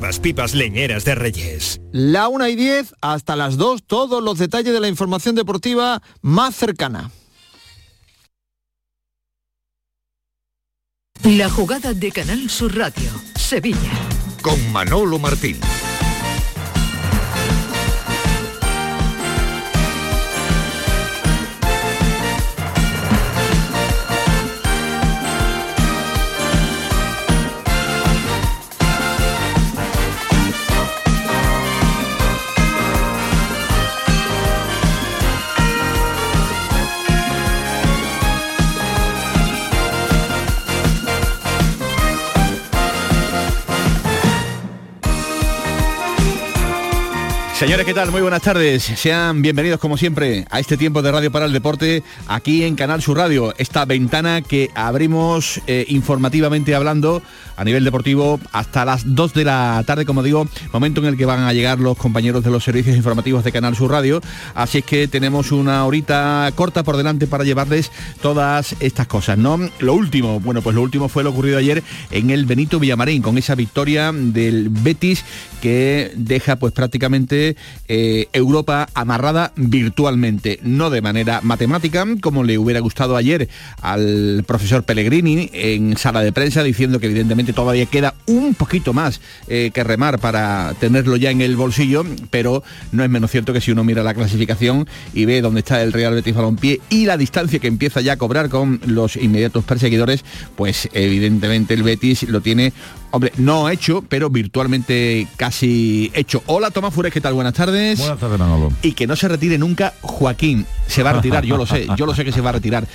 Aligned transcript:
Las 0.00 0.20
pipas 0.20 0.54
leñeras 0.54 1.04
de 1.04 1.14
Reyes. 1.14 1.80
La 1.92 2.28
1 2.28 2.48
y 2.48 2.56
10 2.56 2.94
hasta 3.00 3.36
las 3.36 3.56
2, 3.56 3.82
todos 3.86 4.22
los 4.22 4.38
detalles 4.38 4.72
de 4.72 4.80
la 4.80 4.88
información 4.88 5.34
deportiva 5.34 6.02
más 6.22 6.54
cercana. 6.54 7.10
La 11.24 11.50
jugada 11.50 11.92
de 11.92 12.12
Canal 12.12 12.48
Sur 12.48 12.76
Radio, 12.76 13.10
Sevilla. 13.36 13.90
Con 14.40 14.72
Manolo 14.72 15.18
Martín. 15.18 15.58
Señores, 47.58 47.86
¿qué 47.86 47.92
tal? 47.92 48.12
Muy 48.12 48.20
buenas 48.20 48.42
tardes. 48.42 48.84
Sean 48.84 49.42
bienvenidos 49.42 49.80
como 49.80 49.96
siempre 49.96 50.46
a 50.48 50.60
este 50.60 50.76
tiempo 50.76 51.02
de 51.02 51.10
Radio 51.10 51.32
para 51.32 51.44
el 51.44 51.52
Deporte 51.52 52.04
aquí 52.28 52.62
en 52.62 52.76
Canal 52.76 53.02
Sur 53.02 53.18
Radio. 53.18 53.52
Esta 53.58 53.84
ventana 53.84 54.42
que 54.42 54.70
abrimos 54.76 55.60
eh, 55.66 55.84
informativamente 55.88 56.76
hablando 56.76 57.20
a 57.58 57.64
nivel 57.64 57.82
deportivo 57.82 58.38
hasta 58.52 58.84
las 58.84 59.14
2 59.14 59.34
de 59.34 59.44
la 59.44 59.82
tarde, 59.84 60.06
como 60.06 60.22
digo, 60.22 60.48
momento 60.72 61.00
en 61.00 61.08
el 61.08 61.16
que 61.16 61.26
van 61.26 61.40
a 61.40 61.52
llegar 61.52 61.80
los 61.80 61.98
compañeros 61.98 62.44
de 62.44 62.50
los 62.50 62.62
servicios 62.62 62.96
informativos 62.96 63.42
de 63.42 63.50
Canal 63.50 63.74
Sur 63.74 63.90
Radio. 63.90 64.20
Así 64.54 64.78
es 64.78 64.84
que 64.84 65.08
tenemos 65.08 65.50
una 65.50 65.84
horita 65.84 66.50
corta 66.54 66.84
por 66.84 66.96
delante 66.96 67.26
para 67.26 67.42
llevarles 67.42 67.90
todas 68.22 68.76
estas 68.78 69.08
cosas, 69.08 69.38
¿no? 69.38 69.58
Lo 69.80 69.94
último, 69.94 70.38
bueno, 70.38 70.62
pues 70.62 70.76
lo 70.76 70.82
último 70.82 71.08
fue 71.08 71.24
lo 71.24 71.30
ocurrido 71.30 71.58
ayer 71.58 71.82
en 72.12 72.30
el 72.30 72.46
Benito 72.46 72.78
Villamarín 72.78 73.22
con 73.22 73.36
esa 73.38 73.56
victoria 73.56 74.12
del 74.12 74.68
Betis 74.68 75.24
que 75.60 76.12
deja 76.14 76.56
pues 76.56 76.72
prácticamente 76.72 77.56
eh, 77.88 78.28
Europa 78.32 78.88
amarrada 78.94 79.52
virtualmente, 79.56 80.60
no 80.62 80.90
de 80.90 81.02
manera 81.02 81.40
matemática, 81.42 82.06
como 82.20 82.44
le 82.44 82.56
hubiera 82.56 82.78
gustado 82.78 83.16
ayer 83.16 83.48
al 83.82 84.44
profesor 84.46 84.84
Pellegrini 84.84 85.50
en 85.52 85.96
sala 85.96 86.20
de 86.20 86.32
prensa, 86.32 86.62
diciendo 86.62 87.00
que 87.00 87.06
evidentemente 87.06 87.47
todavía 87.52 87.86
queda 87.86 88.14
un 88.26 88.54
poquito 88.54 88.92
más 88.92 89.20
eh, 89.46 89.70
que 89.72 89.84
remar 89.84 90.18
para 90.18 90.74
tenerlo 90.80 91.16
ya 91.16 91.30
en 91.30 91.40
el 91.40 91.56
bolsillo, 91.56 92.04
pero 92.30 92.62
no 92.92 93.04
es 93.04 93.10
menos 93.10 93.30
cierto 93.30 93.52
que 93.52 93.60
si 93.60 93.72
uno 93.72 93.84
mira 93.84 94.02
la 94.02 94.14
clasificación 94.14 94.88
y 95.14 95.24
ve 95.24 95.40
dónde 95.40 95.60
está 95.60 95.82
el 95.82 95.92
Real 95.92 96.14
Betis 96.14 96.34
Balompié 96.34 96.80
y 96.88 97.06
la 97.06 97.16
distancia 97.16 97.58
que 97.58 97.68
empieza 97.68 98.00
ya 98.00 98.14
a 98.14 98.16
cobrar 98.16 98.48
con 98.48 98.80
los 98.86 99.16
inmediatos 99.16 99.64
perseguidores, 99.64 100.24
pues 100.56 100.88
evidentemente 100.92 101.74
el 101.74 101.82
Betis 101.82 102.24
lo 102.24 102.40
tiene 102.40 102.72
Hombre, 103.10 103.32
no 103.38 103.70
hecho, 103.70 104.04
pero 104.06 104.28
virtualmente 104.28 105.26
casi 105.36 106.10
hecho. 106.14 106.42
Hola 106.46 106.70
Tomás 106.70 106.92
Fures, 106.92 107.12
¿qué 107.12 107.22
tal? 107.22 107.32
Buenas 107.32 107.54
tardes. 107.54 107.98
Buenas 107.98 108.18
tardes, 108.18 108.38
Manolo. 108.38 108.70
Y 108.82 108.92
que 108.92 109.06
no 109.06 109.16
se 109.16 109.28
retire 109.28 109.56
nunca 109.56 109.94
Joaquín. 110.02 110.66
Se 110.86 111.02
va 111.02 111.10
a 111.10 111.12
retirar, 111.14 111.44
yo 111.44 111.56
lo 111.56 111.64
sé, 111.64 111.86
yo 111.96 112.04
lo 112.04 112.14
sé 112.14 112.24
que 112.24 112.32
se 112.32 112.42
va 112.42 112.50
a 112.50 112.54
retirar. 112.54 112.86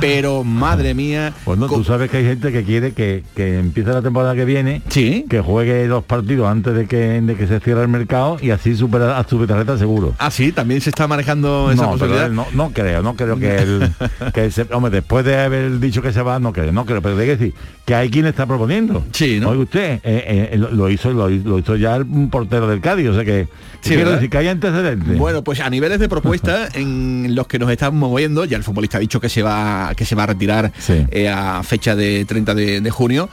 Pero 0.00 0.42
madre 0.42 0.94
mía. 0.94 1.32
Pues 1.44 1.56
no, 1.56 1.68
tú 1.68 1.84
sabes 1.84 2.10
que 2.10 2.16
hay 2.16 2.24
gente 2.24 2.50
que 2.50 2.64
quiere 2.64 2.92
que, 2.92 3.22
que 3.36 3.58
empiece 3.58 3.90
la 3.90 3.99
temporada 4.02 4.34
que 4.34 4.44
viene, 4.44 4.82
¿Sí? 4.88 5.24
que 5.28 5.40
juegue 5.40 5.86
dos 5.88 6.04
partidos 6.04 6.48
antes 6.48 6.74
de 6.74 6.86
que, 6.86 7.20
de 7.20 7.34
que 7.36 7.46
se 7.46 7.60
cierre 7.60 7.82
el 7.82 7.88
mercado 7.88 8.36
y 8.40 8.50
así 8.50 8.74
supera 8.74 9.18
a 9.18 9.26
su 9.28 9.46
tarjeta 9.46 9.78
seguro. 9.78 10.14
Ah, 10.18 10.30
sí, 10.30 10.52
también 10.52 10.80
se 10.80 10.90
está 10.90 11.06
manejando 11.06 11.70
esa 11.70 11.82
no, 11.82 11.88
pero 11.92 11.98
posibilidad. 11.98 12.26
él 12.26 12.34
no, 12.34 12.46
no 12.52 12.70
creo, 12.72 13.02
no 13.02 13.14
creo 13.16 13.36
que 13.38 13.56
él, 13.58 13.90
que 14.34 14.50
se- 14.50 14.66
hombre, 14.72 14.90
después 14.90 15.24
de 15.24 15.36
haber 15.38 15.78
dicho 15.80 16.02
que 16.02 16.12
se 16.12 16.22
va, 16.22 16.38
no 16.38 16.52
creo, 16.52 16.72
no 16.72 16.84
creo, 16.86 17.00
pero 17.02 17.16
hay 17.18 17.26
que 17.26 17.36
decir 17.36 17.54
que 17.84 17.94
hay 17.94 18.10
quien 18.10 18.26
está 18.26 18.46
proponiendo. 18.46 19.04
Sí, 19.12 19.40
¿no? 19.40 19.50
Oiga 19.50 19.62
usted, 19.64 20.00
eh, 20.04 20.50
eh, 20.52 20.56
lo, 20.58 20.88
hizo, 20.90 21.10
lo, 21.12 21.28
lo 21.28 21.58
hizo 21.58 21.76
ya 21.76 21.96
el 21.96 22.06
portero 22.30 22.66
del 22.68 22.80
Cádiz, 22.80 23.08
o 23.08 23.14
sea 23.14 23.24
que, 23.24 23.48
Sí, 23.80 23.94
quiero 23.94 24.10
decir 24.12 24.28
que 24.28 24.36
hay 24.38 24.48
antecedentes. 24.48 25.18
Bueno, 25.18 25.42
pues 25.42 25.60
a 25.60 25.70
niveles 25.70 25.98
de 26.00 26.08
propuesta 26.08 26.68
en 26.74 27.34
los 27.34 27.46
que 27.46 27.58
nos 27.58 27.70
estamos 27.70 27.98
moviendo, 27.98 28.44
ya 28.44 28.56
el 28.58 28.62
futbolista 28.62 28.98
ha 28.98 29.00
dicho 29.00 29.20
que 29.20 29.28
se 29.30 29.42
va, 29.42 29.92
que 29.96 30.04
se 30.04 30.14
va 30.14 30.24
a 30.24 30.26
retirar 30.26 30.70
Sí. 30.78 31.06
eh, 31.10 31.28
a 31.28 31.62
fecha 31.62 31.96
de 31.96 32.24
30 32.26 32.54
de, 32.54 32.80
de 32.80 32.90
junio. 32.90 33.28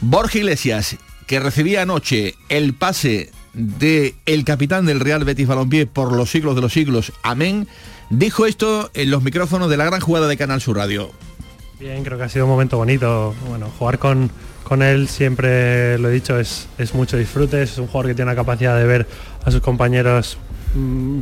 Borja 0.00 0.38
Iglesias, 0.38 0.96
que 1.26 1.40
recibía 1.40 1.82
anoche 1.82 2.34
el 2.48 2.74
pase 2.74 3.30
de 3.52 4.14
el 4.26 4.44
capitán 4.44 4.86
del 4.86 5.00
Real 5.00 5.24
Betis 5.24 5.46
Balompié 5.46 5.86
por 5.86 6.12
los 6.12 6.30
siglos 6.30 6.54
de 6.54 6.60
los 6.60 6.72
siglos, 6.72 7.12
amén, 7.22 7.66
dijo 8.10 8.46
esto 8.46 8.90
en 8.94 9.10
los 9.10 9.22
micrófonos 9.22 9.70
de 9.70 9.76
la 9.76 9.86
gran 9.86 10.00
jugada 10.00 10.28
de 10.28 10.36
Canal 10.36 10.60
Sur 10.60 10.76
Radio. 10.76 11.10
Bien, 11.80 12.04
creo 12.04 12.16
que 12.16 12.24
ha 12.24 12.28
sido 12.28 12.44
un 12.46 12.50
momento 12.50 12.78
bonito. 12.78 13.34
Bueno, 13.48 13.70
jugar 13.78 13.98
con, 13.98 14.30
con 14.64 14.82
él 14.82 15.08
siempre 15.08 15.98
lo 15.98 16.08
he 16.08 16.12
dicho, 16.12 16.38
es, 16.38 16.68
es 16.78 16.94
mucho 16.94 17.16
disfrute, 17.16 17.62
es 17.62 17.76
un 17.78 17.86
jugador 17.86 18.08
que 18.08 18.14
tiene 18.14 18.30
la 18.30 18.36
capacidad 18.36 18.76
de 18.76 18.84
ver 18.84 19.06
a 19.44 19.50
sus 19.50 19.60
compañeros 19.60 20.38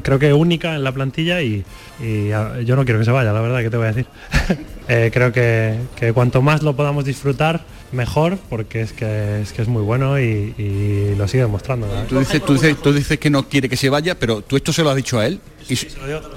creo 0.02 0.18
que 0.18 0.32
única 0.32 0.74
en 0.74 0.84
la 0.84 0.92
plantilla 0.92 1.42
y, 1.42 1.64
y, 2.00 2.30
ah, 2.32 2.60
yo 2.64 2.76
no 2.76 2.84
quiero 2.84 2.98
que 2.98 3.04
se 3.04 3.10
vaya, 3.10 3.32
la 3.32 3.40
verdad, 3.40 3.60
que 3.60 3.70
te 3.70 3.76
voy 3.76 3.86
a 3.86 3.92
decir. 3.92 4.06
Eh, 4.86 5.10
creo 5.10 5.32
que, 5.32 5.78
que 5.96 6.12
cuanto 6.12 6.42
más 6.42 6.62
lo 6.62 6.76
podamos 6.76 7.06
disfrutar, 7.06 7.64
mejor, 7.94 8.36
porque 8.50 8.82
es 8.82 8.92
que 8.92 9.40
es, 9.40 9.52
que 9.52 9.62
es 9.62 9.68
muy 9.68 9.82
bueno 9.82 10.20
y, 10.20 10.54
y 10.58 11.14
lo 11.16 11.26
sigue 11.26 11.44
demostrando. 11.44 11.86
Tú 12.08 12.18
dices, 12.18 12.44
tú, 12.44 12.52
dices, 12.52 12.76
tú 12.82 12.92
dices 12.92 13.18
que 13.18 13.30
no 13.30 13.48
quiere 13.48 13.68
que 13.68 13.76
se 13.76 13.88
vaya, 13.88 14.18
pero 14.18 14.42
tú 14.42 14.56
esto 14.56 14.72
se 14.72 14.82
lo 14.82 14.90
has 14.90 14.96
dicho 14.96 15.18
a 15.18 15.26
él. 15.26 15.40
Y, 15.68 15.78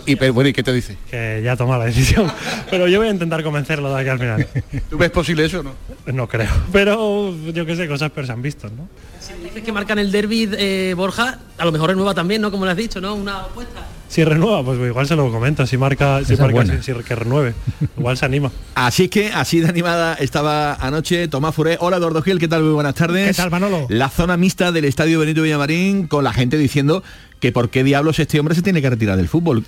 y, 0.06 0.16
pero, 0.16 0.34
bueno, 0.34 0.50
¿y 0.50 0.54
qué 0.54 0.64
te 0.64 0.72
dice? 0.72 0.96
Que 1.12 1.42
ya 1.44 1.58
toma 1.58 1.78
la 1.78 1.86
decisión. 1.86 2.32
Pero 2.70 2.88
yo 2.88 3.00
voy 3.00 3.10
a 3.10 3.12
intentar 3.12 3.44
convencerlo 3.44 3.94
de 3.94 4.00
aquí 4.00 4.10
al 4.10 4.20
final. 4.20 4.48
¿Tú 4.90 4.98
ves 4.98 5.12
posible 5.12 5.44
eso 5.44 5.60
o 5.60 5.64
no? 5.64 5.74
No 6.06 6.30
creo. 6.30 6.50
Pero 6.72 7.36
yo 7.52 7.66
qué 7.66 7.76
sé, 7.76 7.90
cosas 7.90 8.10
pero 8.16 8.26
se 8.26 8.32
han 8.32 8.42
visto, 8.42 8.70
¿no? 8.70 8.88
Dices 9.44 9.64
que 9.64 9.72
marcan 9.72 10.00
el 10.00 10.12
derby 10.12 10.50
eh, 10.58 10.94
Borja, 10.98 11.40
a 11.58 11.66
lo 11.66 11.72
mejor 11.72 11.90
renueva 11.90 12.14
también, 12.14 12.42
¿no? 12.42 12.52
Como 12.52 12.66
le 12.66 12.72
has 12.72 12.78
dicho, 12.78 13.00
¿no? 13.02 13.16
Una 13.16 13.42
apuesta. 13.42 13.86
Si 14.10 14.24
renueva, 14.24 14.64
pues 14.64 14.80
igual 14.80 15.06
se 15.06 15.16
lo 15.18 15.30
comento, 15.32 15.66
si 15.68 15.78
marca, 15.78 16.24
si 16.24 16.36
marca 16.38 16.66
si- 16.66 16.94
si 16.94 16.94
que 17.04 17.16
renueve, 17.16 17.54
igual 17.98 18.18
se 18.18 18.26
anima. 18.26 18.52
Así 18.76 19.10
que 19.10 19.28
así 19.34 19.60
de 19.60 19.68
animada 19.68 20.14
estaba 20.16 20.76
anoche 20.76 21.28
Tomás 21.28 21.54
Furé. 21.54 21.78
Hola 21.82 21.98
Eduardo 21.98 22.22
Gil, 22.22 22.40
¿qué 22.40 22.48
tal? 22.48 22.64
Muy 22.64 22.72
buenas 22.74 22.96
tardes. 22.96 23.28
¿Qué 23.28 23.34
tal, 23.34 23.52
Manolo? 23.52 23.86
La 23.90 24.10
zona 24.10 24.38
mixta 24.38 24.72
del 24.72 24.86
Estadio 24.86 25.20
Benito 25.20 25.42
Villamarín 25.42 26.08
con 26.08 26.24
la 26.24 26.32
gente 26.32 26.58
diciendo 26.58 27.04
que 27.42 27.52
por 27.52 27.70
qué 27.70 27.84
diablos 27.84 28.18
este 28.20 28.40
hombre 28.40 28.56
se 28.56 28.62
tiene 28.62 28.82
que 28.82 28.90
retirar 28.90 29.18
del 29.18 29.28
fútbol. 29.28 29.66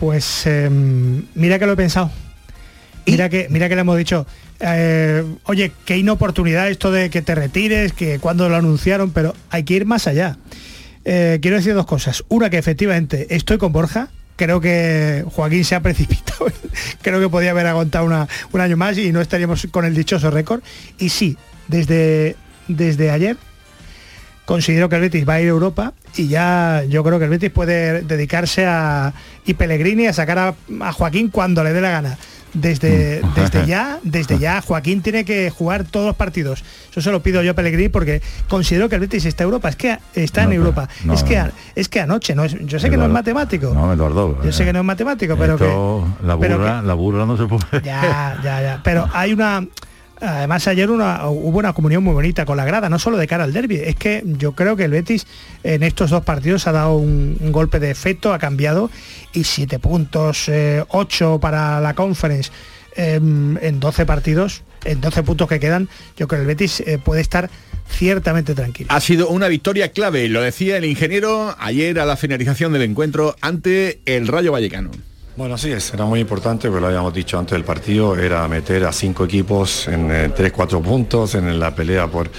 Pues 0.00 0.46
eh, 0.46 0.68
mira 1.34 1.58
que 1.58 1.66
lo 1.66 1.72
he 1.72 1.76
pensado. 1.76 2.10
Mira 3.06 3.28
que, 3.28 3.48
mira 3.50 3.68
que 3.68 3.74
le 3.74 3.80
hemos 3.82 3.98
dicho, 3.98 4.26
eh, 4.62 5.24
oye, 5.44 5.72
qué 5.84 5.96
inoportunidad 5.96 6.68
esto 6.70 6.90
de 6.92 7.10
que 7.10 7.20
te 7.22 7.34
retires, 7.34 7.92
que 7.92 8.18
cuando 8.18 8.48
lo 8.48 8.56
anunciaron, 8.56 9.10
pero 9.10 9.34
hay 9.50 9.64
que 9.64 9.74
ir 9.74 9.86
más 9.86 10.06
allá. 10.06 10.36
Eh, 11.04 11.38
quiero 11.42 11.56
decir 11.56 11.74
dos 11.74 11.86
cosas. 11.86 12.24
Una, 12.28 12.48
que 12.48 12.58
efectivamente 12.58 13.34
estoy 13.34 13.58
con 13.58 13.72
Borja. 13.72 14.08
Creo 14.36 14.60
que 14.60 15.24
Joaquín 15.32 15.64
se 15.64 15.74
ha 15.74 15.80
precipitado. 15.80 16.46
Creo 17.02 17.20
que 17.20 17.28
podía 17.28 17.50
haber 17.50 17.66
aguantado 17.66 18.04
una- 18.06 18.28
un 18.52 18.60
año 18.60 18.76
más 18.76 18.96
y 18.98 19.12
no 19.12 19.20
estaríamos 19.20 19.66
con 19.70 19.84
el 19.84 19.94
dichoso 19.94 20.30
récord. 20.30 20.62
Y 20.98 21.08
sí, 21.10 21.36
desde, 21.68 22.36
desde 22.68 23.10
ayer 23.10 23.36
considero 24.44 24.88
que 24.88 24.96
el 24.96 25.02
Betis 25.02 25.26
va 25.28 25.34
a 25.34 25.40
ir 25.40 25.46
a 25.46 25.50
Europa 25.50 25.92
y 26.16 26.26
ya 26.28 26.82
yo 26.88 27.04
creo 27.04 27.18
que 27.18 27.24
el 27.26 27.30
Betis 27.30 27.50
puede 27.50 28.02
dedicarse 28.02 28.66
a 28.66 29.14
y 29.46 29.54
Pellegrini 29.54 30.06
a 30.08 30.12
sacar 30.12 30.38
a, 30.38 30.54
a 30.80 30.92
Joaquín 30.92 31.28
cuando 31.28 31.62
le 31.64 31.72
dé 31.72 31.80
la 31.80 31.90
gana. 31.90 32.18
Desde, 32.54 33.22
desde 33.34 33.66
ya, 33.66 33.98
desde 34.02 34.38
ya, 34.38 34.60
Joaquín 34.66 35.00
tiene 35.00 35.24
que 35.24 35.48
jugar 35.50 35.84
todos 35.84 36.06
los 36.06 36.16
partidos. 36.16 36.62
Eso 36.90 37.00
se 37.00 37.10
lo 37.10 37.22
pido 37.22 37.42
yo 37.42 37.52
a 37.52 37.54
Pellegrini 37.54 37.88
porque 37.88 38.20
considero 38.48 38.88
que 38.90 38.96
el 38.96 39.00
Betis 39.00 39.24
está 39.24 39.44
en 39.44 39.48
Europa. 39.48 39.70
Es 39.70 39.76
que 39.76 39.98
está 40.14 40.44
No, 40.44 40.50
en 40.50 40.56
Europa. 40.58 40.88
no, 41.04 41.14
es, 41.14 41.22
que, 41.22 41.38
no. 41.38 41.50
es 41.74 41.88
que 41.88 42.00
anoche, 42.00 42.34
no 42.34 42.44
es, 42.44 42.54
yo 42.66 42.78
sé 42.78 42.90
que 42.90 42.96
no 42.98 43.04
es 43.06 43.10
matemático. 43.10 43.72
No, 43.72 43.90
Eduardo. 43.92 44.38
Yo 44.44 44.52
sé 44.52 44.64
que 44.66 44.72
no 44.72 44.80
es 44.80 44.84
matemático, 44.84 45.34
pero 45.38 45.56
que, 45.56 45.64
la 46.26 46.38
pero 46.38 46.58
burra, 46.58 46.82
la 46.82 46.94
burra 46.94 47.24
no 47.24 47.36
se 47.38 47.46
puede. 47.46 47.82
ya, 47.82 48.38
ya, 48.44 48.60
ya. 48.60 48.80
Pero 48.84 49.08
hay 49.14 49.32
una. 49.32 49.66
Además 50.22 50.68
ayer 50.68 50.88
hubo 50.88 51.58
una 51.58 51.72
comunión 51.72 52.04
muy 52.04 52.14
bonita 52.14 52.44
con 52.44 52.56
la 52.56 52.64
grada, 52.64 52.88
no 52.88 53.00
solo 53.00 53.16
de 53.16 53.26
cara 53.26 53.42
al 53.42 53.52
derby. 53.52 53.80
Es 53.82 53.96
que 53.96 54.22
yo 54.24 54.52
creo 54.52 54.76
que 54.76 54.84
el 54.84 54.92
Betis 54.92 55.26
en 55.64 55.82
estos 55.82 56.10
dos 56.10 56.24
partidos 56.24 56.68
ha 56.68 56.72
dado 56.72 56.94
un, 56.94 57.36
un 57.40 57.50
golpe 57.52 57.80
de 57.80 57.90
efecto, 57.90 58.32
ha 58.32 58.38
cambiado 58.38 58.88
y 59.32 59.44
siete 59.44 59.80
puntos, 59.80 60.48
eh, 60.48 60.84
ocho 60.88 61.40
para 61.40 61.80
la 61.80 61.94
conference 61.94 62.52
em, 62.94 63.58
en 63.58 63.80
12 63.80 64.06
partidos, 64.06 64.62
en 64.84 65.00
12 65.00 65.24
puntos 65.24 65.48
que 65.48 65.58
quedan, 65.58 65.88
yo 66.16 66.28
creo 66.28 66.38
que 66.38 66.42
el 66.42 66.46
Betis 66.46 66.80
eh, 66.80 66.98
puede 66.98 67.20
estar 67.20 67.50
ciertamente 67.90 68.54
tranquilo. 68.54 68.90
Ha 68.92 69.00
sido 69.00 69.28
una 69.28 69.48
victoria 69.48 69.90
clave, 69.90 70.28
lo 70.28 70.40
decía 70.40 70.76
el 70.76 70.84
ingeniero 70.84 71.56
ayer 71.58 71.98
a 71.98 72.06
la 72.06 72.16
finalización 72.16 72.72
del 72.72 72.82
encuentro 72.82 73.34
ante 73.40 74.00
el 74.06 74.28
Rayo 74.28 74.52
Vallecano. 74.52 74.92
Bueno, 75.34 75.56
sí, 75.56 75.72
es, 75.72 75.94
era 75.94 76.04
muy 76.04 76.20
importante, 76.20 76.68
porque 76.68 76.82
lo 76.82 76.88
habíamos 76.88 77.14
dicho 77.14 77.38
antes 77.38 77.52
del 77.52 77.64
partido, 77.64 78.18
era 78.18 78.46
meter 78.48 78.84
a 78.84 78.92
cinco 78.92 79.24
equipos 79.24 79.88
en 79.88 80.10
3-4 80.10 80.82
puntos 80.82 81.34
en 81.34 81.58
la 81.58 81.74
pelea 81.74 82.06
por, 82.06 82.30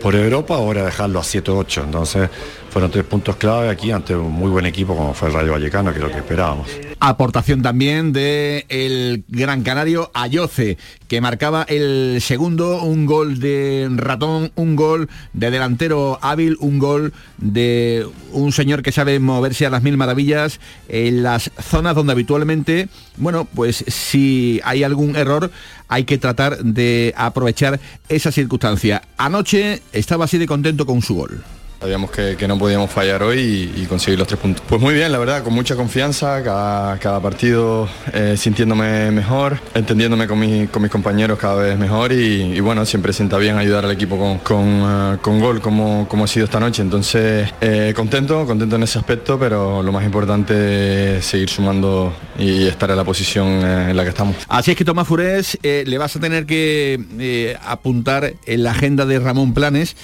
por 0.00 0.16
Europa, 0.16 0.56
ahora 0.56 0.84
dejarlo 0.84 1.20
a 1.20 1.22
7-8. 1.22 1.84
Entonces 1.84 2.28
fueron 2.70 2.90
tres 2.90 3.04
puntos 3.04 3.36
clave 3.36 3.68
aquí 3.68 3.90
ante 3.90 4.14
un 4.14 4.32
muy 4.32 4.50
buen 4.50 4.64
equipo 4.64 4.96
como 4.96 5.12
fue 5.12 5.28
el 5.28 5.34
Rayo 5.34 5.52
Vallecano, 5.52 5.92
que 5.92 5.98
es 5.98 6.04
lo 6.04 6.10
que 6.10 6.18
esperábamos. 6.18 6.68
Aportación 7.00 7.62
también 7.62 8.12
de 8.12 8.64
el 8.68 9.24
gran 9.28 9.62
canario 9.62 10.10
Ayoce, 10.14 10.78
que 11.08 11.20
marcaba 11.20 11.64
el 11.64 12.18
segundo, 12.20 12.82
un 12.82 13.06
gol 13.06 13.40
de 13.40 13.88
ratón, 13.96 14.52
un 14.54 14.76
gol 14.76 15.08
de 15.32 15.50
delantero 15.50 16.18
hábil, 16.22 16.56
un 16.60 16.78
gol 16.78 17.12
de 17.38 18.06
un 18.32 18.52
señor 18.52 18.82
que 18.82 18.92
sabe 18.92 19.18
moverse 19.18 19.66
a 19.66 19.70
las 19.70 19.82
mil 19.82 19.96
maravillas 19.96 20.60
en 20.88 21.22
las 21.22 21.50
zonas 21.60 21.96
donde 21.96 22.12
habitualmente, 22.12 22.88
bueno, 23.16 23.46
pues 23.52 23.84
si 23.88 24.60
hay 24.64 24.84
algún 24.84 25.16
error, 25.16 25.50
hay 25.88 26.04
que 26.04 26.18
tratar 26.18 26.58
de 26.58 27.12
aprovechar 27.16 27.80
esa 28.08 28.30
circunstancia. 28.30 29.02
Anoche 29.16 29.82
estaba 29.92 30.26
así 30.26 30.38
de 30.38 30.46
contento 30.46 30.86
con 30.86 31.02
su 31.02 31.16
gol. 31.16 31.42
Sabíamos 31.80 32.10
que, 32.10 32.36
que, 32.36 32.46
no 32.46 32.58
podíamos 32.58 32.90
fallar 32.90 33.22
hoy 33.22 33.72
y, 33.74 33.82
y, 33.82 33.86
conseguir 33.86 34.18
los 34.18 34.28
tres 34.28 34.38
puntos. 34.38 34.62
Pues 34.68 34.82
muy 34.82 34.92
bien, 34.92 35.10
la 35.10 35.16
verdad, 35.16 35.42
con 35.42 35.54
mucha 35.54 35.76
confianza, 35.76 36.42
cada, 36.42 36.98
cada 36.98 37.20
partido 37.20 37.88
eh, 38.12 38.34
sintiéndome 38.36 39.10
mejor, 39.10 39.58
entendiéndome 39.72 40.26
con, 40.26 40.38
mi, 40.38 40.66
con, 40.66 40.82
mis 40.82 40.90
compañeros 40.90 41.38
cada 41.38 41.62
vez 41.62 41.78
mejor 41.78 42.12
y, 42.12 42.42
y, 42.54 42.60
bueno, 42.60 42.84
siempre 42.84 43.14
sienta 43.14 43.38
bien 43.38 43.56
ayudar 43.56 43.86
al 43.86 43.92
equipo 43.92 44.18
con, 44.18 44.38
con, 44.40 44.82
uh, 44.82 45.18
con 45.22 45.40
gol 45.40 45.62
como, 45.62 46.06
como 46.06 46.24
ha 46.24 46.26
sido 46.26 46.44
esta 46.44 46.60
noche. 46.60 46.82
Entonces, 46.82 47.48
eh, 47.62 47.94
contento, 47.96 48.44
contento 48.44 48.76
en 48.76 48.82
ese 48.82 48.98
aspecto, 48.98 49.38
pero 49.38 49.82
lo 49.82 49.90
más 49.90 50.04
importante 50.04 51.16
es 51.16 51.24
seguir 51.24 51.48
sumando 51.48 52.12
y 52.38 52.66
estar 52.66 52.90
en 52.90 52.96
la 52.98 53.04
posición 53.04 53.46
eh, 53.46 53.90
en 53.92 53.96
la 53.96 54.02
que 54.02 54.10
estamos. 54.10 54.36
Así 54.48 54.72
es 54.72 54.76
que 54.76 54.84
Tomás 54.84 55.08
Furés, 55.08 55.58
le 55.62 55.96
vas 55.96 56.14
a 56.14 56.20
tener 56.20 56.44
que 56.44 57.56
apuntar 57.64 58.34
en 58.44 58.64
la 58.64 58.72
agenda 58.72 59.06
de 59.06 59.18
Ramón 59.18 59.54
Planes 59.54 59.96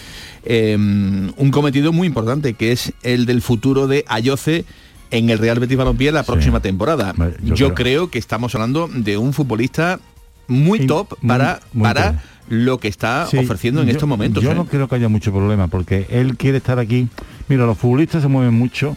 eh, 0.47 0.77
un 0.77 1.51
cometido 1.51 1.93
muy 1.93 2.07
importante, 2.07 2.55
que 2.55 2.73
es 2.73 2.93
el 3.03 3.27
del 3.27 3.43
futuro 3.43 3.87
de 3.87 4.05
Ayoce 4.09 4.65
en 5.11 5.31
el 5.31 5.39
Real 5.39 5.61
Betis 5.61 5.77
Balompié 5.77 6.13
la 6.13 6.23
próxima 6.23 6.59
sí. 6.59 6.65
temporada. 6.65 7.15
Yo, 7.43 7.55
Yo 7.55 7.75
creo... 7.75 7.75
creo... 7.75 8.11
que 8.11 8.19
estamos 8.19 8.55
hablando 8.55 8.89
de 8.93 9.19
un 9.19 9.33
futbolista 9.33 10.01
muy 10.49 10.81
sí, 10.81 10.87
top 10.87 11.15
para, 11.27 11.61
muy, 11.73 11.81
muy 11.81 11.85
para 11.85 12.23
lo 12.49 12.79
que 12.79 12.89
está 12.89 13.27
sí, 13.27 13.39
ofreciendo 13.39 13.81
en 13.81 13.89
yo, 13.89 13.93
estos 13.93 14.09
momentos. 14.09 14.43
Yo 14.43 14.53
¿eh? 14.53 14.55
no 14.55 14.67
creo 14.67 14.89
que 14.89 14.95
haya 14.95 15.09
mucho 15.09 15.33
problema, 15.33 15.69
porque 15.69 16.07
él 16.11 16.37
quiere 16.37 16.59
estar 16.59 16.79
aquí. 16.79 17.09
Mira, 17.49 17.67
los 17.67 17.79
futbolistas 17.79 18.23
se 18.23 18.29
mueven 18.29 18.55
mucho. 18.55 18.97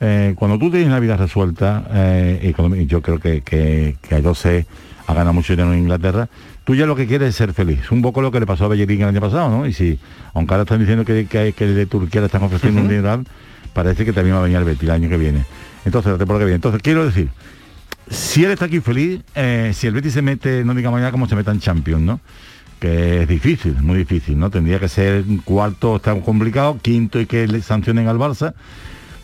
Eh, 0.00 0.34
cuando 0.36 0.58
tú 0.58 0.70
tienes 0.70 0.90
la 0.90 1.00
vida 1.00 1.16
resuelta, 1.16 1.84
eh, 1.92 2.54
y 2.76 2.86
yo 2.86 3.02
creo 3.02 3.18
que, 3.18 3.42
que, 3.42 3.96
ha 5.08 5.14
ganado 5.14 5.32
mucho 5.32 5.54
dinero 5.54 5.72
en 5.72 5.80
Inglaterra, 5.80 6.28
tú 6.64 6.74
ya 6.74 6.84
lo 6.84 6.94
que 6.94 7.06
quieres 7.06 7.30
es 7.30 7.34
ser 7.34 7.54
feliz. 7.54 7.90
Un 7.90 8.02
poco 8.02 8.20
lo 8.20 8.30
que 8.30 8.40
le 8.40 8.46
pasó 8.46 8.66
a 8.66 8.68
Bellerín 8.68 9.00
el 9.00 9.08
año 9.08 9.20
pasado, 9.20 9.48
¿no? 9.48 9.66
Y 9.66 9.72
si, 9.72 9.98
aunque 10.34 10.52
ahora 10.52 10.64
están 10.64 10.80
diciendo 10.80 11.04
que, 11.04 11.26
que, 11.26 11.54
que 11.54 11.66
de 11.66 11.86
Turquía 11.86 12.20
le 12.20 12.26
están 12.26 12.42
ofreciendo 12.42 12.80
uh 12.80 12.84
-huh. 12.84 12.86
un 12.86 12.90
dinero, 12.90 13.24
parece 13.72 14.04
que 14.04 14.12
también 14.12 14.36
va 14.36 14.40
a 14.40 14.42
venir 14.42 14.58
el 14.58 14.64
Betis 14.64 14.82
el 14.82 14.90
año 14.90 15.08
que 15.08 15.16
viene. 15.16 15.44
Entonces, 15.86 16.12
la 16.12 16.18
temporada 16.18 16.40
que 16.40 16.44
viene. 16.44 16.56
Entonces, 16.56 16.82
quiero 16.82 17.06
decir, 17.06 17.30
si 18.10 18.44
él 18.44 18.50
está 18.50 18.66
aquí 18.66 18.80
feliz, 18.80 19.22
eh, 19.34 19.72
si 19.74 19.86
el 19.86 19.94
Betis 19.94 20.12
se 20.12 20.20
mete, 20.20 20.62
no 20.62 20.74
digamos 20.74 21.00
ya 21.00 21.10
como 21.10 21.26
se 21.26 21.34
meta 21.34 21.52
en 21.52 21.60
Champions, 21.60 22.02
¿no? 22.02 22.20
que 22.78 23.22
es 23.22 23.28
difícil, 23.28 23.74
muy 23.80 23.98
difícil, 23.98 24.38
¿no? 24.38 24.50
Tendría 24.50 24.78
que 24.78 24.88
ser 24.88 25.24
cuarto, 25.44 25.96
está 25.96 26.14
complicado, 26.20 26.78
quinto 26.80 27.20
y 27.20 27.26
que 27.26 27.48
le 27.48 27.60
sancionen 27.60 28.06
al 28.06 28.18
Barça. 28.18 28.54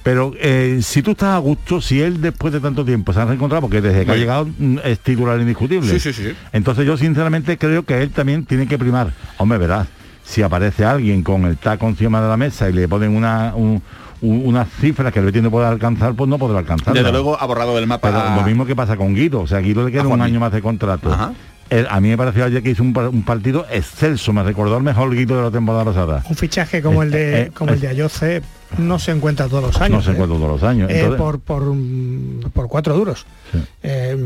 Pero 0.05 0.35
eh, 0.39 0.81
si 0.83 1.03
tú 1.03 1.13
estás 1.13 1.31
a 1.31 1.39
gusto, 1.39 1.81
si 1.81 2.01
él 2.01 2.21
después 2.21 2.53
de 2.53 2.61
tanto 2.61 2.85
tiempo 2.85 3.15
se 3.15 3.21
ha 3.21 3.25
reencontrado, 3.25 3.63
porque 3.63 3.81
desde 3.81 4.05
que 4.05 4.13
ha 4.13 4.17
llegado 4.17 4.47
mm, 4.47 4.81
es 4.85 5.01
titular 5.01 5.41
indiscutible. 5.41 5.91
Sí, 5.91 5.99
sí, 5.99 6.13
sí. 6.13 6.37
Entonces 6.53 6.85
yo 6.87 6.99
sinceramente 6.99 7.57
creo 7.57 7.85
que 7.85 8.03
él 8.03 8.11
también 8.11 8.45
tiene 8.45 8.69
que 8.69 8.79
primar. 8.79 9.15
Hombre, 9.39 9.57
verás, 9.57 9.89
si 10.23 10.43
aparece 10.43 10.85
alguien 10.85 11.23
con 11.23 11.47
el 11.47 11.57
taco 11.57 11.89
encima 11.89 12.21
de 12.21 12.29
la 12.29 12.37
mesa 12.37 12.69
y 12.69 12.75
le 12.75 12.87
ponen 12.87 13.17
una, 13.17 13.55
un, 13.57 13.83
unas 14.21 14.69
cifras 14.79 15.11
que 15.11 15.21
el 15.21 15.25
Betis 15.25 15.43
no 15.43 15.51
puede 15.51 15.67
alcanzar, 15.69 16.13
pues 16.13 16.29
no 16.29 16.39
podrá 16.39 16.59
alcanzar. 16.59 16.93
Desde 16.93 17.11
luego 17.11 17.41
ha 17.41 17.47
borrado 17.47 17.75
del 17.75 17.87
mapa. 17.87 18.11
Pero 18.11 18.37
lo 18.37 18.47
mismo 18.47 18.67
que 18.67 18.77
pasa 18.77 18.99
con 18.99 19.15
Guido, 19.15 19.41
o 19.41 19.47
sea, 19.47 19.59
a 19.59 19.61
Guido 19.63 19.87
le 19.87 19.91
queda 19.91 20.07
un 20.07 20.21
año 20.21 20.39
más 20.39 20.53
de 20.53 20.61
contrato. 20.61 21.11
Ajá. 21.11 21.33
El, 21.71 21.87
a 21.89 21.99
mí 21.99 22.11
me 22.11 22.19
pareció 22.19 22.45
ayer 22.45 22.63
que 22.63 22.71
hizo 22.71 22.83
un, 22.83 22.95
un, 22.95 23.23
partido 23.23 23.65
excelso, 23.71 24.35
me 24.35 24.43
recordó 24.43 24.77
el 24.77 24.83
mejor 24.83 25.15
Guido 25.15 25.39
de 25.39 25.45
la 25.45 25.51
temporada 25.51 25.83
pasada. 25.87 26.23
Un 26.29 26.37
fichaje 26.37 26.83
como 26.83 27.03
el 27.03 27.11
de 27.11 27.41
eh, 27.41 27.51
como 27.55 27.73
el 27.73 27.81
de 27.81 27.89
Ayoce 27.89 28.43
no 28.79 28.99
se 28.99 29.13
encuentra 29.13 29.49
todos 29.49 29.63
los 29.63 29.81
años. 29.81 29.99
No 29.99 30.03
se 30.03 30.11
encuentra 30.11 30.37
todos 30.37 30.51
los 30.51 30.63
años. 30.63 30.91
Eh, 30.91 31.01
Entonces... 31.01 31.19
por, 31.19 31.41
por, 31.41 31.75
por, 32.53 32.69
cuatro 32.69 32.95
duros. 32.97 33.27
Sí. 33.53 33.59
Eh, 33.83 34.17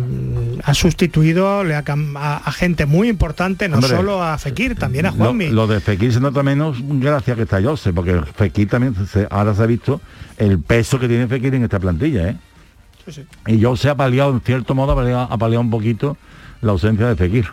ha 0.65 0.75
sustituido 0.75 1.65
le 1.65 1.75
ha, 1.75 1.85
a, 1.87 2.37
a, 2.37 2.53
gente 2.53 2.87
muy 2.87 3.09
importante, 3.09 3.69
no 3.69 3.77
Hombre, 3.77 3.91
solo 3.91 4.23
a 4.23 4.39
Fekir, 4.39 4.75
también 4.75 5.07
a 5.07 5.13
Juanmi. 5.13 5.49
Lo, 5.49 5.67
lo, 5.67 5.67
de 5.67 5.81
Fekir 5.81 6.13
se 6.13 6.21
nota 6.21 6.43
menos 6.43 6.79
gracias 6.81 7.37
que 7.37 7.43
está 7.43 7.63
Jose, 7.63 7.93
porque 7.93 8.21
Fekir 8.37 8.69
también 8.69 8.95
se, 9.07 9.27
ahora 9.31 9.55
se 9.55 9.63
ha 9.63 9.67
visto 9.67 10.01
el 10.39 10.59
peso 10.59 10.99
que 10.99 11.09
tiene 11.09 11.27
Fekir 11.27 11.55
en 11.55 11.65
esta 11.65 11.79
plantilla. 11.79 12.29
¿eh? 12.29 12.37
Sí, 13.07 13.13
sí. 13.13 13.27
Y 13.47 13.63
Jose 13.63 13.89
ha 13.89 13.95
paliado, 13.95 14.33
en 14.33 14.41
cierto 14.41 14.75
modo, 14.75 14.93
ha 14.93 14.97
paliado, 14.97 15.29
ha 15.31 15.39
paliado 15.39 15.61
un 15.61 15.71
poquito 15.71 16.17
la 16.61 16.73
ausencia 16.73 17.07
de 17.07 17.17
Fekir. 17.17 17.47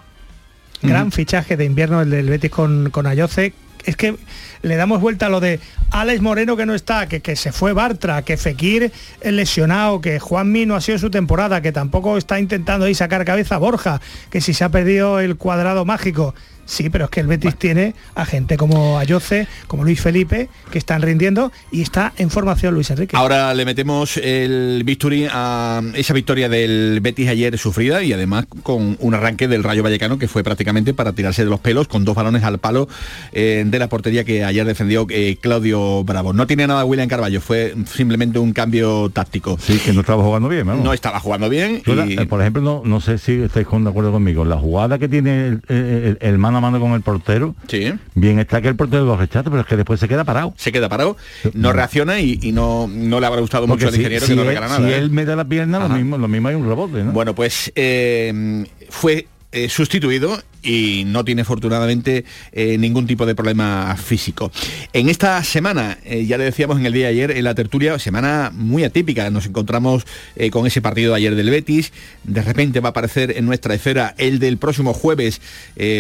Gran 0.82 1.08
mm. 1.08 1.12
fichaje 1.12 1.58
de 1.58 1.66
invierno 1.66 2.02
el 2.02 2.10
del 2.10 2.30
Betis 2.30 2.52
con, 2.52 2.90
con 2.90 3.08
Ayoce. 3.08 3.54
Es 3.86 3.96
que 3.96 4.16
le 4.62 4.76
damos 4.76 5.00
vuelta 5.00 5.28
a 5.28 5.30
lo 5.30 5.40
de 5.40 5.60
Alex 5.92 6.22
Moreno 6.22 6.58
que 6.58 6.66
no 6.66 6.74
está, 6.74 7.08
que, 7.08 7.22
que 7.22 7.36
se 7.36 7.52
fue 7.52 7.74
Bartra, 7.74 8.24
que 8.24 8.38
Fekir 8.38 8.92
es 9.22 9.34
lesionado, 9.34 10.02
que 10.02 10.20
Juanmi 10.20 10.66
no 10.66 10.76
ha 10.76 10.82
sido 10.82 10.98
su 10.98 11.10
temporada, 11.10 11.62
que 11.62 11.72
tampoco 11.72 12.18
está 12.18 12.40
intentando 12.40 12.86
ahí 12.86 12.96
sacar 12.96 13.26
cabeza 13.26 13.58
Borja, 13.58 14.02
que 14.30 14.42
si 14.42 14.54
se 14.54 14.64
ha 14.64 14.70
perdido 14.70 15.20
el 15.20 15.38
cuadrado 15.38 15.86
mágico. 15.86 16.34
Sí, 16.66 16.90
pero 16.90 17.06
es 17.06 17.12
que 17.12 17.20
el 17.20 17.28
Betis 17.28 17.52
bueno. 17.52 17.58
tiene 17.60 17.96
a 18.16 18.26
gente 18.26 18.58
como 18.58 18.98
Ayoce, 18.98 19.48
como 19.68 19.84
Luis 19.84 20.02
Felipe, 20.02 20.50
que 20.72 20.78
están 20.78 21.02
rindiendo 21.02 21.52
y 21.72 21.82
está 21.82 22.14
en 22.18 22.30
formación 22.30 22.74
Luis 22.74 22.90
Enrique. 22.90 23.16
Ahora 23.16 23.54
le 23.54 23.66
metemos 23.66 24.18
el 24.18 24.82
bisturí 24.84 25.28
a 25.32 25.82
esa 25.94 26.14
victoria 26.14 26.50
del 26.50 27.00
Betis 27.02 27.30
ayer 27.30 27.58
sufrida 27.58 28.04
y 28.04 28.14
además 28.14 28.46
con 28.64 28.98
un 29.00 29.14
arranque 29.14 29.48
del 29.48 29.64
Rayo 29.64 29.84
Vallecano 29.84 30.18
que 30.18 30.28
fue 30.28 30.44
prácticamente 30.44 30.94
para 30.94 31.14
tirarse 31.14 31.44
de 31.44 31.50
los 31.50 31.60
pelos 31.60 31.88
con 31.88 32.04
dos 32.04 32.16
balones 32.16 32.44
al 32.44 32.58
palo 32.58 32.88
eh, 33.32 33.64
de 33.66 33.80
la 33.80 33.88
portería 33.88 34.24
que 34.24 34.44
ayer 34.44 34.66
defendió 34.66 35.06
eh, 35.10 35.38
Claudio 35.40 36.04
Bravo. 36.04 36.34
No 36.34 36.48
tiene 36.48 36.66
nada 36.66 36.84
William 36.84 37.08
Carballo, 37.08 37.42
fue 37.42 37.76
simplemente 37.86 38.40
un 38.40 38.54
cambio 38.54 39.10
táctico. 39.12 39.58
Sí, 39.62 39.80
que 39.80 39.94
no 39.94 40.02
estaba 40.02 40.24
jugando 40.24 40.50
bien, 40.50 40.66
¿no? 40.66 40.76
No 40.78 40.94
estaba 40.94 41.20
jugando 41.20 41.48
bien. 41.50 41.84
Y... 41.86 42.20
Eh, 42.20 42.26
por 42.26 42.42
ejemplo, 42.42 42.62
no, 42.62 42.82
no, 42.84 43.02
sé 43.02 43.18
si 43.18 43.34
estáis 43.34 43.68
de 43.70 43.90
acuerdo 43.90 44.12
conmigo, 44.12 44.46
la 44.46 44.58
jugada 44.58 44.98
que 44.98 45.08
tiene 45.08 45.48
el, 45.48 45.62
el, 45.68 46.18
el 46.22 46.38
mano 46.38 46.55
a 46.56 46.62
mano 46.62 46.80
con 46.80 46.92
el 46.94 47.02
portero. 47.02 47.56
Sí. 47.68 47.94
Bien 48.14 48.40
está 48.40 48.62
que 48.62 48.68
el 48.70 48.76
portero 48.76 49.06
lo 49.06 49.18
rechaza, 49.18 49.50
pero 49.50 49.62
es 49.62 49.68
que 49.68 49.76
después 49.78 50.00
se 50.00 50.08
queda 50.08 50.24
parado. 50.24 50.54
Se 50.58 50.72
queda 50.72 50.90
parado, 50.90 51.18
no 51.54 51.74
reacciona 51.74 52.20
y, 52.20 52.40
y 52.42 52.52
no, 52.52 52.88
no 52.92 53.20
le 53.20 53.26
habrá 53.26 53.42
gustado 53.42 53.68
Porque 53.68 53.86
mucho 53.86 53.96
si, 53.96 53.96
al 53.98 54.02
ingeniero 54.02 54.26
si 54.26 54.32
que 54.32 54.36
no 54.36 54.42
él, 54.44 54.48
regala 54.48 54.68
si 54.76 54.82
nada. 54.82 54.94
¿eh? 54.94 54.98
él 54.98 55.10
mete 55.12 55.36
la 55.36 55.46
pierna, 55.46 55.80
lo 55.80 55.90
mismo, 55.90 56.18
lo 56.18 56.28
mismo 56.28 56.48
hay 56.48 56.56
un 56.56 56.68
rebote, 56.68 57.04
¿no? 57.04 57.12
Bueno, 57.12 57.36
pues 57.36 57.72
eh, 57.76 58.66
fue 58.90 59.28
eh, 59.56 59.70
sustituido 59.70 60.38
y 60.62 61.04
no 61.06 61.24
tiene 61.24 61.44
afortunadamente 61.44 62.26
eh, 62.52 62.78
ningún 62.78 63.08
tipo 63.08 63.26
de 63.26 63.36
problema 63.36 63.96
físico. 63.96 64.52
En 64.92 65.08
esta 65.08 65.42
semana, 65.46 65.98
eh, 66.04 66.26
ya 66.26 66.38
le 66.38 66.44
decíamos 66.44 66.78
en 66.78 66.86
el 66.86 66.92
día 66.92 67.06
de 67.06 67.12
ayer 67.12 67.32
en 67.32 67.46
la 67.46 67.56
tertulia, 67.56 67.98
semana 67.98 68.52
muy 68.54 68.84
atípica, 68.84 69.30
nos 69.30 69.46
encontramos 69.46 70.06
con 70.52 70.68
ese 70.68 70.82
partido 70.82 71.12
de 71.12 71.18
ayer 71.20 71.36
del 71.36 71.50
Betis, 71.52 71.94
de 72.26 72.42
repente 72.42 72.82
va 72.82 72.90
a 72.90 72.92
aparecer 72.92 73.38
en 73.38 73.46
nuestra 73.46 73.74
esfera 73.74 74.14
el 74.18 74.40
del 74.40 74.58
próximo 74.58 74.94
jueves, 74.94 75.40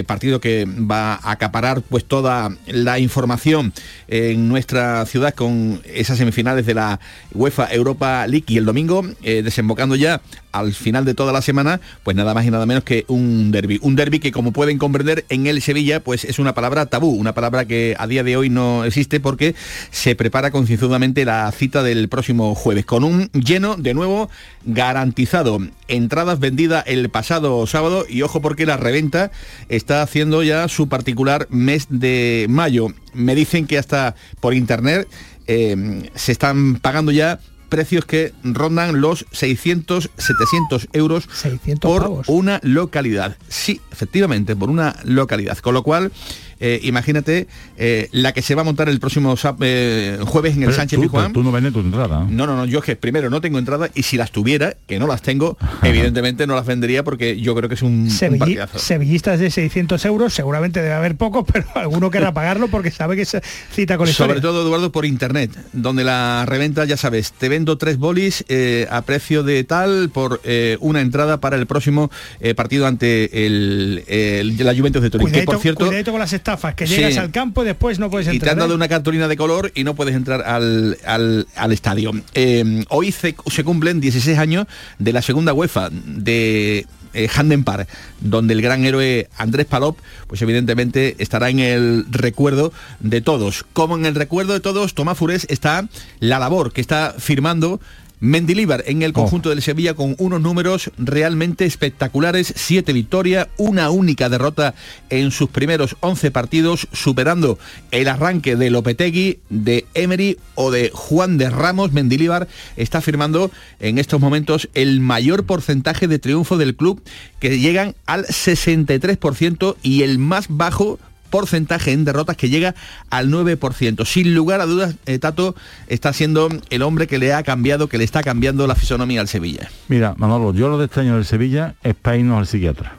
partido 0.05 0.41
que 0.41 0.65
va 0.65 1.13
a 1.13 1.31
acaparar 1.31 1.81
pues 1.81 2.03
toda 2.03 2.50
la 2.67 3.00
información 3.00 3.71
en 4.09 4.50
nuestra 4.50 5.05
ciudad 5.05 5.33
con 5.33 5.81
esas 5.85 6.17
semifinales 6.17 6.65
de 6.65 6.74
la 6.74 7.00
UEFA 7.33 7.74
Europa 7.74 8.27
League. 8.27 8.45
Y 8.47 8.57
el 8.57 8.65
domingo 8.65 9.05
desembocando 9.21 9.95
ya 9.95 10.21
al 10.59 10.74
final 10.74 11.05
de 11.05 11.13
toda 11.13 11.33
la 11.33 11.41
semana, 11.41 11.81
pues 12.03 12.15
nada 12.15 12.33
más 12.33 12.45
y 12.45 12.51
nada 12.51 12.65
menos 12.65 12.83
que 12.83 13.05
un 13.07 13.51
derby, 13.51 13.79
un 13.81 13.95
derby 13.95 14.19
que 14.19 14.31
como 14.31 14.51
pueden 14.51 14.77
comprender 14.77 15.25
en 15.29 15.47
el 15.47 15.62
Sevilla, 15.62 16.00
pues 16.00 16.24
es 16.24 16.39
una 16.39 16.53
palabra 16.53 16.85
tabú, 16.85 17.09
una 17.09 17.33
palabra 17.33 17.65
que 17.65 17.95
a 17.97 18.07
día 18.07 18.24
de 18.24 18.38
hoy 18.38 18.50
no 18.50 18.85
existe 18.85 19.19
porque 19.19 19.55
se 19.91 20.15
prepara 20.15 20.51
concienzudamente 20.51 21.25
la 21.25 21.51
cita 21.51 21.83
del 21.83 22.09
próximo 22.09 22.55
jueves, 22.55 22.85
con 22.85 23.03
un 23.03 23.29
lleno 23.31 23.75
de 23.75 23.93
nuevo 23.93 24.29
garantizado. 24.63 25.59
Entradas 25.88 26.39
vendidas 26.39 26.83
el 26.88 27.09
pasado 27.09 27.65
sábado 27.67 28.05
y 28.07 28.21
ojo 28.21 28.41
porque 28.41 28.65
la 28.65 28.77
reventa 28.77 29.31
está 29.69 30.01
haciendo 30.01 30.43
ya 30.43 30.67
su 30.67 30.88
particular 30.88 31.47
mes 31.50 31.88
de 31.89 32.47
mayo. 32.50 32.88
Me 33.13 33.35
dicen 33.35 33.67
que 33.67 33.77
hasta 33.77 34.15
por 34.39 34.53
internet 34.53 35.07
eh, 35.47 36.09
se 36.15 36.31
están 36.31 36.75
pagando 36.77 37.12
ya 37.12 37.39
precios 37.75 38.05
que 38.05 38.32
rondan 38.41 39.01
los 39.01 39.25
600, 39.34 40.10
700 40.17 40.88
euros 40.94 41.27
600 41.34 41.91
por 41.91 42.03
pavos. 42.03 42.29
una 42.29 42.62
localidad. 42.63 43.36
Sí, 43.50 43.82
efectivamente, 43.91 44.55
por 44.55 44.70
una 44.70 44.96
localidad. 45.03 45.58
Con 45.58 45.74
lo 45.74 45.84
cual, 45.84 46.13
eh, 46.59 46.79
imagínate 46.83 47.47
eh, 47.77 48.07
la 48.12 48.33
que 48.33 48.41
se 48.41 48.55
va 48.55 48.62
a 48.62 48.65
montar 48.65 48.89
el 48.89 49.00
próximo 49.00 49.35
eh, 49.62 50.17
jueves 50.25 50.53
en 50.55 50.63
el 50.63 50.67
Pero 50.67 50.77
Sánchez 50.77 50.97
tú, 50.97 51.03
Pizjuán. 51.03 51.33
tú 51.33 51.43
no 51.43 51.51
vendes 51.51 51.74
tu 51.74 51.79
entrada. 51.79 52.25
¿no? 52.29 52.45
No, 52.47 52.55
no, 52.55 52.65
yo 52.65 52.79
es 52.79 52.85
que 52.85 52.95
primero 52.95 53.29
no 53.29 53.41
tengo 53.41 53.59
entrada 53.59 53.89
y 53.93 54.03
si 54.03 54.17
las 54.17 54.31
tuviera, 54.31 54.75
que 54.88 55.00
no 55.00 55.07
las 55.07 55.21
tengo, 55.21 55.57
evidentemente 55.83 56.47
no 56.47 56.55
las 56.55 56.65
vendería 56.65 57.03
porque 57.03 57.39
yo 57.39 57.55
creo 57.55 57.69
que 57.69 57.75
es 57.75 57.81
un, 57.81 58.07
un 58.31 58.38
partidazo. 58.39 58.79
sevillistas 58.79 59.39
de 59.39 59.50
600 59.51 60.03
euros, 60.05 60.33
seguramente 60.33 60.81
debe 60.81 60.93
haber 60.93 61.15
pocos, 61.15 61.45
pero 61.51 61.65
alguno 61.75 62.09
querrá 62.12 62.33
pagarlo 62.33 62.67
porque 62.67 62.91
sabe 62.91 63.15
que 63.15 63.25
se 63.25 63.41
cita 63.71 63.97
con 63.97 64.07
Sobre 64.07 64.38
historia. 64.38 64.41
todo, 64.41 64.63
Eduardo, 64.63 64.91
por 64.91 65.05
internet, 65.05 65.51
donde 65.74 66.03
la 66.03 66.45
reventa, 66.47 66.85
ya 66.85 66.97
sabes, 66.97 67.31
te 67.33 67.50
vendo 67.50 67.77
tres 67.77 67.97
bolis 67.97 68.45
eh, 68.47 68.88
a 68.89 69.01
precio 69.03 69.43
de 69.43 69.63
tal 69.63 70.09
por 70.13 70.41
eh, 70.43 70.77
una 70.79 71.01
entrada 71.01 71.39
para 71.39 71.55
el 71.57 71.65
próximo 71.67 72.12
eh, 72.39 72.53
partido 72.55 72.88
ante 72.88 73.45
el, 73.45 74.03
el- 74.07 74.57
la 74.65 74.74
Juventus 74.75 75.01
de 75.01 75.09
Turín. 75.09 75.31
Que 75.31 75.43
por 75.43 75.59
cierto, 75.59 75.85
cuidadito 75.85 76.12
con 76.12 76.19
las 76.19 76.33
estafas, 76.46 76.75
que 76.75 76.86
Sí. 76.86 76.98
llegas 76.98 77.18
al 77.18 77.32
campo 77.32 77.64
y 77.64 77.66
después 77.66 77.98
no 77.98 78.12
puedes 78.12 78.28
y 78.28 78.30
te 78.30 78.36
entrar. 78.36 78.52
han 78.54 78.60
dado 78.60 78.74
¿eh? 78.74 78.75
una 78.75 78.88
cartulina 78.88 79.28
de 79.28 79.36
color 79.36 79.72
y 79.74 79.84
no 79.84 79.96
puedes 79.96 80.14
entrar 80.16 80.44
al, 80.44 80.96
al- 81.04 81.48
al 81.56 81.72
estadio. 81.72 82.12
Eh, 82.36 82.86
hoy 82.90 83.12
se, 83.12 83.36
se 83.48 83.64
cumplen 83.64 84.00
16 84.00 84.38
años 84.38 84.68
de 85.00 85.12
la 85.12 85.24
segunda 85.24 85.54
UEFA 85.54 85.90
de 85.92 86.86
eh, 87.16 87.30
Handen 87.36 87.64
Park, 87.64 87.88
donde 88.20 88.54
el 88.54 88.62
gran 88.62 88.86
héroe 88.86 89.28
Andrés 89.38 89.66
Palop, 89.66 89.98
pues 90.28 90.40
evidentemente 90.44 91.16
estará 91.18 91.50
en 91.50 91.60
el 91.60 92.06
recuerdo 92.12 92.72
de 93.00 93.22
todos. 93.22 93.66
Como 93.74 93.96
en 93.98 94.06
el 94.06 94.14
recuerdo 94.14 94.54
de 94.54 94.60
todos, 94.60 94.94
Tomás 94.94 95.18
Furés 95.18 95.48
está 95.50 95.88
la 96.20 96.38
labor 96.38 96.74
que 96.74 96.82
está 96.82 97.16
firmando 97.18 97.80
Mendilíbar 98.19 98.84
en 98.88 99.01
el 99.01 99.13
conjunto 99.13 99.50
del 99.50 99.62
Sevilla 99.62 99.93
con 99.93 100.15
unos 100.17 100.41
números 100.41 100.91
realmente 100.98 101.65
espectaculares, 101.65 102.53
siete 102.55 102.93
victorias, 102.93 103.48
una 103.57 103.89
única 103.89 104.29
derrota 104.29 104.74
en 105.10 105.31
sus 105.31 105.50
primeros 105.50 105.98
11 106.00 106.31
partidos, 106.31 106.88
superando 106.93 107.60
el 107.91 108.07
arranque 108.07 108.55
de 108.55 108.69
Lopetegui, 108.69 109.39
de 109.50 109.86
Emery 109.93 110.38
o 110.55 110.72
de 110.72 110.91
Juan 110.93 111.38
de 111.38 111.50
Ramos. 111.50 111.91
Mendilíbar 111.91 112.48
está 112.77 113.01
firmando 113.01 113.51
en 113.79 113.98
estos 113.98 114.19
momentos 114.19 114.69
el 114.74 115.00
mayor 115.00 115.45
porcentaje 115.45 116.07
de 116.07 116.19
triunfo 116.19 116.57
del 116.57 116.75
club, 116.75 117.01
que 117.39 117.60
llegan 117.60 117.95
al 118.05 118.25
63% 118.25 119.75
y 119.84 120.03
el 120.03 120.19
más 120.19 120.45
bajo 120.50 121.00
porcentaje 121.39 121.92
en 121.92 122.06
derrotas 122.06 122.38
que 122.38 122.48
llega 122.50 122.75
al 123.10 123.30
9%. 123.30 124.06
Sin 124.06 124.34
lugar 124.34 124.62
a 124.62 124.65
dudas, 124.65 124.96
eh, 125.06 125.20
Tato 125.20 125.54
está 125.88 126.13
siendo 126.13 126.48
el 126.70 126.82
hombre 126.82 127.08
que 127.08 127.18
le 127.20 127.34
ha 127.34 127.44
cambiado, 127.44 127.89
que 127.89 127.98
le 127.98 128.06
está 128.06 128.24
cambiando 128.24 128.65
la 128.68 128.75
fisonomía 128.75 129.20
al 129.20 129.27
Sevilla. 129.27 129.70
Mira, 129.89 130.13
Manolo, 130.18 130.54
yo 130.54 130.70
lo 130.70 130.77
de 130.77 130.86
este 130.86 131.01
año 131.01 131.15
del 131.15 131.25
Sevilla 131.25 131.75
es 131.84 131.94
para 131.94 132.15
irnos 132.15 132.38
al 132.39 132.48
psiquiatra. 132.48 132.94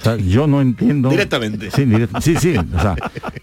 O 0.00 0.02
sea, 0.02 0.16
yo 0.16 0.46
no 0.46 0.62
entiendo... 0.62 1.10
Directamente. 1.10 1.70
Sí, 1.70 1.82
direct- 1.82 2.20
sí, 2.22 2.36
sí. 2.36 2.54
O 2.56 2.80
sea, 2.80 2.94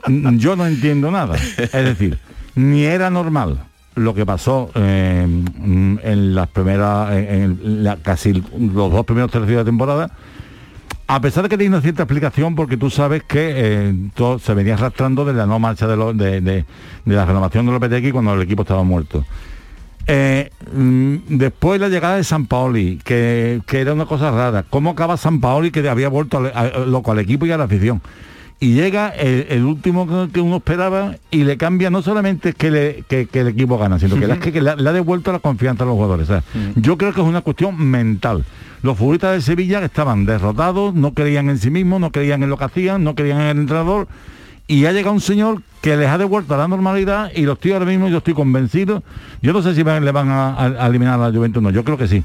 n- 0.08 0.38
yo 0.40 0.56
no 0.56 0.66
entiendo 0.66 1.12
nada. 1.12 1.36
Es 1.58 1.72
decir, 1.72 2.18
ni 2.56 2.84
era 2.84 3.12
normal 3.12 3.60
lo 3.94 4.14
que 4.16 4.26
pasó 4.26 4.72
eh, 4.74 5.26
mm, 5.28 5.98
en 6.04 6.34
las 6.36 6.48
primeras, 6.50 7.12
en, 7.14 7.60
en 7.64 7.84
la- 7.84 7.98
casi 7.98 8.34
los 8.34 8.92
dos 8.92 9.06
primeros 9.06 9.30
tercios 9.30 9.58
de 9.60 9.66
temporada, 9.66 10.12
a 11.14 11.20
pesar 11.20 11.44
de 11.44 11.50
que 11.50 11.58
tiene 11.58 11.76
una 11.76 11.82
cierta 11.82 12.04
explicación, 12.04 12.56
porque 12.56 12.78
tú 12.78 12.90
sabes 12.90 13.24
que 13.24 13.52
eh, 13.54 13.94
todo 14.16 14.40
se 14.40 14.54
venía 14.54 14.76
arrastrando 14.76 15.26
de 15.26 15.34
la 15.34 15.46
no 15.46 15.60
marcha 15.60 15.86
de, 15.86 16.42
de, 16.42 16.66
la 17.06 17.26
renovación 17.26 17.66
de 17.66 17.74
Lopetegui 17.74 18.12
cuando 18.12 18.34
el 18.34 18.42
equipo 18.42 18.62
estaba 18.62 18.84
muerto. 18.84 19.26
Eh, 20.08 20.50
mm, 20.74 21.16
después 21.38 21.82
la 21.82 21.90
llegada 21.90 22.16
de 22.16 22.24
San 22.24 22.46
Paoli, 22.46 23.00
que, 23.04 23.62
que 23.68 23.82
era 23.82 23.94
una 23.94 24.06
cosa 24.06 24.32
rara. 24.32 24.64
¿Cómo 24.70 24.92
acaba 24.92 25.18
San 25.18 25.42
Paoli 25.42 25.70
que 25.70 25.88
había 25.90 26.08
vuelto 26.08 26.38
al- 26.38 26.54
a- 26.56 26.80
loco 26.86 27.12
al 27.12 27.20
equipo 27.20 27.46
y 27.46 27.52
a 27.52 27.58
la 27.58 27.66
afición? 27.66 28.02
Y 28.62 28.74
llega 28.76 29.10
el, 29.10 29.48
el 29.50 29.64
último 29.66 30.08
que- 30.08 30.32
que 30.34 30.40
uno 30.40 30.58
esperaba 30.58 31.16
y 31.32 31.44
le 31.46 31.58
cambia 31.58 31.90
no 31.90 32.02
solamente 32.04 32.54
que, 32.54 32.70
le- 32.70 33.04
que- 33.10 33.26
que 33.26 33.40
el 33.42 33.48
equipo 33.48 33.78
gana, 33.80 33.98
sino 33.98 34.12
que, 34.22 34.28
le- 34.28 34.40
que, 34.40 34.52
que 34.54 34.62
le, 34.62 34.70
ha- 34.70 34.76
le 34.76 34.88
ha 34.88 34.94
devuelto 34.94 35.32
la 35.34 35.40
confianza 35.40 35.84
a 35.84 35.88
los 35.88 35.96
jugadores. 35.96 36.30
O 36.30 36.34
sea, 36.34 36.44
Yo 36.76 36.96
creo 36.96 37.12
que 37.12 37.22
es 37.22 37.28
una 37.28 37.42
cuestión 37.42 37.76
mental. 37.90 38.46
Los 38.84 38.98
futbolistas 39.00 39.34
de 39.34 39.42
Sevilla 39.42 39.84
estaban 39.84 40.26
derrotados, 40.28 40.94
no 40.94 41.14
creían 41.16 41.50
en 41.50 41.58
sí 41.58 41.72
mismos, 41.72 42.00
no 42.00 42.12
creían 42.12 42.44
en 42.44 42.50
lo 42.52 42.58
que 42.58 42.66
hacían, 42.66 43.04
no 43.04 43.16
creían 43.16 43.42
en 43.42 43.48
el 43.48 43.58
entrenador 43.62 44.08
y 44.68 44.86
ha 44.86 44.92
llegado 44.92 45.14
un 45.16 45.22
señor 45.22 45.64
que 45.82 45.98
les 45.98 46.08
ha 46.08 46.18
devuelto 46.20 46.54
a 46.54 46.58
la 46.58 46.68
normalidad 46.68 47.32
y 47.36 47.42
los 47.44 47.60
tíos 47.60 47.74
ahora 47.80 47.88
mismo 47.90 48.08
yo 48.10 48.20
estoy 48.20 48.36
convencido, 48.36 49.02
yo 49.42 49.54
no 49.54 49.62
sé 49.64 49.74
si 49.76 49.82
van- 49.84 50.06
le 50.06 50.12
van 50.12 50.30
a, 50.30 50.56
a- 50.84 50.88
eliminar 50.88 51.20
a 51.20 51.30
la 51.30 51.36
Juventus 51.36 51.62
no, 51.64 51.72
yo 51.72 51.84
creo 51.84 51.98
que 51.98 52.08
sí. 52.08 52.24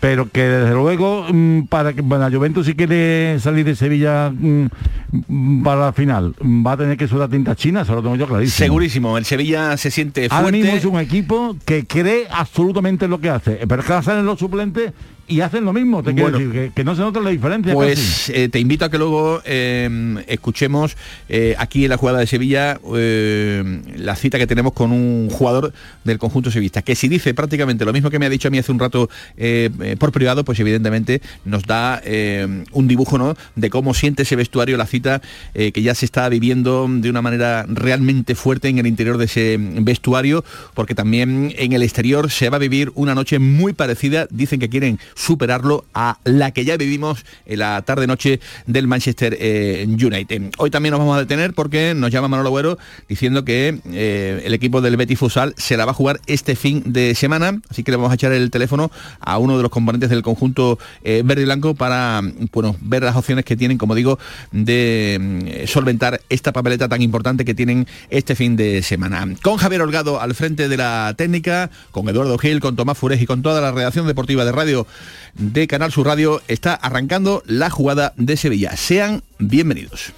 Pero 0.00 0.30
que 0.30 0.42
desde 0.42 0.74
luego 0.74 1.26
mm, 1.30 1.64
para 1.64 1.92
que 1.92 2.00
bueno, 2.00 2.30
Juventus 2.30 2.66
si 2.66 2.74
quiere 2.74 3.38
salir 3.38 3.64
de 3.66 3.76
Sevilla 3.76 4.30
mm, 4.30 5.62
para 5.62 5.80
la 5.86 5.92
final 5.92 6.34
va 6.42 6.72
a 6.72 6.76
tener 6.76 6.96
que 6.96 7.06
sudar 7.06 7.28
tinta 7.28 7.54
china, 7.54 7.82
eso 7.82 7.94
lo 7.94 8.02
tengo 8.02 8.16
yo 8.16 8.26
clarísimo. 8.26 8.64
Segurísimo, 8.66 9.18
el 9.18 9.24
Sevilla 9.24 9.76
se 9.76 9.90
siente 9.90 10.26
Ahora 10.30 10.50
mismo 10.52 10.72
es 10.72 10.82
fuerte. 10.82 10.88
un 10.88 11.00
equipo 11.00 11.56
que 11.64 11.84
cree 11.86 12.26
absolutamente 12.30 13.04
en 13.04 13.10
lo 13.10 13.20
que 13.20 13.30
hace, 13.30 13.60
pero 13.68 13.82
que 13.82 14.02
salen 14.02 14.24
los 14.24 14.38
suplentes 14.38 14.92
y 15.30 15.40
hacen 15.40 15.64
lo 15.64 15.72
mismo, 15.72 16.02
te 16.02 16.12
quiero 16.12 16.30
Bueno. 16.30 16.38
decir, 16.50 16.68
que, 16.70 16.74
que 16.74 16.84
no 16.84 16.94
se 16.94 17.02
nota 17.02 17.20
la 17.20 17.30
diferencia. 17.30 17.72
Pues 17.72 18.30
eh, 18.34 18.48
te 18.48 18.58
invito 18.58 18.84
a 18.84 18.90
que 18.90 18.98
luego 18.98 19.40
eh, 19.44 20.22
escuchemos 20.26 20.96
eh, 21.28 21.54
aquí 21.58 21.84
en 21.84 21.90
la 21.90 21.96
jugada 21.96 22.18
de 22.18 22.26
Sevilla 22.26 22.78
eh, 22.96 23.80
la 23.96 24.16
cita 24.16 24.38
que 24.38 24.46
tenemos 24.46 24.72
con 24.72 24.90
un 24.92 25.28
jugador 25.30 25.72
del 26.04 26.18
conjunto 26.18 26.50
sevillista, 26.50 26.82
que 26.82 26.94
si 26.94 27.08
dice 27.08 27.32
prácticamente 27.32 27.84
lo 27.84 27.92
mismo 27.92 28.10
que 28.10 28.18
me 28.18 28.26
ha 28.26 28.28
dicho 28.30 28.48
a 28.48 28.50
mí 28.50 28.58
hace 28.58 28.72
un 28.72 28.78
rato 28.78 29.08
eh, 29.36 29.70
por 29.98 30.12
privado, 30.12 30.44
pues 30.44 30.58
evidentemente 30.60 31.22
nos 31.44 31.62
da 31.64 32.00
eh, 32.04 32.64
un 32.72 32.88
dibujo 32.88 33.16
¿no? 33.16 33.36
de 33.54 33.70
cómo 33.70 33.94
siente 33.94 34.22
ese 34.24 34.36
vestuario 34.36 34.76
la 34.76 34.86
cita 34.86 35.22
que 35.54 35.82
ya 35.82 35.94
se 35.94 36.04
está 36.04 36.28
viviendo 36.28 36.86
de 36.90 37.08
una 37.10 37.22
manera 37.22 37.64
realmente 37.68 38.34
fuerte 38.34 38.68
en 38.68 38.78
el 38.78 38.86
interior 38.86 39.18
de 39.18 39.26
ese 39.26 39.56
vestuario, 39.60 40.44
porque 40.74 40.94
también 40.94 41.52
en 41.56 41.72
el 41.72 41.82
exterior 41.82 42.30
se 42.30 42.50
va 42.50 42.56
a 42.56 42.60
vivir 42.60 42.90
una 42.94 43.14
noche 43.14 43.38
muy 43.38 43.72
parecida, 43.72 44.26
dicen 44.30 44.58
que 44.58 44.68
quieren 44.68 44.98
superarlo 45.20 45.84
a 45.92 46.18
la 46.24 46.50
que 46.50 46.64
ya 46.64 46.76
vivimos 46.76 47.24
en 47.44 47.58
la 47.58 47.82
tarde-noche 47.82 48.40
del 48.66 48.86
Manchester 48.86 49.36
eh, 49.38 49.86
United. 49.86 50.52
Hoy 50.56 50.70
también 50.70 50.92
nos 50.92 51.00
vamos 51.00 51.16
a 51.16 51.20
detener 51.20 51.52
porque 51.52 51.92
nos 51.94 52.10
llama 52.10 52.28
Manolo 52.28 52.48
Agüero 52.48 52.78
diciendo 53.08 53.44
que 53.44 53.80
eh, 53.92 54.42
el 54.44 54.54
equipo 54.54 54.80
del 54.80 54.96
Betis 54.96 55.18
Futsal 55.18 55.54
se 55.58 55.76
la 55.76 55.84
va 55.84 55.90
a 55.90 55.94
jugar 55.94 56.20
este 56.26 56.56
fin 56.56 56.82
de 56.86 57.14
semana, 57.14 57.60
así 57.68 57.82
que 57.82 57.90
le 57.90 57.98
vamos 57.98 58.12
a 58.12 58.14
echar 58.14 58.32
el 58.32 58.50
teléfono 58.50 58.90
a 59.20 59.36
uno 59.38 59.56
de 59.58 59.62
los 59.62 59.70
componentes 59.70 60.08
del 60.08 60.22
conjunto 60.22 60.78
eh, 61.04 61.22
verde 61.24 61.42
y 61.42 61.44
blanco 61.44 61.74
para 61.74 62.22
bueno, 62.52 62.76
ver 62.80 63.02
las 63.02 63.16
opciones 63.16 63.44
que 63.44 63.56
tienen, 63.56 63.76
como 63.76 63.94
digo, 63.94 64.18
de 64.52 65.18
mm, 65.20 65.66
solventar 65.66 66.22
esta 66.30 66.52
papeleta 66.52 66.88
tan 66.88 67.02
importante 67.02 67.44
que 67.44 67.54
tienen 67.54 67.86
este 68.08 68.34
fin 68.34 68.56
de 68.56 68.82
semana. 68.82 69.26
Con 69.42 69.58
Javier 69.58 69.82
Holgado 69.82 70.20
al 70.20 70.34
frente 70.34 70.68
de 70.68 70.76
la 70.78 71.14
técnica, 71.16 71.70
con 71.90 72.08
Eduardo 72.08 72.38
Gil, 72.38 72.60
con 72.60 72.74
Tomás 72.74 72.96
Fures 72.96 73.20
y 73.20 73.26
con 73.26 73.42
toda 73.42 73.60
la 73.60 73.72
redacción 73.72 74.06
deportiva 74.06 74.46
de 74.46 74.52
radio 74.52 74.86
de 75.34 75.66
Canal 75.66 75.92
Sur 75.92 76.06
Radio, 76.06 76.42
está 76.48 76.74
arrancando 76.74 77.42
la 77.46 77.70
jugada 77.70 78.12
de 78.16 78.36
Sevilla. 78.36 78.76
Sean 78.76 79.22
bienvenidos. 79.38 80.12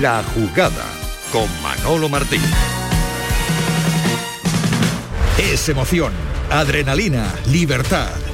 La 0.00 0.22
jugada 0.34 0.84
con 1.32 1.48
Manolo 1.62 2.08
Martín. 2.08 2.42
Es 5.38 5.68
emoción, 5.68 6.12
adrenalina, 6.50 7.32
libertad. 7.50 8.33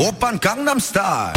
Open 0.00 0.38
Gangnam 0.38 0.78
Style. 0.78 1.32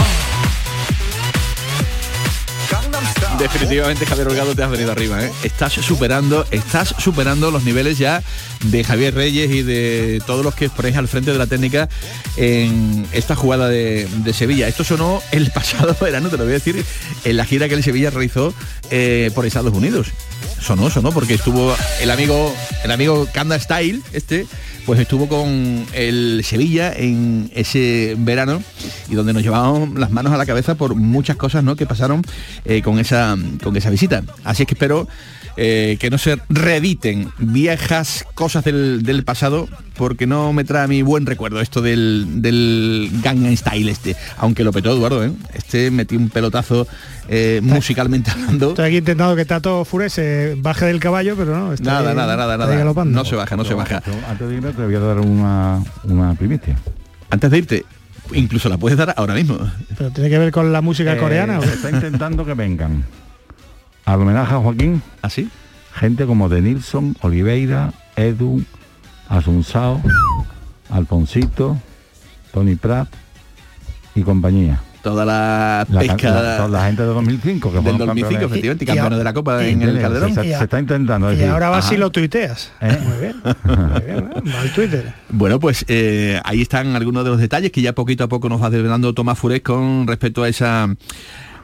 Definitivamente 3.40 4.06
Javier 4.06 4.28
Holgado 4.28 4.54
te 4.54 4.62
has 4.62 4.70
venido 4.70 4.92
arriba, 4.92 5.24
¿eh? 5.24 5.32
Estás 5.42 5.74
superando, 5.74 6.46
estás 6.52 6.94
superando 7.00 7.50
los 7.50 7.64
niveles 7.64 7.98
ya 7.98 8.22
de 8.64 8.84
Javier 8.84 9.14
Reyes 9.14 9.52
y 9.52 9.64
de 9.64 10.22
todos 10.26 10.44
los 10.44 10.56
que 10.56 10.70
ponéis 10.70 10.98
al 10.98 11.08
frente 11.08 11.32
de 11.32 11.38
la 11.38 11.48
técnica 11.48 11.90
en 12.38 13.06
esta 13.12 13.36
jugada 13.36 13.70
de, 13.70 14.08
de 14.24 14.34
Sevilla. 14.34 14.68
Esto 14.68 14.84
sonó 14.84 15.22
el 15.32 15.52
pasado 15.56 15.96
verano, 16.00 16.30
te 16.30 16.38
lo 16.38 16.44
voy 16.44 16.52
a 16.52 16.56
decir, 16.56 16.84
en 17.24 17.38
la 17.38 17.46
gira 17.46 17.68
que 17.68 17.76
el 17.76 17.84
Sevilla 17.84 18.10
realizó 18.10 18.54
eh, 18.90 19.32
por 19.34 19.46
Estados 19.46 19.74
Unidos. 19.74 20.08
Sonó, 20.60 20.90
sonó, 20.90 21.12
porque 21.12 21.34
estuvo 21.34 21.76
el 22.02 22.12
amigo, 22.12 22.54
el 22.84 22.92
amigo 22.92 23.28
Kanda 23.34 23.60
Style, 23.60 24.02
este, 24.14 24.46
pues 24.86 25.00
estuvo 25.00 25.28
con 25.28 25.86
el 25.94 26.42
Sevilla 26.44 26.94
en 26.94 27.52
ese 27.56 28.16
verano 28.18 28.62
y 29.10 29.16
donde 29.16 29.34
nos 29.34 29.42
llevábamos 29.42 29.98
las 29.98 30.12
manos 30.12 30.34
a 30.34 30.38
la 30.38 30.46
cabeza 30.46 30.76
por 30.76 30.96
muchas 30.96 31.36
cosas 31.36 31.64
¿no? 31.64 31.76
que 31.76 31.88
pasaron 31.88 32.22
eh, 32.66 32.82
con, 32.82 33.00
esa, 33.00 33.36
con 33.64 33.76
esa 33.76 33.90
visita. 33.90 34.24
Así 34.44 34.64
es 34.64 34.68
que 34.68 34.76
espero 34.76 35.08
eh, 35.58 35.98
que 36.00 36.10
no 36.10 36.18
se 36.18 36.38
reediten 36.50 37.30
viejas 37.38 38.26
cosas 38.36 38.64
del, 38.64 39.04
del 39.04 39.24
pasado 39.24 39.68
porque 39.98 40.26
no 40.26 40.54
me 40.54 40.64
trae 40.64 40.84
a 40.86 40.88
mi 40.88 41.02
buen 41.02 41.26
recuerdo 41.26 41.62
esto 41.62 41.82
del, 41.82 42.42
del 42.42 43.10
Gangnam 43.24 43.56
Style 43.56 43.90
este, 43.92 44.16
aunque 44.38 44.64
lo 44.64 44.72
petó 44.72 44.92
Eduardo, 44.92 45.24
¿eh? 45.26 45.32
este 45.54 45.92
metió 45.92 46.18
un 46.18 46.30
pelotazo 46.30 46.88
eh, 47.28 47.60
musicalmente 47.64 48.32
hablando. 48.32 48.70
Estoy 48.70 48.86
aquí 48.88 48.98
intentando 48.98 49.36
que 49.36 49.46
Tato 49.46 49.86
Fure 49.86 50.10
se 50.10 50.56
baje 50.58 50.86
del 50.86 51.00
caballo, 51.00 51.36
pero 51.38 51.56
no. 51.58 51.74
está 51.74 51.92
Nada, 51.92 52.10
ahí- 52.12 52.16
nada, 52.16 52.36
nada, 52.38 52.58
nada. 52.58 53.04
No 53.06 53.26
se 53.26 53.36
baja, 53.36 53.56
no 53.56 53.64
se 53.66 53.74
baja. 53.74 54.02
Antes 54.30 54.48
de 54.50 54.56
irme 54.56 54.72
te 54.74 54.84
voy 54.86 54.96
a 54.96 55.00
dar 55.00 55.20
una, 55.20 55.84
una 56.06 56.34
primicia. 56.36 56.76
Antes 57.30 57.52
de 57.52 57.58
irte, 57.60 57.86
incluso 58.34 58.68
la 58.70 58.78
puedes 58.78 58.98
dar 58.98 59.14
ahora 59.18 59.34
mismo. 59.36 59.58
Pero 59.98 60.10
tiene 60.12 60.30
que 60.30 60.38
ver 60.40 60.52
con 60.52 60.74
la 60.74 60.82
música 60.82 61.14
Eh, 61.14 61.18
coreana. 61.18 61.60
¿o 61.60 61.64
está 61.64 61.90
intentando 61.92 62.44
que 62.46 62.54
vengan 62.54 63.04
al 64.14 64.22
homenaje 64.22 64.54
a 64.54 64.58
Joaquín. 64.60 65.02
¿Así? 65.22 65.50
Gente 65.94 66.26
como 66.26 66.50
de 66.50 66.62
Nilsson, 66.62 67.16
Oliveira, 67.22 67.94
Edu, 68.16 68.64
Asunsao, 69.30 70.02
Alfonsito, 70.90 71.78
Tony 72.54 72.76
Prat 72.76 73.08
y 74.16 74.22
compañía. 74.24 74.82
Toda 75.02 75.26
la 75.26 75.86
La, 75.90 76.00
pesca 76.02 76.30
la- 76.30 76.58
toda 76.58 76.68
la 76.70 76.86
gente 76.86 77.02
de 77.02 77.08
2005 77.08 77.70
que 77.70 77.74
del 77.76 77.82
fueron 77.82 77.98
2005, 78.00 78.30
campeones. 78.30 78.52
efectivamente, 78.52 78.84
y 78.84 78.88
campeones 78.88 79.18
de 79.18 79.24
la 79.24 79.34
Copa 79.34 79.66
en 79.66 79.82
Y- 79.82 79.84
el 79.86 79.96
se 79.96 80.02
Calderón. 80.02 80.30
está- 80.30 80.44
Se, 80.44 80.64
está 80.64 80.80
intentando. 80.80 81.32
Y 81.32 81.36
decir, 81.36 81.50
ahora 81.52 81.70
vas 81.70 81.86
Ajá. 81.86 81.96
y 81.96 81.98
lo 81.98 82.12
tuiteas. 82.12 82.72
¿eh? 82.82 83.00
Muy 83.04 83.18
bien. 83.20 83.36
Muy 83.64 84.02
bien, 84.06 84.30
¿eh? 84.36 84.52
Va 84.56 84.62
al 84.62 84.72
Twitter. 84.74 85.14
Bueno, 85.30 85.60
pues 85.60 85.86
eh, 85.88 86.40
ahí 86.44 86.62
están 86.62 86.96
algunos 86.96 87.24
de 87.24 87.32
los 87.32 87.40
detalles 87.40 87.72
que 87.72 87.82
ya 87.82 87.94
poquito 87.94 88.24
a 88.26 88.28
poco 88.30 88.48
nos 88.48 88.62
va 88.62 88.70
desvelando 88.70 89.12
Tomás 89.14 89.40
Furés 89.40 89.62
con 89.62 90.06
respecto 90.06 90.44
a 90.44 90.50
esa 90.50 90.88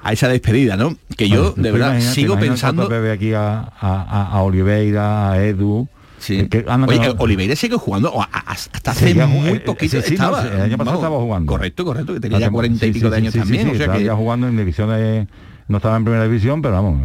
a 0.07 0.13
esa 0.13 0.29
despedida, 0.29 0.77
¿no? 0.77 0.95
Que 1.17 1.27
yo, 1.27 1.51
de 1.51 1.69
verdad, 1.69 1.99
sigo 1.99 2.39
pensando... 2.39 2.89
aquí 3.11 3.33
a, 3.33 3.59
a- 3.59 4.29
a- 4.31 4.41
Oliveira, 4.41 5.33
a 5.33 5.43
Edu. 5.43 5.89
Sí. 6.17 6.39
eh, 6.39 6.47
que 6.47 6.65
Oye, 6.87 7.13
Oliveira 7.17 7.57
sigue 7.57 7.75
jugando 7.75 8.13
o 8.13 8.21
a- 8.21 8.29
a- 8.31 8.51
hasta 8.53 8.91
hace 8.91 9.07
Seguía 9.07 9.27
muy 9.27 9.49
eh, 9.49 9.59
poquito 9.59 9.97
sí, 10.01 10.07
sí, 10.07 10.13
estaba. 10.13 10.43
no, 10.43 10.49
el 10.53 10.61
año 10.61 10.77
pasado 10.77 10.95
estaba 10.95 11.17
jugando. 11.17 11.51
Correcto, 11.51 11.83
correcto, 11.83 12.13
que 12.13 12.21
tenía 12.21 12.39
ya 12.39 12.49
cuarenta 12.49 12.85
y 12.85 12.93
pico 12.93 13.09
de 13.09 13.17
años 13.17 13.33
también. 13.33 13.69
o 13.69 13.75
sea 13.75 13.91
que 13.91 14.09
jugando 14.09 14.47
en 14.47 14.55
divisiones, 14.55 15.27
no 15.67 15.77
estaba 15.77 15.97
en 15.97 16.05
primera 16.05 16.23
división, 16.23 16.61
pero 16.61 16.75
vamos. 16.75 17.01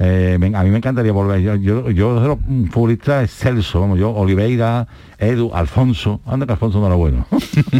Eh, 0.00 0.38
a 0.54 0.62
mí 0.62 0.70
me 0.70 0.76
encantaría 0.76 1.12
volver. 1.12 1.40
Yo, 1.40 1.56
yo, 1.56 1.90
yo 1.90 2.20
de 2.20 2.28
los 2.28 2.38
futbolistas 2.70 3.24
excelso, 3.24 3.80
vamos, 3.80 3.98
yo, 3.98 4.10
Oliveira, 4.10 4.86
Edu, 5.18 5.50
Alfonso, 5.52 6.20
anda 6.24 6.46
que 6.46 6.52
Alfonso 6.52 6.78
no 6.78 6.86
era 6.86 6.94
bueno. 6.94 7.26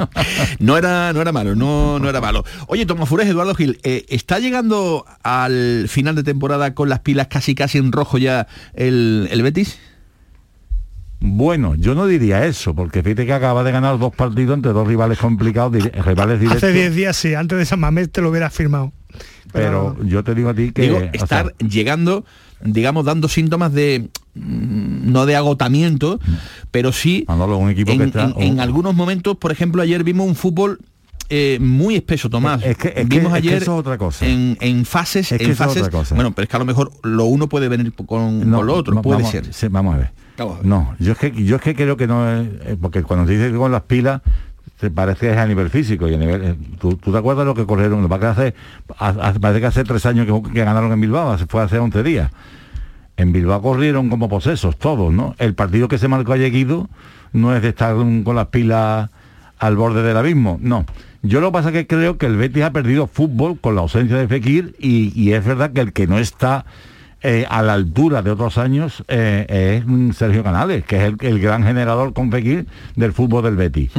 no 0.58 0.76
era 0.76 1.12
no 1.12 1.20
era 1.20 1.30
malo, 1.30 1.54
no, 1.54 1.98
no 1.98 2.08
era 2.08 2.20
malo. 2.20 2.44
Oye, 2.66 2.86
Tomás 2.86 3.08
Furés, 3.08 3.28
Eduardo 3.28 3.54
Gil, 3.54 3.78
eh, 3.84 4.04
¿está 4.08 4.40
llegando 4.40 5.04
al 5.22 5.86
final 5.88 6.16
de 6.16 6.24
temporada 6.24 6.74
con 6.74 6.88
las 6.88 7.00
pilas 7.00 7.28
casi 7.28 7.54
casi 7.54 7.78
en 7.78 7.92
rojo 7.92 8.18
ya 8.18 8.48
el, 8.74 9.28
el 9.30 9.42
Betis? 9.42 9.78
Bueno, 11.20 11.74
yo 11.74 11.94
no 11.94 12.06
diría 12.06 12.46
eso, 12.46 12.74
porque 12.74 13.02
fíjate 13.02 13.26
que 13.26 13.32
acaba 13.32 13.64
de 13.64 13.72
ganar 13.72 13.98
dos 13.98 14.14
partidos 14.14 14.56
entre 14.56 14.72
dos 14.72 14.86
rivales 14.86 15.18
complicados, 15.18 15.72
rivales 16.04 16.38
directos. 16.38 16.62
Hace 16.62 16.72
10 16.72 16.94
días 16.94 17.16
sí, 17.16 17.34
antes 17.34 17.58
de 17.58 17.64
San 17.64 17.80
Mamés 17.80 18.10
te 18.10 18.20
lo 18.20 18.30
hubieras 18.30 18.52
firmado. 18.54 18.92
Pero 19.52 19.96
yo 20.04 20.22
te 20.24 20.34
digo 20.34 20.48
a 20.50 20.54
ti 20.54 20.72
que 20.72 20.82
Digo, 20.82 20.98
o 20.98 21.00
estar 21.00 21.54
sea, 21.58 21.68
llegando, 21.68 22.24
digamos, 22.62 23.04
dando 23.04 23.28
síntomas 23.28 23.72
de 23.72 24.08
mm, 24.34 25.10
no 25.12 25.26
de 25.26 25.36
agotamiento, 25.36 26.20
pero 26.70 26.92
sí 26.92 27.24
Manolo, 27.28 27.56
un 27.58 27.70
equipo 27.70 27.88
que 27.92 28.02
en, 28.02 28.02
está- 28.08 28.32
en- 28.36 28.42
en 28.42 28.60
algunos 28.60 28.94
momentos, 28.94 29.36
por 29.36 29.52
ejemplo, 29.52 29.82
ayer 29.82 30.04
vimos 30.04 30.26
un 30.26 30.34
fútbol 30.34 30.78
eh, 31.30 31.58
muy 31.60 31.94
espeso, 31.94 32.30
Tomás. 32.30 32.62
Es 32.64 32.78
que- 32.78 32.88
es 32.88 32.94
que- 32.94 33.04
Vimos 33.04 33.26
es 33.36 33.42
que 33.42 33.48
ayer 33.48 33.62
eso 33.62 33.74
es 33.74 33.80
otra 33.80 33.98
cosa. 33.98 34.24
En, 34.26 34.56
en 34.62 34.86
fases, 34.86 35.30
Es 35.30 35.38
que 35.38 35.44
en 35.44 35.56
fases. 35.56 35.82
otra 35.82 35.90
cosa. 35.90 36.14
Bueno, 36.14 36.32
pero 36.32 36.44
es 36.44 36.48
que 36.48 36.56
a 36.56 36.58
lo 36.58 36.64
mejor 36.64 36.90
lo 37.02 37.24
uno 37.26 37.48
puede 37.50 37.68
venir 37.68 37.92
con, 37.92 38.48
no, 38.50 38.56
con 38.58 38.66
lo 38.66 38.74
otro, 38.74 38.94
no, 38.94 39.02
puede 39.02 39.18
vamos, 39.18 39.30
ser. 39.32 39.52
sí, 39.52 39.68
vamos 39.68 39.94
a 39.94 39.98
ver. 39.98 40.10
No, 40.62 40.94
yo 41.00 41.12
es 41.12 41.18
que 41.18 41.32
yo 41.44 41.56
es 41.56 41.62
que 41.62 41.74
creo 41.74 41.96
que 41.96 42.06
no 42.06 42.30
es 42.32 42.48
eh, 42.64 42.76
porque 42.80 43.02
cuando 43.02 43.26
se 43.26 43.32
dice 43.36 43.50
que 43.50 43.56
con 43.58 43.72
las 43.72 43.82
pilas 43.82 44.22
te 44.78 44.90
parece 44.90 45.36
a 45.36 45.46
nivel 45.46 45.70
físico 45.70 46.08
y 46.08 46.14
a 46.14 46.18
nivel 46.18 46.44
eh, 46.44 46.54
¿tú, 46.78 46.96
tú 46.96 47.10
te 47.12 47.18
acuerdas 47.18 47.44
lo 47.46 47.54
que 47.54 47.66
corrieron 47.66 48.00
lo 48.02 48.08
que 48.18 48.26
hace, 48.26 48.54
hace- 48.98 49.40
parece 49.40 49.60
que 49.60 49.66
hace 49.66 49.84
tres 49.84 50.06
años 50.06 50.26
que, 50.52 50.60
ganaron 50.64 50.92
en 50.92 51.00
Bilbao 51.00 51.32
hace- 51.32 51.46
fue 51.46 51.62
hace 51.62 51.78
11 51.78 52.02
días. 52.02 52.30
En 53.16 53.32
Bilbao 53.32 53.60
corrieron 53.60 54.08
como 54.10 54.28
posesos 54.28 54.76
todos 54.78 55.12
no 55.12 55.34
el 55.38 55.54
partido 55.54 55.88
que 55.88 55.98
se 55.98 56.06
marcó 56.08 56.32
ayer 56.34 56.52
Guido 56.52 56.88
no 57.32 57.54
es 57.54 57.62
de 57.62 57.68
estar 57.70 57.94
con 57.96 58.36
las 58.36 58.46
pilas 58.46 59.10
al 59.58 59.76
borde 59.76 60.02
del 60.02 60.16
abismo 60.16 60.58
no. 60.62 60.84
Yo 61.22 61.40
lo 61.40 61.48
que 61.48 61.52
pasa 61.54 61.68
es 61.70 61.74
que 61.74 61.86
creo 61.88 62.16
que 62.16 62.26
el 62.26 62.36
Betis 62.36 62.62
ha 62.62 62.70
perdido 62.72 63.08
fútbol 63.08 63.58
con 63.60 63.74
la 63.74 63.80
ausencia 63.80 64.16
de 64.16 64.28
Fekir 64.28 64.76
y, 64.78 65.12
y 65.20 65.32
es 65.32 65.44
verdad 65.44 65.72
que 65.72 65.80
el 65.80 65.92
que 65.92 66.06
no 66.06 66.16
está 66.18 66.64
eh, 67.22 67.44
a 67.50 67.62
la 67.62 67.72
altura 67.72 68.22
de 68.22 68.30
otros 68.30 68.56
años 68.56 69.02
eh, 69.08 69.82
es 69.84 70.16
Sergio 70.16 70.44
Canales, 70.44 70.84
que 70.84 70.96
es 70.98 71.02
el, 71.02 71.16
el 71.20 71.40
gran 71.40 71.64
generador 71.64 72.12
con 72.12 72.30
Fekir 72.30 72.68
del 72.94 73.12
fútbol 73.12 73.42
del 73.42 73.56
Betis. 73.56 73.90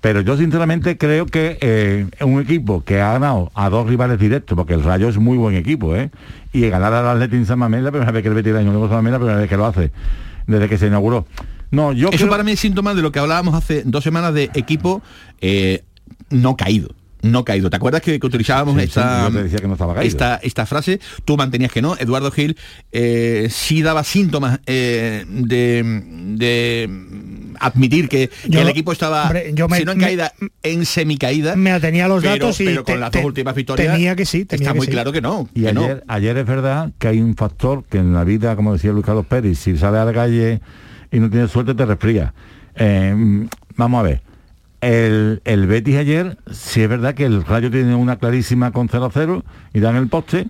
Pero 0.00 0.20
yo 0.20 0.36
sinceramente 0.36 0.96
creo 0.96 1.26
que 1.26 1.58
eh, 1.60 2.06
un 2.24 2.40
equipo 2.40 2.84
que 2.84 3.00
ha 3.00 3.12
ganado 3.14 3.50
a 3.54 3.68
dos 3.68 3.88
rivales 3.88 4.18
directos, 4.18 4.54
porque 4.56 4.74
el 4.74 4.84
Rayo 4.84 5.08
es 5.08 5.16
muy 5.18 5.36
buen 5.36 5.56
equipo, 5.56 5.96
¿eh? 5.96 6.10
y 6.52 6.68
ganar 6.68 6.92
al 6.94 7.06
Atlético 7.06 7.36
en 7.36 7.46
San 7.46 7.58
Mamés 7.58 7.82
la 7.82 7.90
primera 7.90 8.12
vez 8.12 8.22
que 8.22 8.28
el 8.28 8.34
Betis 8.34 8.54
año 8.54 8.72
San 8.86 8.90
Mamés 8.90 9.12
la 9.12 9.18
primera 9.18 9.38
vez 9.38 9.48
que 9.48 9.56
lo 9.56 9.66
hace, 9.66 9.90
desde 10.46 10.68
que 10.68 10.78
se 10.78 10.86
inauguró. 10.86 11.26
No, 11.70 11.92
yo 11.92 12.08
Eso 12.08 12.16
creo- 12.18 12.30
para 12.30 12.44
mí 12.44 12.52
es 12.52 12.60
síntoma 12.60 12.94
de 12.94 13.02
lo 13.02 13.10
que 13.12 13.18
hablábamos 13.18 13.54
hace 13.54 13.82
dos 13.84 14.02
semanas 14.04 14.32
de 14.34 14.44
equipo 14.54 15.02
eh, 15.40 15.82
no 16.30 16.56
caído. 16.56 16.90
No 17.20 17.44
caído. 17.44 17.68
¿Te 17.68 17.74
acuerdas 17.76 18.00
que, 18.00 18.20
que 18.20 18.26
utilizábamos 18.28 18.76
Sí, 18.76 18.82
esta, 18.84 19.28
que 19.60 19.66
no 19.66 20.00
esta, 20.02 20.36
esta 20.36 20.66
frase? 20.66 21.00
Tú 21.24 21.36
mantenías 21.36 21.72
que 21.72 21.82
no. 21.82 21.96
Eduardo 21.98 22.30
Gil 22.30 22.56
eh, 22.92 23.48
sí 23.50 23.82
daba 23.82 24.04
síntomas 24.04 24.60
eh, 24.66 25.24
de, 25.28 25.82
de 26.36 26.88
admitir 27.60 28.08
que, 28.08 28.30
el 28.50 28.68
equipo 28.68 28.92
estaba, 28.92 29.24
hombre, 29.24 29.52
yo 29.54 29.68
me- 29.68 29.78
si 29.78 29.84
no 29.84 29.92
en 29.92 29.98
me- 29.98 30.04
caída, 30.04 30.32
en 30.62 30.84
semicaída. 30.86 31.56
Me 31.56 31.72
atenía 31.72 32.06
a 32.06 32.08
los 32.08 32.22
pero- 32.22 32.34
datos 32.34 32.60
y 32.60 32.64
pero 32.66 32.84
con 32.84 32.94
te- 32.94 33.00
las 33.00 33.10
te- 33.10 33.18
dos 33.18 33.26
últimas 33.26 33.54
victorias 33.54 33.92
tenía 33.92 34.16
que 34.16 34.24
sí, 34.26 34.44
tenía 34.44 34.62
está 34.64 34.72
que 34.72 34.78
muy 34.78 34.86
sí. 34.86 34.92
claro 34.92 35.12
que 35.12 35.20
no. 35.20 35.48
Y 35.54 35.62
que 35.64 35.72
no. 35.72 35.82
ayer, 35.84 36.04
ayer 36.08 36.36
es 36.38 36.46
verdad 36.46 36.90
que 36.98 37.08
hay 37.08 37.20
un 37.20 37.34
factor 37.36 37.84
que 37.84 37.98
en 37.98 38.12
la 38.12 38.24
vida, 38.24 38.56
como 38.56 38.72
decía 38.72 38.92
Luis 38.92 39.04
Carlos 39.04 39.26
Pérez, 39.26 39.58
si 39.58 39.76
sales 39.76 40.00
a 40.00 40.04
la 40.04 40.12
calle 40.12 40.60
y 41.10 41.20
no 41.20 41.30
tienes 41.30 41.50
suerte 41.50 41.74
te 41.74 41.84
resfría. 41.86 42.34
Eh, 42.76 43.46
vamos 43.76 44.00
a 44.00 44.02
ver. 44.02 44.22
El, 44.80 45.42
el 45.44 45.66
Betis 45.66 45.96
ayer, 45.96 46.38
sí 46.52 46.82
es 46.82 46.88
verdad 46.88 47.14
que 47.14 47.24
el 47.24 47.44
Rayo 47.44 47.68
tiene 47.70 47.96
una 47.96 48.16
clarísima 48.16 48.70
con 48.70 48.88
0-0 48.88 49.42
y 49.74 49.80
dan 49.80 49.96
el 49.96 50.06
poste. 50.08 50.46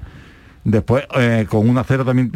Después, 0.71 1.05
eh, 1.17 1.47
con 1.49 1.67
1-0 1.67 2.05
también 2.05 2.31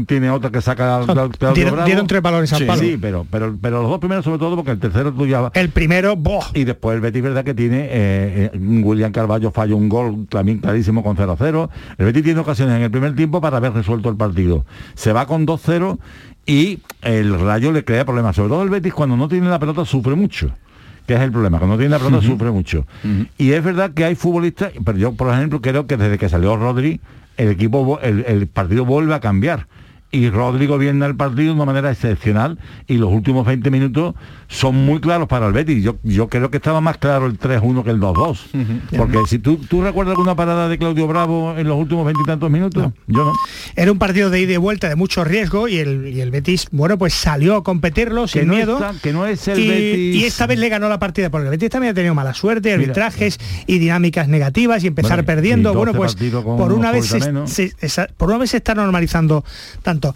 mm, 0.00 0.06
tiene 0.06 0.30
otra 0.30 0.50
que 0.50 0.62
saca 0.62 0.96
al- 1.00 1.10
al- 1.10 1.18
al 1.18 1.30
dieron- 1.54 1.72
Bravo. 1.74 1.84
dieron 1.86 2.06
tres 2.06 2.22
balones 2.22 2.50
al 2.54 2.60
sí, 2.60 2.64
palo. 2.64 2.80
Sí, 2.80 2.98
pero, 2.98 3.26
pero, 3.30 3.54
pero 3.60 3.82
los 3.82 3.90
dos 3.90 3.98
primeros 3.98 4.24
sobre 4.24 4.38
todo 4.38 4.56
porque 4.56 4.70
el 4.70 4.78
tercero 4.78 5.12
tú 5.12 5.26
ya 5.26 5.50
El 5.52 5.68
primero, 5.68 6.16
¡boh! 6.16 6.40
y 6.54 6.64
después 6.64 6.94
el 6.94 7.02
Betis 7.02 7.22
verdad 7.22 7.44
que 7.44 7.52
tiene 7.52 7.80
eh, 7.90 8.50
eh, 8.54 8.58
William 8.58 9.12
Carballo 9.12 9.50
falló 9.50 9.76
un 9.76 9.90
gol 9.90 10.26
también 10.30 10.58
clarísimo 10.60 11.02
con 11.02 11.14
0-0 11.16 11.68
el 11.98 12.04
Betis 12.06 12.22
tiene 12.24 12.40
ocasiones 12.40 12.74
en 12.76 12.82
el 12.84 12.90
primer 12.90 13.14
tiempo 13.14 13.42
para 13.42 13.58
haber 13.58 13.74
resuelto 13.74 14.08
el 14.08 14.16
partido 14.16 14.64
se 14.94 15.12
va 15.12 15.26
con 15.26 15.46
2-0 15.46 15.98
y 16.46 16.78
el 17.02 17.38
Rayo 17.38 17.70
le 17.70 17.84
crea 17.84 18.06
problemas 18.06 18.34
sobre 18.36 18.48
todo 18.48 18.62
el 18.62 18.70
Betis 18.70 18.94
cuando 18.94 19.16
no 19.18 19.28
tiene 19.28 19.48
la 19.50 19.58
pelota 19.58 19.84
sufre 19.84 20.14
mucho 20.14 20.50
que 21.06 21.12
es 21.12 21.20
el 21.20 21.32
problema. 21.32 21.58
Cuando 21.58 21.76
tiene 21.76 21.90
la 21.90 21.98
pelota 21.98 22.22
sufre 22.24 22.50
mucho. 22.50 22.86
Y 23.36 23.50
es 23.50 23.62
verdad 23.62 23.90
que 23.92 24.06
hay 24.06 24.14
futbolistas, 24.14 24.72
pero 24.86 24.96
yo, 24.96 25.12
por 25.12 25.30
ejemplo, 25.34 25.60
creo 25.60 25.86
que 25.86 25.98
desde 25.98 26.16
que 26.16 26.30
salió 26.30 26.56
Rodri, 26.56 26.98
el 27.36 27.50
equipo, 27.50 27.98
el, 28.00 28.24
el 28.26 28.46
partido 28.46 28.84
vuelve 28.84 29.14
a 29.14 29.20
cambiar. 29.20 29.66
Y 30.10 30.30
Rodrigo 30.30 30.78
viene 30.78 31.04
el 31.06 31.16
partido 31.16 31.46
de 31.48 31.52
una 31.56 31.64
manera 31.64 31.90
excepcional 31.90 32.56
y 32.86 32.98
los 32.98 33.10
últimos 33.10 33.44
20 33.44 33.68
minutos 33.72 34.14
son 34.46 34.76
muy 34.76 35.00
claros 35.00 35.26
para 35.26 35.48
el 35.48 35.52
Betis. 35.52 35.82
Yo, 35.82 35.96
yo 36.04 36.28
creo 36.28 36.52
que 36.52 36.58
estaba 36.58 36.80
más 36.80 36.98
claro 36.98 37.26
el 37.26 37.36
3-1 37.36 37.82
que 37.82 37.90
el 37.90 37.98
2-2. 37.98 38.38
Porque 38.96 39.18
si 39.26 39.40
tú, 39.40 39.56
tú 39.56 39.82
recuerdas 39.82 40.12
alguna 40.12 40.36
parada 40.36 40.68
de 40.68 40.78
Claudio 40.78 41.08
Bravo 41.08 41.56
en 41.58 41.66
los 41.66 41.76
últimos 41.76 42.04
20 42.04 42.22
y 42.22 42.26
tantos 42.26 42.48
minutos, 42.48 42.92
yo 43.08 43.24
no. 43.24 43.32
Era 43.74 43.90
un 43.90 43.98
partido 43.98 44.30
de 44.30 44.40
ida 44.40 44.52
y 44.52 44.56
vuelta 44.56 44.88
de 44.88 44.94
mucho 44.94 45.24
riesgo 45.24 45.66
y 45.66 45.78
el, 45.78 46.06
y 46.06 46.20
el 46.20 46.30
Betis, 46.30 46.68
bueno, 46.70 46.96
pues 46.96 47.12
salió 47.12 47.56
a 47.56 47.64
competirlo 47.64 48.28
sin 48.28 48.46
no 48.46 48.54
miedo. 48.54 48.74
está- 48.74 48.94
que 49.02 49.12
no 49.12 49.26
es 49.26 49.48
el 49.48 49.58
y, 49.58 49.68
Betis- 49.68 50.14
y 50.14 50.24
esta 50.26 50.46
vez 50.46 50.60
le 50.60 50.68
ganó 50.68 50.88
la 50.88 51.00
partida 51.00 51.28
porque 51.30 51.46
el 51.46 51.50
Betis 51.50 51.70
también 51.70 51.90
ha 51.90 51.94
tenido 51.94 52.14
mala 52.14 52.34
suerte, 52.34 52.72
arbitrajes 52.72 53.40
y 53.66 53.78
dinámicas 53.80 54.28
negativas 54.28 54.84
y 54.84 54.86
empezar 54.86 55.10
Bueno, 55.16 55.26
perdiendo. 55.26 55.72
y 55.72 55.74
Bueno, 55.76 55.92
12 55.92 56.30
pues 56.30 56.32
por 56.44 56.72
una 56.72 56.92
vez 56.92 57.06
se, 57.06 57.18
menos. 57.18 57.50
se- 57.50 57.72
esa- 57.80 58.06
por 58.16 58.28
una 58.28 58.38
vez 58.38 58.50
se 58.50 58.58
está 58.58 58.76
normalizando 58.76 59.44
tanto. 59.94 60.14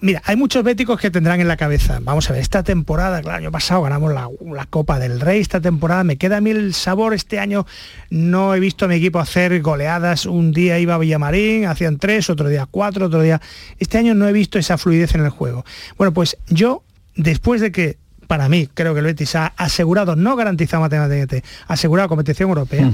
Mira, 0.00 0.20
hay 0.26 0.36
muchos 0.36 0.62
béticos 0.62 1.00
que 1.00 1.10
tendrán 1.10 1.40
en 1.40 1.48
la 1.48 1.56
cabeza. 1.56 2.00
Vamos 2.02 2.28
a 2.28 2.34
ver, 2.34 2.42
esta 2.42 2.62
temporada, 2.62 3.22
claro, 3.22 3.38
el 3.38 3.44
año 3.44 3.50
pasado 3.52 3.82
ganamos 3.82 4.12
la, 4.12 4.28
la 4.54 4.66
Copa 4.66 4.98
del 4.98 5.20
Rey, 5.20 5.40
esta 5.40 5.60
temporada 5.60 6.04
me 6.04 6.16
queda 6.18 6.36
a 6.36 6.40
mí 6.42 6.50
el 6.50 6.74
sabor, 6.74 7.14
este 7.14 7.38
año 7.38 7.66
no 8.10 8.54
he 8.54 8.60
visto 8.60 8.84
a 8.84 8.88
mi 8.88 8.96
equipo 8.96 9.18
hacer 9.20 9.60
goleadas, 9.62 10.26
un 10.26 10.52
día 10.52 10.78
iba 10.78 10.94
a 10.94 10.98
Villamarín, 10.98 11.64
hacían 11.66 11.98
tres, 11.98 12.28
otro 12.28 12.48
día 12.48 12.66
cuatro, 12.70 13.06
otro 13.06 13.22
día... 13.22 13.40
Este 13.78 13.96
año 13.96 14.14
no 14.14 14.28
he 14.28 14.32
visto 14.32 14.58
esa 14.58 14.76
fluidez 14.76 15.14
en 15.14 15.22
el 15.22 15.30
juego. 15.30 15.64
Bueno, 15.96 16.12
pues 16.12 16.36
yo, 16.48 16.82
después 17.16 17.62
de 17.62 17.72
que, 17.72 17.96
para 18.26 18.48
mí, 18.50 18.68
creo 18.74 18.92
que 18.92 19.00
el 19.00 19.06
Betis 19.06 19.34
ha 19.36 19.46
asegurado, 19.56 20.14
no 20.14 20.36
garantizado 20.36 20.82
matemáticamente, 20.82 21.42
asegurado 21.68 22.08
competición 22.10 22.50
europea, 22.50 22.90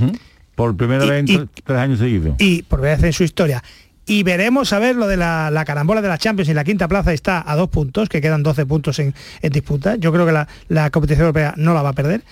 Por 0.55 0.75
primera 0.77 1.05
Y- 1.05 1.09
vez 1.11 1.19
en 1.19 1.29
y- 1.29 1.49
tres 1.65 1.79
años 1.79 1.99
seguidos. 1.99 2.37
y 2.39 2.62
por 2.62 2.79
primera 2.79 2.97
vez 2.97 3.05
en 3.07 3.12
su 3.12 3.25
historia. 3.25 3.62
Y 4.07 4.23
veremos 4.23 4.73
a 4.73 4.79
ver 4.79 4.95
lo 4.95 5.09
de 5.09 5.16
la, 5.16 5.51
la 5.51 5.64
carambola 5.64 6.01
de 6.01 6.09
la 6.09 6.16
Champions 6.16 6.49
y 6.49 6.55
la 6.55 6.62
quinta 6.62 6.87
plaza 6.87 7.12
está 7.12 7.42
a 7.45 7.57
dos 7.57 7.69
puntos, 7.69 8.09
que 8.09 8.21
quedan 8.21 8.45
12 8.45 8.64
puntos 8.64 8.99
en, 9.01 9.14
en 9.42 9.53
disputa. 9.53 9.97
Yo 9.97 10.12
creo 10.12 10.25
que 10.25 10.33
la, 10.33 10.47
la 10.69 10.90
competición 10.90 11.23
europea 11.23 11.55
no 11.57 11.75
la 11.75 11.83
va 11.83 11.88
a 11.90 11.92
perder. 11.92 12.23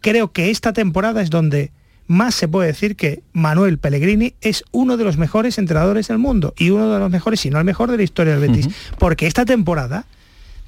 Creo 0.00 0.32
que 0.32 0.50
esta 0.50 0.72
temporada 0.72 1.20
es 1.20 1.28
donde 1.28 1.70
más 2.06 2.34
se 2.34 2.48
puede 2.48 2.68
decir 2.68 2.96
que 2.96 3.22
Manuel 3.32 3.78
Pellegrini 3.78 4.34
es 4.40 4.64
uno 4.72 4.96
de 4.96 5.04
los 5.04 5.18
mejores 5.18 5.58
entrenadores 5.58 6.08
del 6.08 6.18
mundo 6.18 6.54
y 6.56 6.70
uno 6.70 6.92
de 6.92 6.98
los 6.98 7.10
mejores, 7.10 7.40
si 7.40 7.50
no 7.50 7.58
el 7.58 7.64
mejor 7.64 7.90
de 7.90 7.98
la 7.98 8.02
historia 8.02 8.36
del 8.36 8.48
Betis. 8.48 8.68
Porque 8.98 9.26
esta 9.26 9.44
temporada 9.44 10.06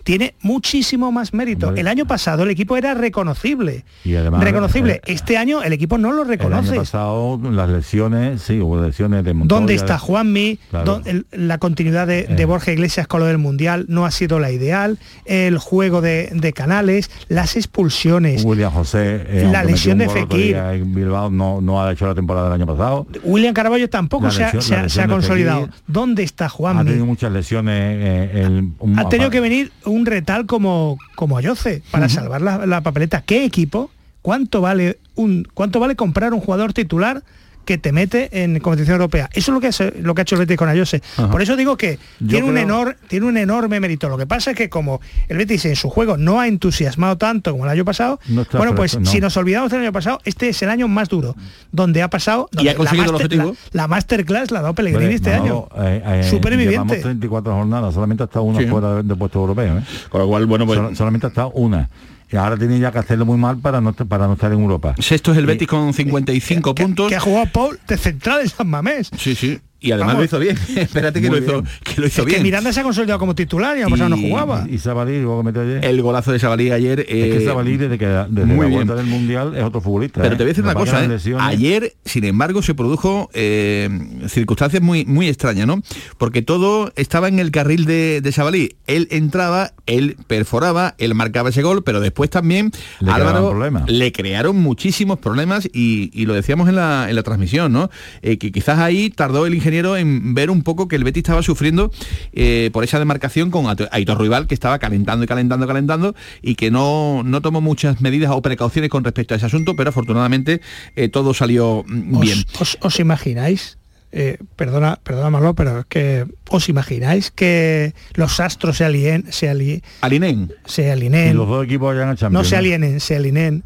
tiene 0.04 0.34
muchísimo 0.42 1.10
más 1.10 1.34
mérito. 1.34 1.74
El 1.74 1.88
año 1.88 2.06
pasado 2.06 2.44
el 2.44 2.50
equipo 2.50 2.76
era 2.76 2.94
reconocible. 2.94 3.84
Y 4.04 4.14
además, 4.14 4.44
reconocible. 4.44 4.94
eh, 4.94 5.00
este 5.06 5.36
año 5.36 5.62
el 5.62 5.72
equipo 5.72 5.98
no 5.98 6.12
lo 6.12 6.22
El 6.22 6.28
año 6.30 6.30
reconoce. 6.30 6.76
pasado 6.76 7.40
las 7.50 7.68
lesiones, 7.70 8.42
sí, 8.42 8.60
hubo 8.60 8.80
lesiones 8.80 9.24
de 9.24 9.34
Montoya. 9.34 9.58
¿Dónde 9.58 9.74
está 9.74 9.98
Juanmi? 9.98 10.58
Claro. 10.70 11.00
El- 11.04 11.26
la 11.32 11.58
continuidad 11.58 12.06
de, 12.06 12.24
de 12.24 12.42
Eh. 12.42 12.46
Borja 12.46 12.70
Iglesias 12.72 13.06
con 13.08 13.20
lo 13.20 13.26
del 13.26 13.38
Mundial 13.38 13.86
no 13.88 14.04
ha 14.06 14.10
sido 14.10 14.38
la 14.38 14.50
ideal. 14.52 14.98
El 15.24 15.58
juego 15.58 16.00
de, 16.02 16.28
de 16.34 16.52
canales, 16.52 17.10
las 17.28 17.56
expulsiones. 17.56 18.44
William 18.44 18.72
José, 18.72 19.24
eh, 19.26 19.48
La 19.50 19.64
lesión 19.64 19.98
de 19.98 20.08
Fekir. 20.08 20.56
en 20.56 20.94
Bilbao, 20.94 21.30
no, 21.30 21.60
no 21.62 21.82
ha 21.82 21.90
hecho 21.92 22.06
la 22.06 22.14
temporada 22.14 22.50
del 22.50 22.60
año 22.62 22.66
pasado. 22.66 23.06
William 23.22 23.54
Caraballo 23.54 23.88
tampoco 23.88 24.30
se 24.30 24.44
ha, 24.44 24.52
lesión- 24.52 24.62
se 24.62 24.74
ha- 24.76 24.88
se 24.88 25.00
ha 25.02 25.08
consolidado. 25.08 25.62
Fekir. 25.66 25.80
¿Dónde 25.86 26.22
está 26.22 26.44
Ha 26.46 26.48
Juanmi? 26.50 26.84
tenido 26.84 27.06
muchas 27.06 27.32
lesiones. 27.32 27.54
eh, 27.74 28.42
el- 28.44 28.70
un- 28.78 28.98
Ha 28.98 29.08
tenido 29.08 29.30
que 29.30 29.40
venir 29.40 29.72
un 29.84 29.93
retal 30.02 30.46
como, 30.46 30.98
como 31.14 31.38
Ayoce 31.38 31.82
para 31.90 32.08
salvar 32.08 32.42
la, 32.42 32.66
la 32.66 32.82
papeleta. 32.82 33.22
¿Qué 33.22 33.44
equipo? 33.44 33.90
¿Cuánto 34.22 34.60
vale 34.60 34.98
un 35.14 35.46
cuánto 35.54 35.80
vale 35.80 35.96
comprar 35.96 36.34
un 36.34 36.40
jugador 36.40 36.72
titular 36.72 37.22
que 37.64 37.78
te 37.78 37.92
mete 37.92 38.42
en 38.42 38.58
competición 38.60 38.94
europea? 38.96 39.28
Eso 39.32 39.50
es 39.50 39.54
lo 39.54 39.60
que, 39.60 39.68
hace- 39.68 39.92
lo 40.00 40.14
que 40.14 40.20
ha 40.20 40.22
hecho 40.22 40.34
el 40.36 40.40
Betis 40.40 40.56
con 40.56 40.68
Ayose. 40.68 41.02
Ajá. 41.16 41.30
Por 41.30 41.42
eso 41.42 41.56
digo 41.56 41.76
que 41.76 41.98
Yo 42.20 42.28
tiene, 42.28 42.46
un 42.48 42.54
creo- 42.54 42.66
enor- 42.68 42.96
tiene 43.08 43.26
un 43.26 43.36
enorme 43.36 43.80
mérito. 43.80 44.08
Lo 44.08 44.16
que 44.18 44.26
pasa 44.26 44.50
es 44.52 44.56
que 44.56 44.68
como 44.68 45.00
el 45.28 45.36
Betis 45.36 45.64
en 45.64 45.76
su 45.76 45.90
juego 45.90 46.16
no 46.16 46.40
ha 46.40 46.48
entusiasmado 46.48 47.16
tanto 47.18 47.52
como 47.52 47.64
el 47.64 47.70
año 47.70 47.84
pasado, 47.84 48.20
No 48.28 48.42
está 48.42 48.58
bueno, 48.58 48.74
pues 48.74 48.98
no. 48.98 49.06
si 49.06 49.20
nos 49.20 49.36
olvidamos 49.36 49.70
del 49.70 49.80
año 49.82 49.92
pasado, 49.92 50.20
este 50.24 50.48
es 50.50 50.62
el 50.62 50.68
año 50.70 50.88
más 50.88 51.08
duro, 51.08 51.34
donde 51.72 52.02
ha 52.02 52.08
pasado... 52.10 52.48
Y 52.52 52.68
ha 52.68 52.74
donde 52.74 52.76
conseguido 52.76 53.04
el 53.04 53.12
la, 53.12 53.12
master- 53.18 53.26
objetivo. 53.26 53.56
la- 53.72 53.82
la 53.82 53.88
masterclass 53.88 54.50
la 54.50 54.58
ha 54.58 54.62
dado 54.62 54.74
Pellegrini 54.74 55.14
este 55.14 55.30
Manolo, 55.30 55.68
año. 55.74 55.84
eh, 55.88 56.02
eh, 56.20 56.30
Superviviente. 56.30 56.72
Llevamos 56.72 57.00
34 57.00 57.54
jornadas, 57.54 57.94
solamente 57.94 58.22
ha 58.22 58.26
estado 58.26 58.44
una 58.44 58.58
Sí. 58.60 58.66
fuera 58.66 58.94
de, 58.96 59.02
de 59.02 59.14
puesto 59.16 59.40
europeo. 59.40 59.78
¿eh? 59.78 59.82
Con 60.08 60.20
lo 60.20 60.28
cual, 60.28 60.46
bueno, 60.46 60.66
pues 60.66 60.78
Sol- 60.78 60.96
solamente 60.96 61.26
ha 61.26 61.30
estado 61.30 61.50
una. 61.50 61.88
Y 62.34 62.36
ahora 62.36 62.56
tiene 62.56 62.80
ya 62.80 62.90
que 62.90 62.98
hacerlo 62.98 63.24
muy 63.26 63.38
mal 63.38 63.58
para 63.58 63.80
no, 63.80 63.92
para 63.92 64.26
no 64.26 64.32
estar 64.32 64.52
en 64.52 64.58
Europa. 64.60 64.96
sexto 64.98 65.30
es 65.30 65.38
el 65.38 65.46
Betis 65.46 65.68
con 65.68 65.94
55 65.94 66.74
puntos. 66.74 67.08
Que 67.08 67.14
ha 67.14 67.20
jugado 67.20 67.46
Paul 67.46 67.78
de 67.86 67.96
central 67.96 68.40
en 68.40 68.48
San 68.48 68.68
Mamés. 68.68 69.08
Sí, 69.16 69.36
sí. 69.36 69.60
Y 69.78 69.92
además 69.92 70.14
Vamos. 70.16 70.20
lo 70.20 70.24
hizo 70.24 70.38
bien. 70.38 70.58
Espérate 70.82 71.20
que 71.20 71.28
lo 71.28 71.36
hizo, 71.36 71.60
bien. 71.60 71.74
que 71.84 72.00
lo 72.00 72.06
hizo 72.06 72.22
Es 72.22 72.26
bien. 72.26 72.38
que 72.38 72.42
Miranda 72.42 72.72
se 72.72 72.80
ha 72.80 72.82
consolidado 72.82 73.18
como 73.18 73.34
titular 73.34 73.76
y 73.76 73.82
año 73.82 73.90
pasado 73.90 74.08
no 74.08 74.16
jugaba. 74.16 74.66
Y 74.68 74.78
Sabalí, 74.78 75.20
luego 75.20 75.40
que 75.40 75.44
metió 75.44 75.60
ayer. 75.60 75.84
El 75.84 76.00
golazo 76.00 76.32
de 76.32 76.38
Sabalí 76.38 76.70
ayer. 76.70 77.00
es 77.00 77.06
que 77.06 77.36
eh, 77.36 77.44
Sabalí 77.44 77.76
desde, 77.76 77.98
que, 77.98 78.06
desde 78.06 78.46
muy 78.46 78.56
la 78.62 78.66
bien. 78.66 78.72
vuelta 78.78 78.94
del 78.94 79.06
Mundial 79.06 79.54
es 79.54 79.62
otro 79.62 79.82
futbolista. 79.82 80.22
Pero 80.22 80.34
¿eh? 80.34 80.38
te 80.38 80.42
voy 80.44 80.48
a 80.48 80.52
decir 80.54 80.64
una 80.64 80.72
que 80.72 80.80
cosa, 80.80 81.04
¿eh? 81.04 81.36
ayer, 81.38 81.92
sin 82.06 82.24
embargo, 82.24 82.62
se 82.62 82.74
produjo 82.74 83.28
eh, 83.34 83.90
circunstancias 84.26 84.82
muy, 84.82 85.04
muy 85.04 85.28
extrañas, 85.28 85.66
¿no? 85.66 85.82
Porque 86.16 86.40
todo 86.40 86.90
estaba 86.96 87.28
en 87.28 87.38
el 87.38 87.50
carril 87.50 87.84
de, 87.84 88.22
de 88.22 88.32
Sabalí. 88.32 88.76
Él 88.86 89.06
entraba, 89.10 89.73
él 89.86 90.16
perforaba, 90.26 90.94
él 90.98 91.14
marcaba 91.14 91.50
ese 91.50 91.62
gol, 91.62 91.82
pero 91.84 92.00
después 92.00 92.30
también 92.30 92.70
Le 93.00 93.10
Álvaro 93.12 93.40
le 93.86 94.12
crearon 94.12 94.56
muchísimos 94.56 95.18
problemas 95.18 95.68
y, 95.72 96.10
y 96.12 96.26
lo 96.26 96.34
decíamos 96.34 96.68
en 96.68 96.76
la, 96.76 97.06
en 97.10 97.16
la 97.16 97.22
transmisión, 97.22 97.72
¿no? 97.72 97.90
Eh, 98.22 98.38
que 98.38 98.50
quizás 98.52 98.78
ahí 98.78 99.10
tardó 99.10 99.46
el 99.46 99.54
ingeniero 99.54 99.96
en 99.96 100.34
ver 100.34 100.50
un 100.50 100.62
poco 100.62 100.88
que 100.88 100.96
el 100.96 101.04
Betis 101.04 101.22
estaba 101.22 101.42
sufriendo 101.42 101.90
eh, 102.32 102.70
por 102.72 102.84
esa 102.84 102.98
demarcación 102.98 103.50
con 103.50 103.66
Aitor 103.90 104.18
Ruibal, 104.18 104.46
que 104.46 104.54
estaba 104.54 104.78
calentando 104.78 105.24
y 105.24 105.26
calentando, 105.28 105.66
calentando, 105.66 106.14
y 106.42 106.54
que 106.54 106.70
no, 106.70 107.22
no 107.24 107.40
tomó 107.42 107.60
muchas 107.60 108.00
medidas 108.00 108.30
o 108.32 108.40
precauciones 108.42 108.90
con 108.90 109.04
respecto 109.04 109.34
a 109.34 109.36
ese 109.36 109.46
asunto, 109.46 109.76
pero 109.76 109.90
afortunadamente 109.90 110.60
eh, 110.96 111.08
todo 111.08 111.34
salió 111.34 111.84
mm, 111.86 112.20
bien. 112.20 112.44
¿Os, 112.60 112.74
os- 112.74 112.78
os 112.80 113.00
imagináis? 113.00 113.78
Eh, 114.16 114.38
perdona, 114.54 115.00
perdona 115.02 115.28
Marlo, 115.30 115.54
pero 115.54 115.80
es 115.80 115.86
que 115.86 116.24
os 116.48 116.68
imagináis 116.68 117.32
que 117.32 117.94
los 118.14 118.38
astros 118.38 118.76
se 118.76 118.84
alien, 118.84 119.24
se, 119.32 119.48
ali- 119.50 119.82
Alinen. 120.02 120.52
se 120.64 120.86
Y 120.86 120.90
alineen, 120.90 121.36
los 121.36 121.48
dos 121.48 121.64
equipos 121.64 121.94
vayan 121.94 122.10
a 122.10 122.14
Champions. 122.16 122.32
no 122.32 122.44
se 122.48 122.56
alienen, 122.56 123.00
se 123.00 123.16
alineen 123.16 123.64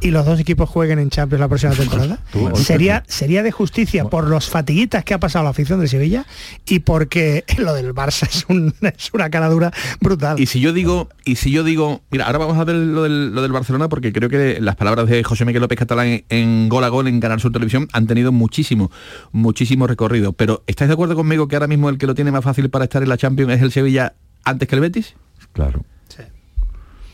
y 0.00 0.10
los 0.10 0.24
dos 0.24 0.40
equipos 0.40 0.68
jueguen 0.68 0.98
en 0.98 1.10
Champions 1.10 1.40
la 1.40 1.48
próxima 1.48 1.72
temporada. 1.72 2.18
Sería, 2.54 3.04
sería 3.06 3.42
de 3.42 3.52
justicia 3.52 4.04
por 4.06 4.28
los 4.28 4.48
fatiguitas 4.48 5.04
que 5.04 5.14
ha 5.14 5.20
pasado 5.20 5.44
la 5.44 5.50
afición 5.50 5.78
de 5.80 5.88
Sevilla 5.88 6.24
y 6.66 6.78
porque 6.80 7.44
lo 7.58 7.74
del 7.74 7.94
Barça 7.94 8.26
es, 8.28 8.44
un- 8.48 8.74
es 8.80 9.10
una 9.12 9.28
cara 9.30 9.48
dura 9.48 9.72
brutal. 10.00 10.40
Y 10.40 10.46
si 10.46 10.60
yo 10.60 10.72
digo, 10.72 11.08
y 11.24 11.36
si 11.36 11.50
yo 11.50 11.64
digo, 11.64 12.00
mira, 12.10 12.26
ahora 12.26 12.38
vamos 12.38 12.56
a 12.58 12.64
ver 12.64 12.76
lo 12.76 13.02
del, 13.02 13.34
lo 13.34 13.42
del 13.42 13.52
Barcelona 13.52 13.88
porque 13.88 14.12
creo 14.12 14.28
que 14.28 14.58
las 14.60 14.76
palabras 14.76 15.06
de 15.08 15.22
José 15.22 15.44
Miguel 15.44 15.60
López 15.62 15.78
Catalán 15.78 16.06
en, 16.06 16.24
en 16.30 16.68
Gol 16.68 16.84
a 16.84 16.88
Gol 16.88 17.06
en 17.08 17.20
Canal 17.20 17.40
Sur 17.40 17.52
Televisión 17.52 17.88
han 17.92 18.06
tenido 18.06 18.32
muchísimo, 18.32 18.90
muchísimo 19.32 19.86
recorrido. 19.86 20.32
Pero 20.32 20.62
¿estáis 20.66 20.88
de 20.88 20.94
acuerdo 20.94 21.14
conmigo 21.14 21.46
que 21.48 21.56
ahora 21.56 21.66
mismo 21.66 21.88
el 21.90 21.98
que 21.98 22.06
lo 22.06 22.14
tiene 22.14 22.30
más 22.32 22.42
fácil 22.44 22.70
para 22.70 22.84
estar 22.84 23.02
en 23.02 23.08
la 23.08 23.16
Champions 23.18 23.52
es 23.52 23.60
el 23.62 23.70
Sevilla 23.72 24.14
antes 24.44 24.66
que 24.68 24.74
el 24.76 24.80
Betis? 24.80 25.14
Claro. 25.52 25.84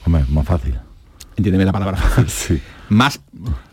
Hombre, 0.05 0.25
más 0.29 0.47
fácil. 0.47 0.79
Entiéndeme 1.37 1.65
la 1.65 1.73
palabra 1.73 1.97
fácil. 1.97 2.29
sí. 2.29 2.63
Más 2.89 3.21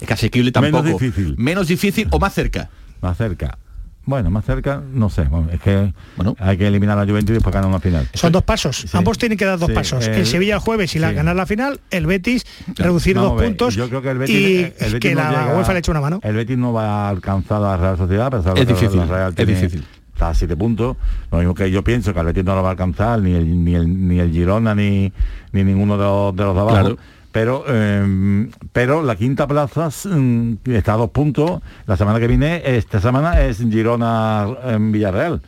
es 0.02 0.08
que 0.08 0.14
asequible 0.14 0.52
tampoco. 0.52 0.84
Menos 0.84 1.00
difícil. 1.02 1.36
Menos 1.38 1.68
difícil 1.68 2.08
o 2.12 2.20
más 2.20 2.34
cerca. 2.34 2.70
Más 3.02 3.18
cerca. 3.18 3.58
Bueno, 4.06 4.30
más 4.30 4.44
cerca, 4.44 4.82
no 4.92 5.10
sé. 5.10 5.24
Bueno, 5.24 5.48
es 5.50 5.62
que 5.62 5.94
hay 6.40 6.58
que 6.58 6.68
eliminar 6.68 6.98
a 6.98 7.06
la 7.06 7.10
Juventus 7.10 7.30
y 7.30 7.34
después 7.36 7.54
ganar 7.54 7.70
una 7.70 7.80
final. 7.80 8.06
Son 8.14 8.34
dos 8.34 8.44
pasos. 8.44 8.76
Sí. 8.90 8.98
Ambos 8.98 9.18
tienen 9.18 9.38
que 9.38 9.46
dar 9.46 9.58
dos 9.58 9.70
Sí, 9.70 9.74
pasos. 9.74 10.06
el- 10.06 10.14
el 10.16 10.26
Sevilla 10.26 10.56
el 10.56 10.60
jueves 10.60 10.94
y 10.96 11.00
la, 11.00 11.10
sí. 11.12 11.16
ganar 11.16 11.38
la 11.38 11.46
final, 11.46 11.80
el 11.90 12.06
Betis 12.06 12.46
reducir 12.76 13.16
Vamos 13.16 13.32
dos 13.32 13.40
ver, 13.40 13.48
puntos 13.50 13.76
Yo 13.76 13.88
creo 13.88 14.02
que 14.02 14.10
el 14.12 14.18
Betis, 14.18 14.36
y 14.36 14.58
el 14.58 14.72
Betis 14.74 15.00
que 15.00 15.16
no 15.16 15.22
la 15.22 15.30
llega- 15.30 15.56
UEFA 15.58 15.72
le 15.74 15.80
eche 15.80 15.92
una 15.92 16.02
mano. 16.02 16.20
El 16.22 16.36
Betis 16.36 16.58
no 16.58 16.74
va 16.74 17.06
a 17.06 17.10
alcanzar 17.10 17.58
a 17.60 17.62
la 17.62 17.78
Real 17.78 17.98
Sociedad, 17.98 18.30
pero 18.30 18.56
Es 18.56 18.68
difícil, 18.68 18.98
la 19.00 19.06
Real 19.06 19.30
es 19.30 19.36
tiene- 19.38 19.54
difícil. 19.56 19.86
Está 20.14 20.30
a 20.30 20.34
siete 20.36 20.58
puntos. 20.58 20.98
Lo 21.32 21.38
mismo 21.40 21.56
que 21.56 21.72
yo 21.72 21.82
pienso 21.82 22.14
que 22.14 22.20
el 22.20 22.26
Betis 22.26 22.44
no 22.44 22.56
lo 22.56 22.62
va 22.62 22.68
a 22.68 22.72
alcanzar, 22.72 23.22
ni 23.22 23.34
el, 23.34 23.64
ni 23.64 23.74
el, 23.74 24.08
ni 24.08 24.20
el 24.20 24.32
Girona, 24.32 24.76
ni, 24.76 25.14
ni 25.54 25.64
ninguno 25.64 25.98
de 25.98 26.04
los, 26.04 26.36
de 26.36 26.44
los 26.44 26.54
de 26.56 26.60
abajo. 26.62 26.78
Claro. 26.82 26.98
Pero, 27.34 27.66
eh, 27.68 28.48
pero 28.72 29.04
la 29.04 29.16
quinta 29.18 29.46
plaza 29.48 29.90
mm, 30.06 30.54
está 30.68 30.94
a 30.94 30.98
dos 30.98 31.10
puntos. 31.10 31.62
La 31.88 31.98
semana 31.98 32.20
que 32.20 32.28
viene, 32.28 32.62
esta 32.64 33.02
semana 33.02 33.42
es 33.42 33.58
Girona 33.58 34.48
en 34.66 34.92
Villarreal. 34.94 35.42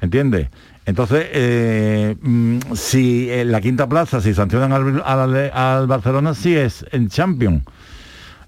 ¿Entiendes? 0.00 0.48
Entonces, 0.84 1.26
eh, 1.32 2.16
mm, 2.20 2.58
si 2.74 3.30
en 3.30 3.50
la 3.50 3.60
quinta 3.60 3.88
plaza, 3.88 4.20
si 4.20 4.34
sancionan 4.34 4.72
al, 4.72 5.02
al- 5.04 5.50
al 5.52 5.86
Barcelona, 5.86 6.34
sí 6.34 6.54
es 6.54 6.84
en 6.92 7.08
Champions. 7.08 7.62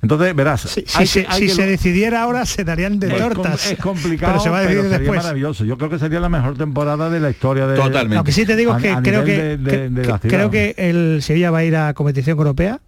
Entonces, 0.05 0.35
verás, 0.37 0.61
Si, 0.62 0.85
hay 0.95 1.07
se, 1.07 1.23
que- 1.23 1.27
hay 1.29 1.40
si 1.43 1.47
que 1.49 1.55
se 1.55 1.62
lo- 1.62 1.69
decidiera 1.69 2.23
ahora 2.23 2.47
se 2.47 2.62
darían 2.64 2.99
de 3.01 3.09
es, 3.09 3.23
com- 3.23 3.33
tortas. 3.33 3.71
es 3.73 3.79
complicado, 3.79 4.33
pero 4.35 4.43
se 4.45 4.51
va 4.51 4.59
a 4.59 4.61
decidir 4.62 4.83
sería 4.83 4.99
después. 4.99 5.23
maravilloso. 5.23 5.64
Yo 5.64 5.77
creo 5.77 5.90
que 5.90 5.99
sería 5.99 6.21
la 6.21 6.29
mejor 6.29 6.57
temporada 6.57 7.11
de 7.11 7.21
la 7.21 7.31
historia 7.31 7.67
de 7.67 7.75
Totalmente. 7.77 8.14
Lo 8.17 8.25
que 8.25 8.33
sí 8.33 8.47
te 8.47 8.55
digo 8.57 8.73
a- 8.73 8.77
es 8.77 8.83
que 8.83 8.90
a 8.90 9.03
creo 9.03 9.25
que, 9.25 9.33
de- 9.37 9.57
de- 9.57 9.71
que- 9.71 9.79
de 9.88 10.07
la 10.07 10.19
que- 10.19 10.29
ciudad. 10.29 10.37
creo 10.37 10.51
que 10.51 10.75
el 10.79 11.23
Sevilla 11.23 11.51
va 11.51 11.59
a 11.59 11.64
ir 11.64 11.77
a 11.77 11.93
competición 11.95 12.38
europea 12.38 12.81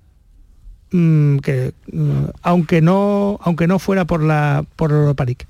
mm, 0.92 1.38
que 1.38 1.72
mm, 1.92 2.24
aunque 2.42 2.80
no 2.80 3.38
aunque 3.42 3.66
no 3.66 3.78
fuera 3.80 4.04
por 4.04 4.22
la 4.22 4.64
por 4.76 4.92
Europa 4.92 5.24
League 5.24 5.46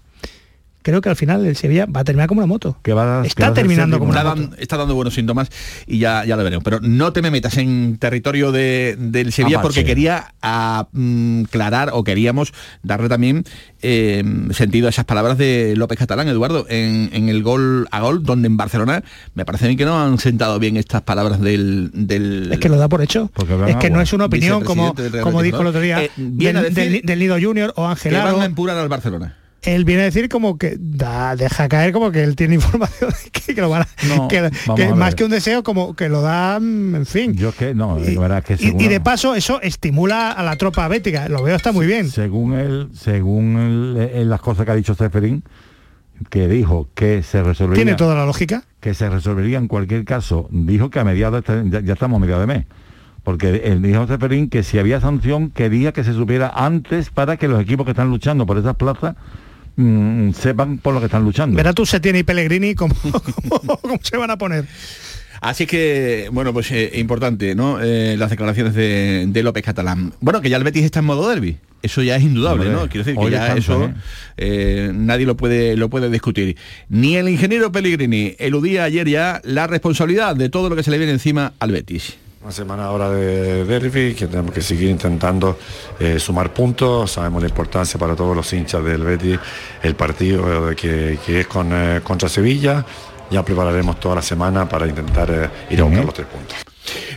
creo 0.91 1.01
que 1.01 1.09
al 1.09 1.17
final 1.17 1.45
el 1.45 1.57
Sevilla 1.57 1.87
va 1.87 2.01
a 2.01 2.05
terminar 2.05 2.29
como 2.29 2.39
una 2.39 2.47
moto. 2.47 2.79
Que 2.83 2.93
va 2.93 3.21
a- 3.23 3.27
Está 3.27 3.49
que 3.49 3.55
terminando 3.55 3.99
como 3.99 4.13
está, 4.13 4.23
una 4.23 4.31
dan- 4.35 4.45
moto. 4.51 4.57
está 4.59 4.77
dando 4.77 4.95
buenos 4.95 5.15
síntomas 5.15 5.49
y 5.87 5.99
ya, 5.99 6.25
ya 6.25 6.37
lo 6.37 6.45
veremos. 6.45 6.63
Pero 6.65 6.79
no 6.81 7.13
te 7.13 7.23
me 7.23 7.31
metas 7.31 7.57
en 7.59 7.97
territorio 7.99 8.53
de- 8.53 8.97
del 8.99 9.33
Sevilla 9.33 9.61
porque 9.63 9.85
quería 9.85 10.33
aclarar 10.41 11.91
o 11.93 12.05
queríamos 12.05 12.53
darle 12.83 13.09
también 13.09 13.45
eh, 13.83 14.23
sentido 14.51 14.87
a 14.87 14.91
esas 14.91 15.05
palabras 15.05 15.39
de 15.39 15.75
López 15.77 15.99
Catalán, 15.99 16.29
Eduardo, 16.29 16.67
en, 16.69 17.11
en 17.13 17.29
el 17.29 17.43
gol 17.43 17.87
a 17.91 18.01
gol, 18.01 18.23
donde 18.23 18.47
en 18.47 18.57
Barcelona 18.57 19.03
me 19.35 19.45
parece 19.45 19.67
a 19.67 19.69
mí 19.69 19.77
que 19.77 19.85
no 19.85 20.01
han 20.01 20.19
sentado 20.19 20.59
bien 20.59 20.77
estas 20.77 21.03
palabras 21.03 21.41
del... 21.41 21.91
del 21.93 22.51
Es 22.53 22.59
que 22.59 22.69
lo 22.69 22.77
da 22.77 22.89
por 22.89 23.03
hecho. 23.03 23.31
hablan 23.37 23.69
Es 23.69 23.77
que 23.77 23.91
no 23.91 24.01
es 24.01 24.13
una 24.13 24.27
opinión 24.27 24.63
como, 24.65 24.95
como 25.23 25.43
dijo 25.43 25.61
el 25.61 25.67
otro 25.69 25.81
día 25.81 26.03
Eh, 26.05 26.11
del, 26.17 26.75
del- 26.75 27.03
del 27.03 27.19
Nido 27.19 27.37
Junior 27.41 27.73
o 27.77 27.87
Ángel 27.87 28.13
que 28.13 28.19
van 28.19 28.41
a 28.41 28.45
empurar 28.45 28.77
al 28.77 28.89
Barcelona. 28.89 29.37
Él 29.67 29.85
viene 29.85 30.03
a 30.03 30.05
decir 30.07 30.29
como 30.29 30.57
que 30.59 30.77
da, 30.79 31.37
deja 31.37 31.69
caer 31.69 31.93
como 31.93 32.11
que 32.13 32.23
él 32.23 32.37
tiene 32.37 32.55
información 32.57 33.11
que, 33.33 33.55
que 33.55 33.61
lo 33.61 33.69
van 33.69 33.83
a- 33.83 33.89
No, 34.09 34.29
que- 34.29 34.41
vamos 34.41 34.77
que 34.77 34.85
a 34.85 34.95
más 34.95 35.15
que 35.15 35.25
un 35.25 35.31
deseo 35.31 35.63
como 35.63 35.95
que 35.95 36.09
lo 36.09 36.23
da 36.23 36.57
en 36.57 37.05
fin. 37.07 37.35
Yo 37.35 37.53
que 37.53 37.75
no, 37.75 37.99
y, 37.99 38.15
la 38.15 38.21
verdad 38.21 38.39
es 38.39 38.45
que 38.45 38.55
y- 38.55 38.69
según, 38.69 38.81
y 38.81 38.89
de 38.89 39.01
paso 39.01 39.35
eso 39.35 39.61
estimula 39.61 40.33
a 40.33 40.43
la 40.43 40.57
tropa 40.57 40.87
bética 40.89 41.29
lo 41.29 41.43
veo 41.43 41.57
está 41.57 41.73
muy 41.73 41.87
bien. 41.87 42.09
Según 42.11 42.55
él, 42.55 42.89
según 42.95 43.57
él, 43.97 44.11
él, 44.15 44.31
las 44.31 44.41
cosas 44.41 44.65
que 44.65 44.73
ha 44.73 44.77
dicho 44.77 44.95
Seferín, 44.95 45.43
que 46.31 46.49
dijo 46.49 46.89
que 46.95 47.23
se 47.23 47.43
resolvería 47.43 47.85
tiene 47.85 47.97
toda 47.97 48.15
la 48.15 48.25
lógica 48.25 48.65
que 48.81 48.95
se 48.95 49.11
resolvería 49.11 49.59
en 49.59 49.67
cualquier 49.69 50.05
caso, 50.05 50.49
dijo 50.51 50.91
que 50.91 51.01
a 51.01 51.05
mediados 51.05 51.41
este- 51.41 51.65
ya, 51.71 51.81
ya 51.81 51.93
estamos 51.95 52.17
a 52.17 52.21
mediados 52.21 52.47
de 52.47 52.55
mes. 52.55 52.67
Porque 53.25 53.63
él 53.65 53.83
dijo 53.83 54.07
Seferín 54.07 54.49
que 54.49 54.63
si 54.63 54.79
había 54.79 55.01
sanción 55.01 55.51
quería 55.51 55.91
que 55.93 56.05
se 56.05 56.13
supiera 56.13 56.49
antes 56.55 57.11
para 57.11 57.37
que 57.37 57.49
los 57.49 57.61
equipos 57.61 57.85
que 57.85 57.91
están 57.91 58.09
luchando 58.09 58.47
por 58.47 58.57
esas 58.57 58.77
plazas 58.77 59.17
mm, 59.77 60.33
sepan 60.33 60.79
por 60.79 60.95
lo 60.95 61.01
que 61.01 61.07
están 61.07 61.23
luchando. 61.25 61.57
verá 61.57 61.73
tú 61.73 61.87
Setién 61.87 62.17
y 62.17 62.23
Pellegrini 62.23 62.75
cómo, 62.75 62.95
cómo- 63.49 63.79
cómo 63.81 63.99
se 64.03 64.17
van 64.17 64.31
a 64.31 64.37
poner 64.39 64.65
Así 65.43 65.67
que, 65.67 66.31
bueno, 66.33 66.55
pues 66.55 66.73
eh, 66.73 66.93
importante, 66.95 67.55
¿no? 67.55 67.79
Eh, 67.83 68.17
las 68.19 68.31
declaraciones 68.31 68.75
de, 68.75 69.27
de 69.29 69.43
López 69.43 69.63
Catalán. 69.63 70.15
Bueno, 70.21 70.41
que 70.41 70.49
ya 70.49 70.57
el 70.57 70.65
Betis 70.65 70.83
está 70.83 71.01
en 71.01 71.05
modo 71.05 71.29
derby. 71.29 71.59
Eso 71.83 72.03
ya 72.03 72.17
es 72.17 72.23
indudable, 72.23 72.65
Hombre, 72.69 72.81
¿no? 72.83 72.89
Quiero 72.89 73.05
decir 73.05 73.21
que 73.23 73.31
ya 73.31 73.55
eso 73.55 73.85
¿eh? 73.85 73.95
eh, 74.39 74.91
nadie 74.95 75.27
lo 75.27 75.37
puede, 75.37 75.77
lo 75.77 75.91
puede 75.91 76.09
discutir. 76.11 76.57
Ni 76.89 77.17
el 77.17 77.29
ingeniero 77.29 77.71
Pellegrini 77.71 78.35
eludía 78.39 78.85
ayer 78.85 79.07
ya 79.09 79.43
la 79.45 79.67
responsabilidad 79.67 80.35
de 80.35 80.49
todo 80.49 80.71
lo 80.71 80.75
que 80.75 80.83
se 80.83 80.91
le 80.91 80.97
viene 80.97 81.13
encima 81.13 81.53
al 81.59 81.71
Betis. 81.71 82.17
Una 82.47 82.53
semana 82.53 82.85
ahora 82.85 83.11
de 83.11 83.65
derby, 83.65 84.15
que 84.15 84.29
tenemos 84.29 84.53
que 84.55 84.63
seguir 84.63 84.89
intentando 84.89 85.59
eh, 85.99 86.21
sumar 86.21 86.55
puntos. 86.55 87.11
Sabemos 87.11 87.43
la 87.43 87.49
importancia 87.49 87.99
para 87.99 88.15
todos 88.15 88.37
los 88.37 88.53
hinchas 88.53 88.85
del 88.85 89.03
Betis 89.03 89.37
el 89.83 89.97
partido 89.97 90.71
eh, 90.71 90.77
que, 90.77 91.19
que 91.27 91.41
es 91.41 91.47
con, 91.49 91.71
eh, 91.73 92.03
contra 92.05 92.29
Sevilla. 92.29 92.87
Ya 93.33 93.45
prepararemos 93.45 93.99
toda 93.99 94.15
la 94.15 94.23
semana 94.23 94.69
para 94.69 94.87
intentar 94.87 95.29
eh, 95.29 95.51
ir 95.75 95.81
a 95.81 95.85
buscar 95.87 96.05
los 96.05 96.15
tres 96.15 96.29
puntos. 96.29 96.57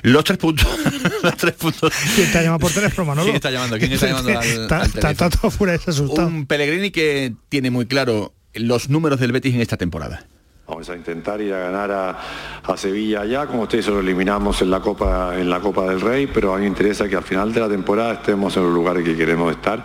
Los 0.02 0.24
tres 0.24 0.38
puntos. 0.40 0.68
los 1.22 1.38
tres 1.38 1.54
puntos. 1.54 1.94
¿Quién 2.16 2.32
te 2.32 2.44
llama 2.44 2.58
por 2.58 2.72
teléfono 2.72 3.06
Manolo? 3.06 3.26
¿Quién 3.26 3.36
está 3.36 3.52
llamando? 3.52 3.78
¿Quién 3.78 3.92
está 3.92 4.08
llamando 4.08 4.30
al- 4.40 4.44
está, 4.48 4.78
al 4.82 4.86
está- 4.88 5.12
está 5.12 5.30
todo 5.30 5.52
fuera 5.52 5.74
de 5.74 5.80
asustado 5.86 6.28
Un 6.28 6.48
Pellegrini 6.48 6.90
que 6.90 7.36
tiene 7.50 7.70
muy 7.70 7.86
claro 7.86 8.34
los 8.56 8.90
números 8.90 9.20
del 9.20 9.32
Betis 9.32 9.54
en 9.54 9.62
esta 9.62 9.78
temporada. 9.78 10.26
Vamos 10.70 10.88
a 10.88 10.96
intentar 10.96 11.42
ir 11.42 11.52
a 11.52 11.60
ganar 11.62 11.92
a, 11.92 12.18
a 12.64 12.78
Sevilla 12.78 13.22
allá, 13.22 13.48
como 13.48 13.64
ustedes 13.64 13.88
lo 13.88 14.02
eliminamos 14.02 14.62
en 14.62 14.70
la 14.70 14.80
Copa 14.80 15.34
en 15.36 15.50
la 15.50 15.60
Copa 15.60 15.86
del 15.86 16.00
Rey, 16.00 16.28
pero 16.28 16.54
a 16.54 16.58
mí 16.58 16.62
me 16.62 16.68
interesa 16.68 17.10
que 17.10 17.16
al 17.16 17.24
final 17.24 17.52
de 17.52 17.60
la 17.60 17.68
temporada 17.68 18.14
estemos 18.14 18.56
en 18.56 18.64
los 18.64 18.72
lugares 18.72 19.04
que 19.04 19.18
queremos 19.18 19.52
estar, 19.52 19.84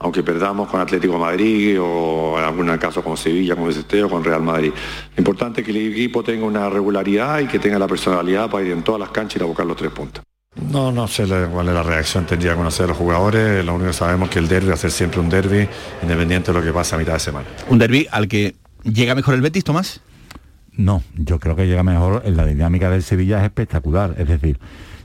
aunque 0.00 0.24
perdamos 0.24 0.68
con 0.68 0.80
Atlético 0.80 1.12
de 1.12 1.20
Madrid 1.20 1.80
o 1.80 2.34
en 2.38 2.44
algún 2.44 2.76
caso 2.76 3.04
con 3.04 3.16
Sevilla, 3.16 3.54
como 3.54 3.68
dice 3.68 3.80
usted, 3.80 4.04
o 4.04 4.10
con 4.10 4.24
Real 4.24 4.42
Madrid. 4.42 4.72
Lo 5.14 5.20
importante 5.20 5.60
es 5.60 5.64
que 5.64 5.70
el 5.70 5.92
equipo 5.92 6.24
tenga 6.24 6.44
una 6.44 6.68
regularidad 6.68 7.38
y 7.38 7.46
que 7.46 7.60
tenga 7.60 7.78
la 7.78 7.86
personalidad 7.86 8.50
para 8.50 8.64
ir 8.64 8.72
en 8.72 8.82
todas 8.82 9.00
las 9.00 9.10
canchas 9.10 9.36
y 9.36 9.38
ir 9.38 9.42
a 9.44 9.46
buscar 9.46 9.64
los 9.64 9.76
tres 9.76 9.92
puntos. 9.92 10.24
No, 10.56 10.90
no 10.90 11.06
sé 11.06 11.24
cuál 11.52 11.68
es 11.68 11.74
la 11.74 11.84
reacción, 11.84 12.26
tendría 12.26 12.52
que 12.52 12.56
conocer 12.56 12.86
a 12.86 12.88
los 12.88 12.96
jugadores, 12.96 13.64
lo 13.64 13.74
único 13.74 13.90
que 13.90 13.96
sabemos 13.96 14.28
es 14.28 14.32
que 14.32 14.38
el 14.40 14.48
derby 14.48 14.68
va 14.68 14.74
a 14.74 14.78
ser 14.78 14.90
siempre 14.90 15.20
un 15.20 15.28
derby, 15.28 15.68
independiente 16.02 16.52
de 16.52 16.58
lo 16.58 16.64
que 16.64 16.72
pasa 16.72 16.96
a 16.96 16.98
mitad 16.98 17.12
de 17.12 17.20
semana. 17.20 17.46
Un 17.68 17.78
derby 17.78 18.08
al 18.10 18.26
que 18.26 18.56
llega 18.82 19.14
mejor 19.14 19.34
el 19.34 19.40
Betis, 19.40 19.62
Tomás. 19.62 20.00
No, 20.76 21.02
yo 21.16 21.38
creo 21.38 21.56
que 21.56 21.66
llega 21.66 21.82
mejor, 21.82 22.22
en 22.24 22.36
la 22.36 22.44
dinámica 22.46 22.90
del 22.90 23.02
Sevilla 23.02 23.38
es 23.38 23.44
espectacular, 23.44 24.14
es 24.18 24.28
decir, 24.28 24.58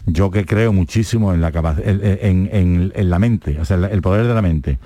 yo 0.06 0.30
que 0.32 0.46
creo 0.46 0.74
muchísimo 0.74 1.34
en 1.34 1.42
la 1.42 1.52
en, 1.86 2.50
en- 2.52 2.92
la 3.10 3.20
mente, 3.20 3.58
o 3.60 3.66
sea, 3.66 3.78
el- 3.78 3.86
poder 4.02 4.28
de 4.28 4.34
la 4.34 4.42
mente. 4.42 4.80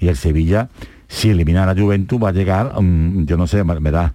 Y 0.00 0.08
el 0.08 0.16
Sevilla, 0.16 0.68
si 1.08 1.30
elimina 1.30 1.62
a 1.62 1.74
la 1.74 1.80
Juventus, 1.80 2.20
va 2.20 2.30
a 2.30 2.32
llegar, 2.32 2.72
mm, 2.80 3.24
yo 3.26 3.36
no 3.36 3.46
sé, 3.46 3.62
verás, 3.62 4.12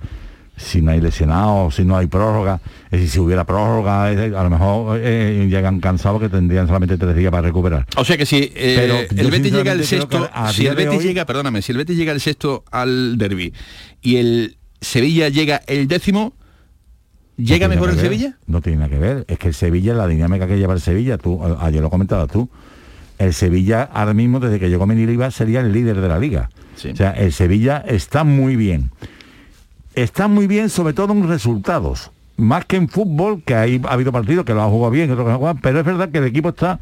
si 0.57 0.81
no 0.81 0.89
hay 0.91 0.99
lesionados, 0.99 1.75
si 1.75 1.85
no 1.85 1.95
hay 1.95 2.07
prórroga, 2.07 2.59
es 2.85 2.91
decir, 2.91 3.09
si 3.09 3.19
hubiera 3.19 3.45
prórroga, 3.45 4.11
eh, 4.11 4.33
a 4.35 4.43
lo 4.43 4.49
mejor 4.49 4.99
eh, 5.01 5.45
llegan 5.49 5.79
cansados 5.79 6.19
que 6.19 6.29
tendrían 6.29 6.65
solamente 6.65 6.97
tres 6.97 7.15
días 7.15 7.29
para 7.31 7.43
recuperar. 7.47 7.85
O 7.95 8.03
sea 8.03 8.17
que 8.17 8.25
si 8.25 8.51
eh, 8.55 9.07
el 9.15 9.29
Betis 9.31 9.53
llega 9.53 9.71
creo 9.73 9.83
sexto, 9.85 10.27
si 10.51 10.65
el 10.65 10.75
Betis 10.75 10.97
hoy- 10.99 11.03
llega, 11.05 11.25
perdóname, 11.25 11.61
si 11.61 11.71
el 11.71 11.77
Betis 11.77 11.95
llega 11.95 12.11
el 12.11 12.19
sexto 12.19 12.63
al 12.71 13.19
derby 13.19 13.53
y 14.01 14.15
el 14.17 14.57
Sevilla 14.81 15.29
llega 15.29 15.61
el 15.67 15.87
décimo, 15.87 16.33
¿llega 17.37 17.67
No 17.67 17.73
mejor 17.73 17.89
el 17.89 17.95
ver, 17.95 18.05
Sevilla? 18.05 18.37
No 18.45 18.61
tiene 18.61 18.79
nada 18.79 18.89
que 18.89 18.99
ver. 18.99 19.25
Es 19.27 19.39
que 19.39 19.49
el 19.49 19.53
Sevilla, 19.53 19.93
la 19.93 20.07
dinámica 20.07 20.47
que 20.47 20.57
lleva 20.57 20.73
el 20.73 20.81
Sevilla, 20.81 21.17
tú, 21.17 21.41
ayer 21.59 21.81
lo 21.81 21.89
comentabas 21.89 22.29
tú, 22.29 22.49
el 23.17 23.33
Sevilla 23.33 23.83
ahora 23.83 24.13
mismo, 24.13 24.39
desde 24.39 24.59
que 24.59 24.69
llegó 24.69 24.85
Meniliva, 24.85 25.31
sería 25.31 25.61
el 25.61 25.71
líder 25.71 26.01
de 26.01 26.07
la 26.07 26.19
liga. 26.19 26.49
Sí. 26.75 26.89
O 26.89 26.95
sea, 26.95 27.11
el 27.11 27.33
Sevilla 27.33 27.83
está 27.87 28.23
muy 28.23 28.55
bien. 28.55 28.91
Está 29.95 30.27
muy 30.27 30.45
bien 30.45 30.69
sobre 30.69 30.93
todo 30.93 31.13
en 31.13 31.27
resultados. 31.27 32.11
Más 32.35 32.65
que 32.65 32.75
en 32.75 32.87
fútbol, 32.87 33.41
que 33.43 33.55
ahí 33.55 33.81
ha 33.83 33.93
habido 33.93 34.11
partidos 34.11 34.45
que 34.45 34.53
lo 34.53 34.61
ha 34.61 34.69
jugado 34.69 34.91
bien, 34.91 35.09
otros 35.09 35.25
que 35.25 35.31
no 35.31 35.39
juegan, 35.39 35.57
pero 35.59 35.79
es 35.79 35.85
verdad 35.85 36.09
que 36.11 36.19
el 36.19 36.25
equipo 36.25 36.49
está 36.49 36.79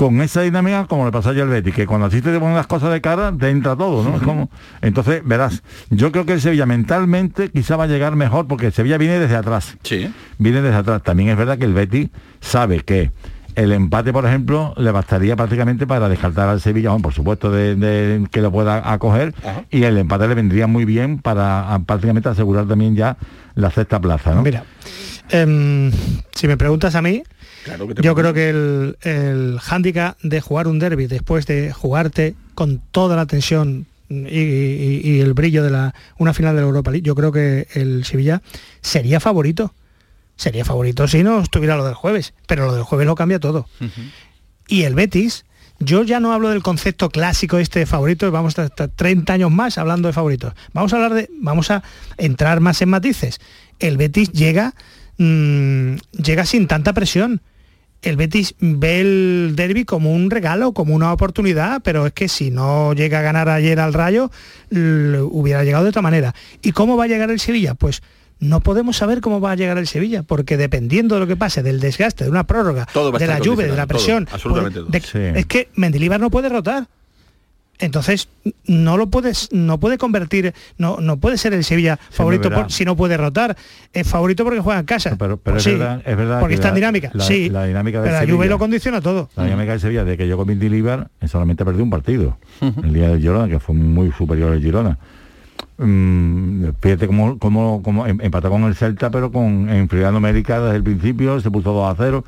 con 0.00 0.22
esa 0.22 0.40
dinámica 0.40 0.86
como 0.86 1.04
le 1.04 1.12
pasa 1.12 1.28
ayer 1.28 1.42
al 1.42 1.50
Betis, 1.50 1.74
que 1.74 1.84
cuando 1.86 2.06
así 2.06 2.22
te 2.22 2.38
ponen 2.38 2.54
las 2.56 2.66
cosas 2.66 2.90
de 2.90 3.02
cara, 3.02 3.34
te 3.38 3.50
entra 3.50 3.76
todo, 3.76 4.02
¿no? 4.02 4.16
Es 4.16 4.22
como- 4.22 4.48
entonces, 4.80 5.20
verás, 5.26 5.62
yo 5.90 6.10
creo 6.10 6.24
que 6.24 6.32
el 6.32 6.40
Sevilla 6.40 6.64
mentalmente 6.64 7.50
quizá 7.50 7.76
va 7.76 7.84
a 7.84 7.86
llegar 7.86 8.16
mejor, 8.16 8.46
porque 8.46 8.64
el 8.68 8.72
Sevilla 8.72 8.96
viene 8.96 9.18
desde 9.18 9.36
atrás 9.36 9.76
Sí. 9.82 10.10
viene 10.38 10.62
desde 10.62 10.78
atrás. 10.78 11.02
También 11.02 11.28
es 11.28 11.36
verdad 11.36 11.58
que 11.58 11.66
el 11.66 11.74
Betis 11.74 12.08
sabe 12.40 12.80
que 12.80 13.10
el 13.56 13.72
empate, 13.72 14.10
por 14.10 14.24
ejemplo, 14.24 14.72
le 14.78 14.90
bastaría 14.90 15.36
prácticamente 15.36 15.86
para 15.86 16.08
descartar 16.08 16.48
al 16.48 16.62
Sevilla, 16.62 16.88
bueno, 16.92 17.02
por 17.02 17.12
supuesto, 17.12 17.50
de, 17.52 17.76
de 17.76 18.26
que 18.30 18.40
lo 18.40 18.50
pueda 18.50 18.90
acoger, 18.90 19.34
y 19.70 19.82
el 19.82 19.98
empate 19.98 20.28
le 20.28 20.34
vendría 20.34 20.66
muy 20.66 20.86
bien 20.86 21.18
para 21.18 21.74
a- 21.74 21.78
prácticamente 21.80 22.30
asegurar 22.30 22.64
también 22.66 22.96
ya 22.96 23.18
la 23.54 23.70
sexta 23.70 24.00
plaza, 24.00 24.34
¿no? 24.34 24.40
Mira, 24.40 24.64
em, 25.28 25.90
si 26.34 26.46
me 26.48 26.56
preguntas 26.56 26.94
a 26.94 27.02
mí, 27.02 27.22
Claro 27.64 27.86
que 27.88 27.94
te 27.94 28.02
yo 28.02 28.14
creo 28.14 28.32
que 28.32 28.48
el, 28.50 28.96
el 29.02 29.58
hándicap 29.60 30.18
de 30.22 30.40
jugar 30.40 30.66
un 30.68 30.78
derby 30.78 31.06
después 31.06 31.46
de 31.46 31.72
jugarte 31.72 32.34
con 32.54 32.80
toda 32.90 33.16
la 33.16 33.26
tensión 33.26 33.86
y, 34.08 34.14
y- 34.38 35.00
y 35.04 35.20
el 35.20 35.34
brillo 35.34 35.62
de 35.62 35.70
la 35.70 35.94
una 36.18 36.34
final 36.34 36.54
de 36.56 36.62
la 36.62 36.66
Europa 36.66 36.90
League, 36.90 37.04
yo 37.06 37.14
creo 37.14 37.32
que 37.32 37.68
el 37.74 38.04
Sevilla 38.04 38.42
sería 38.80 39.20
favorito. 39.20 39.74
Sería 40.36 40.64
favorito 40.64 41.06
si 41.06 41.22
no 41.22 41.40
estuviera 41.40 41.76
lo 41.76 41.84
del 41.84 41.94
jueves, 41.94 42.32
pero 42.46 42.64
lo 42.66 42.74
del 42.74 42.82
jueves 42.82 43.06
lo 43.06 43.14
cambia 43.14 43.38
todo. 43.38 43.66
Y 44.68 44.84
el 44.84 44.94
Betis, 44.94 45.44
yo 45.80 46.02
ya 46.02 46.18
no 46.18 46.32
hablo 46.32 46.48
del 46.48 46.62
concepto 46.62 47.10
clásico 47.10 47.58
este 47.58 47.80
de 47.80 47.86
favorito, 47.86 48.30
vamos 48.32 48.58
a 48.58 48.64
estar 48.64 48.88
30 48.88 49.34
años 49.34 49.50
más 49.50 49.76
hablando 49.76 50.08
de 50.08 50.14
favoritos. 50.14 50.54
Vamos 50.72 50.92
a 50.92 50.96
hablar 50.96 51.12
de, 51.14 51.28
vamos 51.40 51.70
a 51.70 51.82
entrar 52.16 52.60
más 52.60 52.80
en 52.80 52.88
matices. 52.88 53.38
El 53.80 53.96
Betis 53.98 54.32
llega, 54.32 54.74
mm, 55.18 55.94
llega 56.22 56.46
sin 56.46 56.66
tanta 56.66 56.92
presión. 56.94 57.42
El 58.02 58.16
Betis 58.16 58.54
ve 58.60 59.00
el 59.00 59.52
derby 59.56 59.84
como 59.84 60.12
un 60.14 60.30
regalo, 60.30 60.72
como 60.72 60.94
una 60.94 61.12
oportunidad, 61.12 61.82
pero 61.82 62.06
es 62.06 62.12
que 62.14 62.28
si 62.28 62.50
no 62.50 62.94
llega 62.94 63.18
a 63.18 63.22
ganar 63.22 63.48
ayer 63.50 63.78
al 63.78 63.92
Rayo, 63.92 64.30
hubiera 64.70 65.64
llegado 65.64 65.84
de 65.84 65.90
otra 65.90 66.02
manera. 66.02 66.34
¿Y 66.62 66.72
cómo 66.72 66.96
va 66.96 67.04
a 67.04 67.08
llegar 67.08 67.30
el 67.30 67.40
Sevilla? 67.40 67.74
Pues 67.74 68.02
no 68.38 68.60
podemos 68.60 68.96
saber 68.96 69.20
cómo 69.20 69.40
va 69.40 69.52
a 69.52 69.54
llegar 69.54 69.76
el 69.76 69.86
Sevilla, 69.86 70.22
porque 70.22 70.56
dependiendo 70.56 71.16
de 71.16 71.20
lo 71.20 71.26
que 71.26 71.36
pase, 71.36 71.62
del 71.62 71.78
desgaste, 71.80 72.24
de 72.24 72.30
una 72.30 72.44
prórroga, 72.46 72.86
de 73.18 73.26
la 73.26 73.38
lluvia, 73.44 73.66
de 73.66 73.76
la 73.76 73.86
presión, 73.86 74.24
todo, 74.24 74.34
absolutamente 74.34 74.80
puede- 74.80 75.00
todo. 75.00 75.18
de- 75.20 75.32
Sí. 75.34 75.38
es 75.40 75.46
que 75.46 75.68
Mendilibar 75.74 76.20
no 76.20 76.30
puede 76.30 76.48
rotar. 76.48 76.88
Entonces, 77.80 78.28
no 78.66 78.96
lo 78.96 79.08
puedes, 79.08 79.48
no 79.52 79.78
puede 79.80 79.98
convertir, 79.98 80.54
no, 80.78 80.98
no 81.00 81.16
puede 81.16 81.38
ser 81.38 81.54
el 81.54 81.64
Sevilla 81.64 81.98
favorito 82.10 82.50
por- 82.50 82.70
si 82.70 82.84
no 82.84 82.94
puede 82.96 83.16
rotar. 83.16 83.56
Es 83.92 84.06
favorito 84.06 84.44
porque 84.44 84.60
juega 84.60 84.80
en 84.80 84.86
casa. 84.86 85.16
Pero, 85.18 85.36
pero 85.38 85.54
Pues 85.56 85.66
es, 85.66 85.72
sí, 85.72 85.78
verdad, 85.78 86.02
es 86.04 86.16
verdad 86.16 86.40
porque 86.40 86.52
que 86.52 86.54
está 86.56 86.68
en 86.68 86.74
dinámica. 86.74 87.10
La, 87.14 87.24
sí, 87.24 87.48
la 87.48 87.64
dinámica 87.64 88.02
pero 88.02 88.12
la 88.14 88.30
Juve 88.32 88.46
lo 88.46 88.58
condiciona 88.58 89.00
todo. 89.00 89.28
La 89.36 89.44
dinámica 89.44 89.72
de 89.72 89.78
Sevilla, 89.80 90.04
de 90.04 90.16
que 90.16 90.26
llegó 90.26 90.44
Mendilibar, 90.44 91.08
solamente 91.26 91.64
perdió 91.64 91.82
un 91.82 91.90
partido. 91.90 92.36
El 92.60 92.92
día 92.92 93.08
del 93.08 93.20
Girona, 93.20 93.48
que 93.48 93.58
fue 93.58 93.74
muy 93.74 94.12
superior 94.12 94.52
al 94.52 94.60
Girona. 94.60 94.98
Mm, 95.78 96.64
fíjate 96.80 97.06
cómo, 97.06 97.38
cómo, 97.38 97.82
cómo 97.82 98.06
em- 98.06 98.20
empató 98.20 98.50
con 98.50 98.64
el 98.64 98.74
Celta, 98.74 99.10
pero 99.10 99.32
con 99.32 99.68
en 99.70 99.88
numérica 100.12 100.60
desde 100.60 100.76
el 100.76 100.82
principio, 100.82 101.40
se 101.40 101.50
puso 101.50 101.72
2 101.72 101.90
a 101.90 101.94
0. 101.96 102.24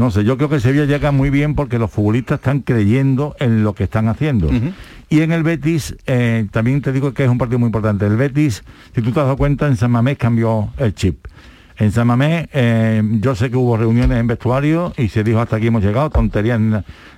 No 0.00 0.10
sé, 0.10 0.24
yo 0.24 0.38
creo 0.38 0.48
que 0.48 0.60
Sevilla 0.60 0.86
llega 0.86 1.12
muy 1.12 1.28
bien 1.28 1.54
porque 1.54 1.78
los 1.78 1.90
futbolistas 1.90 2.38
están 2.38 2.60
creyendo 2.60 3.36
en 3.38 3.62
lo 3.62 3.74
que 3.74 3.84
están 3.84 4.08
haciendo. 4.08 4.48
Y 5.10 5.20
en 5.20 5.30
el 5.30 5.42
Betis, 5.42 5.94
eh, 6.06 6.46
también 6.50 6.80
te 6.80 6.90
digo 6.90 7.12
que 7.12 7.24
es 7.24 7.28
un 7.28 7.36
partido 7.36 7.58
muy 7.58 7.66
importante. 7.66 8.06
El 8.06 8.16
Betis, 8.16 8.64
si 8.94 9.02
tú 9.02 9.12
te 9.12 9.20
has 9.20 9.26
dado 9.26 9.36
cuenta, 9.36 9.66
en 9.66 9.76
San 9.76 9.90
Mamés 9.90 10.16
cambió 10.16 10.70
el 10.78 10.94
chip. 10.94 11.26
En 11.76 11.92
San 11.92 12.06
Mamés, 12.06 12.48
eh, 12.54 13.02
yo 13.20 13.34
sé 13.34 13.50
que 13.50 13.58
hubo 13.58 13.76
reuniones 13.76 14.18
en 14.18 14.26
vestuario 14.26 14.94
y 14.96 15.08
se 15.08 15.22
dijo 15.22 15.38
hasta 15.38 15.56
aquí 15.56 15.66
hemos 15.66 15.84
llegado, 15.84 16.08
tonterías 16.08 16.58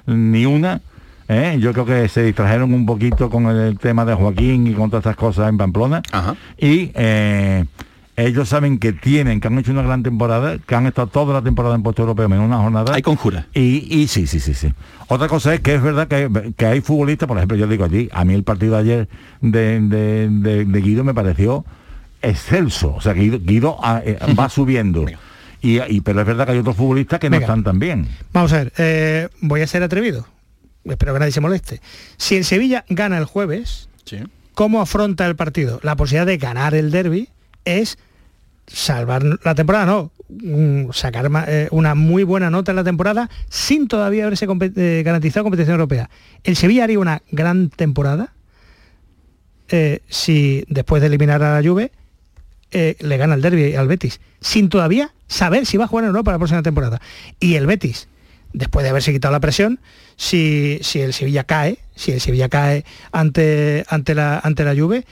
ni 0.07 0.45
una. 0.45 0.81
¿eh? 1.29 1.59
Yo 1.61 1.73
creo 1.73 1.87
que 1.87 2.09
se 2.09 2.25
distrajeron 2.25 2.75
un 2.75 2.85
poquito 2.85 3.31
con 3.31 3.47
el 3.47 3.79
tema 3.79 4.05
de 4.05 4.15
Joaquín 4.15 4.67
y 4.67 4.73
con 4.73 4.91
todas 4.91 5.03
estas 5.03 5.17
cosas 5.17 5.49
en 5.49 5.57
Pamplona. 5.57 6.03
Y 6.59 6.91
ellos 8.17 8.49
saben 8.49 8.79
que 8.79 8.93
tienen, 8.93 9.41
que 9.41 9.49
han 9.49 9.59
hecho 9.59 9.73
una 9.73 9.83
gran 9.83 10.03
temporada, 10.03 10.59
que 10.59 10.75
han 10.75 10.87
estado 10.87 11.07
toda 11.09 11.33
la 11.35 11.43
temporada 11.43 11.75
en 11.75 11.83
puesto 11.83 12.03
europeo 12.03 12.29
menos 12.29 12.45
una 12.47 12.59
jornada. 12.59 12.95
Hay 12.95 13.03
conjura. 13.03 13.47
Y, 13.55 13.87
y 13.89 14.07
sí, 14.09 14.27
sí, 14.27 14.39
sí, 14.41 14.53
sí. 14.55 14.73
Otra 15.09 15.29
cosa 15.29 15.55
es 15.55 15.61
que 15.61 15.75
es 15.75 15.83
verdad 15.83 16.09
que, 16.09 16.53
que 16.57 16.67
hay 16.67 16.81
futbolistas, 16.83 17.27
por 17.27 17.37
ejemplo, 17.39 17.57
yo 17.57 17.67
digo 17.67 17.85
allí, 17.85 18.09
a 18.13 18.25
mí 18.25 18.35
el 18.35 18.45
partido 18.45 18.75
de 18.75 18.81
ayer 18.81 19.09
de, 19.41 19.81
de- 19.81 20.29
de- 20.31 20.65
de 20.67 20.81
Guido 20.81 21.05
me 21.05 21.15
pareció 21.15 21.65
excelso. 22.21 22.95
O 22.95 23.01
sea, 23.01 23.13
Guido, 23.15 23.39
Guido 23.41 23.77
ah, 23.83 24.03
eh, 24.05 24.19
va 24.39 24.49
subiendo. 24.49 25.07
Y, 25.61 25.81
y- 25.81 26.01
pero 26.03 26.21
es 26.21 26.27
verdad 26.27 26.47
que 26.47 26.53
hay 26.53 26.59
otros 26.59 26.77
futbolistas 26.77 27.19
que 27.19 27.31
no 27.31 27.37
Venga. 27.37 27.47
están 27.47 27.65
tan 27.65 27.79
bien. 27.79 28.09
Vamos 28.33 28.53
a 28.53 28.59
ver, 28.59 28.73
eh, 28.79 29.29
voy 29.41 29.63
a 29.63 29.67
ser 29.67 29.83
atrevido. 29.83 30.27
Espero 30.85 31.13
que 31.15 31.21
nadie 31.21 31.33
se 31.33 31.41
moleste. 31.41 31.81
Si 32.17 32.37
el 32.37 32.45
Sevilla 32.45 32.85
gana 32.89 33.17
el 33.19 33.25
jueves, 33.25 33.89
¿cómo 34.55 34.81
afronta 34.83 35.27
el 35.27 35.37
partido? 35.37 35.79
La 35.83 35.95
posibilidad 35.97 36.27
de 36.27 36.37
ganar 36.39 36.75
el 36.75 36.91
derby 36.91 37.29
es 37.65 37.99
salvar 38.67 39.23
la 39.45 39.55
temporada, 39.55 39.87
no, 39.87 40.13
mm, 40.29 40.91
sacar 40.93 41.31
eh, 41.49 41.69
una 41.71 41.95
muy 41.95 42.25
buena 42.25 42.51
nota 42.51 42.73
en 42.73 42.77
la 42.77 42.85
temporada 42.85 43.29
sin 43.49 43.89
todavía 43.89 44.25
haberse 44.27 44.47
eh, 44.47 45.03
garantizado 45.05 45.45
competición 45.45 45.75
europea. 45.75 46.11
El 46.45 46.57
Sevilla 46.57 46.85
haría 46.85 46.99
una 46.99 47.23
gran 47.31 47.71
temporada 47.71 48.33
eh, 49.69 50.01
si 50.09 50.65
después 50.69 51.01
de 51.01 51.09
eliminar 51.09 51.43
a 51.43 51.61
la 51.61 51.69
Juve 51.69 51.93
le 52.75 53.17
gana 53.19 53.35
el 53.35 53.43
derby 53.43 53.75
al 53.75 53.87
Betis, 53.87 54.19
sin 54.41 54.71
todavía 54.71 55.13
saber 55.27 55.67
si 55.67 55.77
va 55.77 55.85
a 55.85 55.89
jugar 55.89 56.05
en 56.05 56.09
Europa 56.09 56.33
la 56.33 56.39
próxima 56.39 56.63
temporada. 56.63 57.03
Y 57.39 57.57
el 57.57 57.67
Betis, 57.67 58.09
después 58.55 58.83
de 58.83 58.89
haberse 58.89 59.13
quitado 59.13 59.31
la 59.31 59.41
presión, 59.41 59.79
si, 60.17 60.79
si 60.81 61.01
el 61.01 61.13
Sevilla 61.13 61.45
cae, 61.45 61.81
si 61.97 62.13
el 62.13 62.21
Sevilla 62.23 62.49
cae 62.49 62.87
ante, 63.13 63.85
ante, 63.91 64.15
la, 64.15 64.39
ante 64.39 64.65
la 64.65 64.75
Juve, 64.75 65.05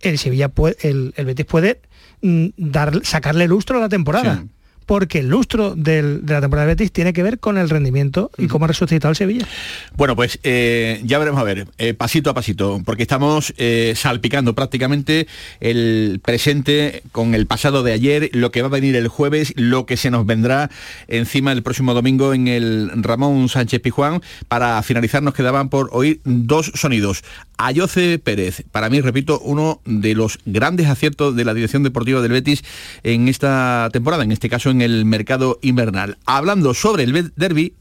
el 0.00 0.16
Sevilla 0.16 0.48
puede, 0.48 0.76
el, 0.82 1.12
el 1.16 1.26
Betis 1.26 1.44
puede 1.44 1.80
dar, 2.20 3.00
sacarle 3.04 3.46
lustro 3.46 3.78
a 3.78 3.80
la 3.80 3.88
temporada. 3.88 4.44
Porque 4.88 5.18
el 5.18 5.28
lustro 5.28 5.74
del- 5.76 6.24
de 6.24 6.32
la 6.32 6.40
temporada 6.40 6.66
de 6.66 6.72
Betis 6.72 6.90
tiene 6.92 7.12
que 7.12 7.22
ver 7.22 7.38
con 7.38 7.58
el 7.58 7.68
rendimiento 7.68 8.30
y 8.38 8.46
cómo 8.46 8.64
ha 8.64 8.68
resucitado 8.68 9.10
el 9.10 9.16
Sevilla. 9.16 9.46
Bueno, 9.98 10.16
pues 10.16 10.40
eh, 10.44 11.02
ya 11.04 11.18
veremos 11.18 11.38
a 11.38 11.44
ver, 11.44 11.66
eh, 11.76 11.92
pasito 11.92 12.30
a 12.30 12.34
pasito, 12.34 12.80
porque 12.86 13.02
estamos 13.02 13.52
eh, 13.58 13.92
salpicando 13.94 14.54
prácticamente 14.54 15.26
el 15.60 16.20
presente 16.24 17.02
con 17.12 17.34
el 17.34 17.46
pasado 17.46 17.82
de 17.82 17.92
ayer, 17.92 18.30
lo 18.32 18.50
que 18.50 18.62
va 18.62 18.68
a 18.68 18.70
venir 18.70 18.96
el 18.96 19.08
jueves, 19.08 19.52
lo 19.56 19.84
que 19.84 19.98
se 19.98 20.10
nos 20.10 20.24
vendrá 20.24 20.70
encima 21.06 21.52
el 21.52 21.62
próximo 21.62 21.92
domingo 21.92 22.32
en 22.32 22.48
el 22.48 22.90
Ramón 23.02 23.50
Sánchez 23.50 23.82
Pijuán. 23.82 24.22
Para 24.48 24.82
finalizar 24.82 25.22
nos 25.22 25.34
quedaban 25.34 25.68
por 25.68 25.90
oír 25.92 26.20
dos 26.24 26.72
sonidos. 26.74 27.24
Ayoce 27.58 28.18
Pérez, 28.18 28.62
para 28.72 28.88
mí, 28.88 29.00
repito, 29.02 29.38
uno 29.40 29.82
de 29.84 30.14
los 30.14 30.38
grandes 30.46 30.86
aciertos 30.86 31.36
de 31.36 31.44
la 31.44 31.52
dirección 31.52 31.82
deportiva 31.82 32.22
del 32.22 32.32
Betis 32.32 32.62
en 33.02 33.28
esta 33.28 33.90
temporada, 33.92 34.22
en 34.22 34.30
este 34.32 34.48
caso 34.48 34.70
en 34.70 34.77
el 34.82 35.04
mercado 35.04 35.58
invernal. 35.62 36.16
Hablando 36.26 36.74
sobre 36.74 37.04
el 37.04 37.32
derby 37.36 37.74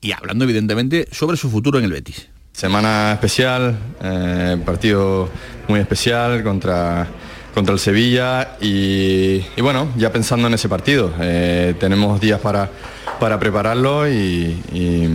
y 0.00 0.12
hablando 0.12 0.44
evidentemente 0.44 1.08
sobre 1.10 1.36
su 1.36 1.50
futuro 1.50 1.78
en 1.78 1.84
el 1.86 1.92
Betis. 1.92 2.28
Semana 2.52 3.12
especial, 3.12 3.76
eh, 4.02 4.56
partido 4.64 5.28
muy 5.68 5.78
especial 5.80 6.42
contra, 6.42 7.06
contra 7.54 7.74
el 7.74 7.78
Sevilla 7.78 8.56
y, 8.60 9.40
bueno, 9.60 9.88
ya 9.96 10.10
pensando 10.10 10.48
en 10.48 10.54
ese 10.54 10.68
partido, 10.68 11.12
eh, 11.20 11.74
tenemos 11.78 12.18
días 12.20 12.40
para, 12.40 12.70
para 13.20 13.38
prepararlo 13.38 14.08
y, 14.08 14.58
y 14.72 15.08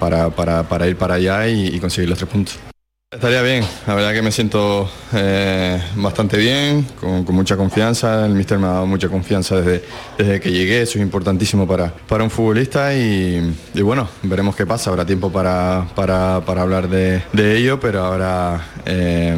para, 0.00 0.30
para- 0.30 0.62
para 0.62 0.86
ir 0.88 0.96
para 0.96 1.14
allá 1.14 1.46
y 1.48 1.78
conseguir 1.78 2.08
los 2.08 2.18
tres 2.18 2.30
puntos. 2.30 2.58
Estaría 3.10 3.40
bien, 3.40 3.64
la 3.86 3.94
verdad 3.94 4.12
que 4.12 4.20
me 4.20 4.30
siento 4.30 4.86
eh, 5.14 5.82
bastante 5.96 6.36
bien, 6.36 6.86
con, 7.00 7.24
mucha 7.34 7.56
confianza, 7.56 8.26
el 8.26 8.34
míster 8.34 8.58
me 8.58 8.66
ha 8.66 8.72
dado 8.72 8.86
mucha 8.86 9.08
confianza 9.08 9.56
desde, 9.62 9.82
desde 10.18 10.38
que 10.40 10.52
llegué, 10.52 10.82
eso 10.82 10.98
es 10.98 11.02
importantísimo 11.04 11.66
para, 11.66 11.90
para 12.06 12.22
un 12.22 12.28
futbolista 12.30 12.94
y, 12.94 13.56
bueno, 13.80 14.06
veremos 14.24 14.54
qué 14.54 14.66
pasa, 14.66 14.90
habrá 14.90 15.06
tiempo 15.06 15.32
para, 15.32 15.86
para- 15.94 16.42
para 16.44 16.60
hablar 16.60 16.90
de, 16.90 17.22
de 17.32 17.56
ello, 17.56 17.80
pero 17.80 18.04
ahora 18.04 18.66
eh, 18.84 19.34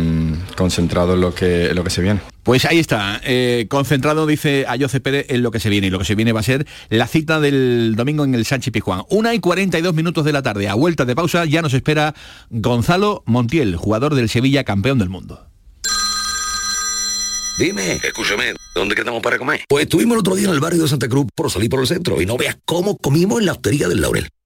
concentrado 0.56 1.14
en 1.14 1.20
lo, 1.20 1.32
que, 1.32 1.66
en 1.66 1.76
lo 1.76 1.84
que 1.84 1.90
se 1.90 2.02
viene. 2.02 2.18
Pues 2.42 2.64
ahí 2.64 2.78
está, 2.78 3.20
eh, 3.24 3.66
concentrado, 3.68 4.26
dice 4.26 4.64
Ayoce 4.66 5.00
Pérez, 5.00 5.26
en 5.28 5.42
lo 5.42 5.50
que 5.50 5.60
se 5.60 5.68
viene. 5.68 5.88
Y 5.88 5.90
lo 5.90 5.98
que 5.98 6.04
se 6.04 6.14
viene 6.14 6.32
va 6.32 6.40
a 6.40 6.44
ser 6.44 6.66
la 6.88 7.06
cita 7.06 7.40
del 7.40 7.94
domingo 7.96 8.24
en 8.24 8.34
el 8.34 8.44
Sánchez 8.44 8.72
Pizjuán. 8.72 9.02
Una 9.10 9.34
y 9.34 9.40
42 9.40 9.94
minutos 9.94 10.24
de 10.24 10.32
la 10.32 10.42
tarde. 10.42 10.68
A 10.68 10.74
vuelta 10.74 11.04
de 11.04 11.14
pausa 11.14 11.44
ya 11.44 11.62
nos 11.62 11.74
espera 11.74 12.14
Gonzalo 12.48 13.22
Montiel, 13.26 13.76
jugador 13.76 14.14
del 14.14 14.28
Sevilla, 14.28 14.64
campeón 14.64 14.98
del 14.98 15.10
mundo. 15.10 15.46
Dime, 17.58 18.00
escúchame, 18.02 18.54
¿dónde 18.74 18.94
quedamos 18.94 19.20
para 19.22 19.36
comer? 19.36 19.60
Pues 19.68 19.82
estuvimos 19.82 20.14
el 20.14 20.20
otro 20.20 20.34
día 20.34 20.48
en 20.48 20.54
el 20.54 20.60
barrio 20.60 20.82
de 20.82 20.88
Santa 20.88 21.08
Cruz 21.08 21.26
por 21.34 21.50
salir 21.50 21.68
por 21.68 21.80
el 21.80 21.86
centro 21.86 22.22
y 22.22 22.24
no 22.24 22.38
veas 22.38 22.56
cómo 22.64 22.96
comimos 22.96 23.40
en 23.40 23.46
la 23.46 23.52
hostería 23.52 23.86
del 23.86 24.00
Laurel. 24.00 24.30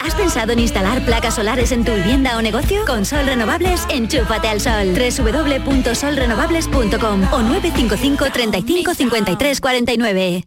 ¿Has 0.00 0.14
pensado 0.14 0.52
en 0.52 0.60
instalar 0.60 1.04
placas 1.04 1.34
solares 1.34 1.72
en 1.72 1.84
tu 1.84 1.92
vivienda 1.92 2.38
o 2.38 2.42
negocio? 2.42 2.84
Con 2.86 3.04
Sol 3.04 3.26
Renovables, 3.26 3.84
enchúfate 3.90 4.48
al 4.48 4.60
sol. 4.60 4.94
www.solrenovables.com 4.94 7.22
o 7.32 7.42
955 7.42 8.30
35 8.32 8.94
53 8.94 9.60
49. 9.60 10.44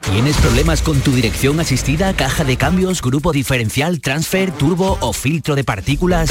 ¿Tienes 0.00 0.36
problemas 0.38 0.80
con 0.82 1.00
tu 1.00 1.12
dirección 1.12 1.60
asistida, 1.60 2.14
caja 2.14 2.44
de 2.44 2.56
cambios, 2.56 3.02
grupo 3.02 3.32
diferencial, 3.32 4.00
transfer, 4.00 4.50
turbo 4.50 4.96
o 5.00 5.12
filtro 5.12 5.54
de 5.54 5.64
partículas? 5.64 6.30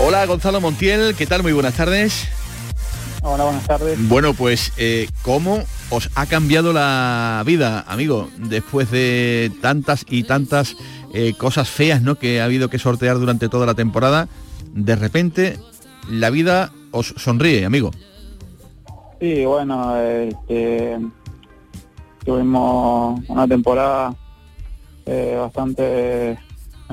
Hola 0.00 0.24
Gonzalo 0.26 0.60
Montiel, 0.60 1.16
¿qué 1.16 1.26
tal? 1.26 1.42
Muy 1.42 1.52
buenas 1.52 1.74
tardes. 1.74 2.28
Hola, 3.22 3.44
buenas 3.44 3.66
tardes. 3.66 4.08
Bueno, 4.08 4.32
pues, 4.32 4.72
eh, 4.76 5.08
¿cómo 5.22 5.64
os 5.90 6.08
ha 6.14 6.26
cambiado 6.26 6.72
la 6.72 7.42
vida, 7.44 7.84
amigo, 7.88 8.28
después 8.38 8.92
de 8.92 9.50
tantas 9.60 10.06
y 10.08 10.22
tantas 10.22 10.76
eh, 11.12 11.34
cosas 11.36 11.68
feas 11.68 12.00
¿no? 12.00 12.14
que 12.14 12.40
ha 12.40 12.44
habido 12.44 12.68
que 12.70 12.78
sortear 12.78 13.18
durante 13.18 13.48
toda 13.48 13.66
la 13.66 13.74
temporada. 13.74 14.28
De 14.72 14.94
repente, 14.94 15.58
la 16.08 16.30
vida 16.30 16.70
os 16.92 17.14
sonríe, 17.16 17.64
amigo. 17.64 17.90
Sí, 19.20 19.44
bueno, 19.44 19.96
este, 19.96 20.96
tuvimos 22.24 23.20
una 23.26 23.48
temporada 23.48 24.14
eh, 25.06 25.36
bastante 25.40 26.38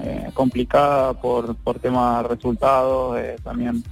eh, 0.01 0.29
complicada 0.33 1.13
por, 1.13 1.55
por 1.55 1.79
temas 1.79 2.25
resultados, 2.25 3.17
eh, 3.19 3.37
también 3.43 3.83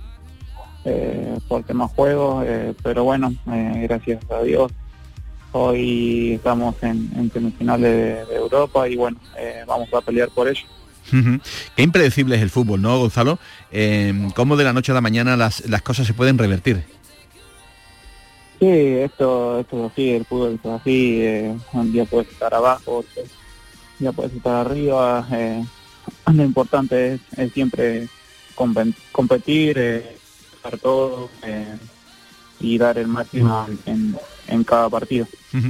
eh, 0.86 1.38
por 1.48 1.64
temas 1.64 1.92
juegos, 1.92 2.46
eh, 2.48 2.74
pero 2.84 3.04
bueno, 3.04 3.34
eh, 3.52 3.86
gracias 3.88 4.20
a 4.32 4.42
Dios 4.42 4.72
hoy 5.56 6.34
estamos 6.34 6.76
en, 6.82 7.12
en 7.16 7.32
semifinales 7.32 7.92
de, 7.92 8.26
de 8.26 8.36
Europa 8.36 8.88
y 8.88 8.96
bueno, 8.96 9.18
vamos 9.68 9.88
a 9.94 10.02
pelear 10.02 10.30
por 10.30 10.48
ello. 10.48 10.66
Ujú. 11.10 11.40
Qué 11.76 11.84
impredecible 11.84 12.36
es 12.38 12.42
el 12.42 12.50
fútbol, 12.50 12.82
¿no, 12.82 12.98
Gonzalo? 12.98 13.38
Eh, 13.72 14.30
¿Cómo 14.36 14.58
de 14.58 14.64
la 14.64 14.74
noche 14.74 14.92
a 14.92 14.96
la 14.96 15.02
mañana 15.02 15.38
las, 15.38 15.70
las 15.70 15.82
cosas 15.84 16.08
se 16.08 16.14
pueden 16.14 16.38
revertir? 16.38 16.84
Sí, 18.60 18.68
esto, 18.68 19.60
esto 19.60 19.86
es 19.86 19.92
así, 19.92 20.10
el 20.12 20.26
fútbol 20.26 20.60
es 20.64 20.72
así, 20.72 21.20
eh, 21.22 21.56
un 21.74 21.92
día 21.92 22.06
puedes 22.06 22.32
estar 22.32 22.54
abajo, 22.54 23.04
día 24.00 24.12
puedes 24.12 24.34
estar 24.34 24.66
arriba, 24.66 25.28
eh, 25.34 25.64
lo 26.34 26.44
importante 26.44 27.20
es, 27.38 27.54
siempre 27.54 28.08
competir, 29.12 29.78
eh, 29.78 30.18
hacer 30.64 30.80
todo 30.80 31.30
eh, 31.44 31.76
y 32.60 32.78
dar 32.78 32.98
el 32.98 33.08
máximo 33.08 33.68
en, 33.86 34.16
en 34.48 34.64
cada 34.64 34.90
partido. 34.90 35.28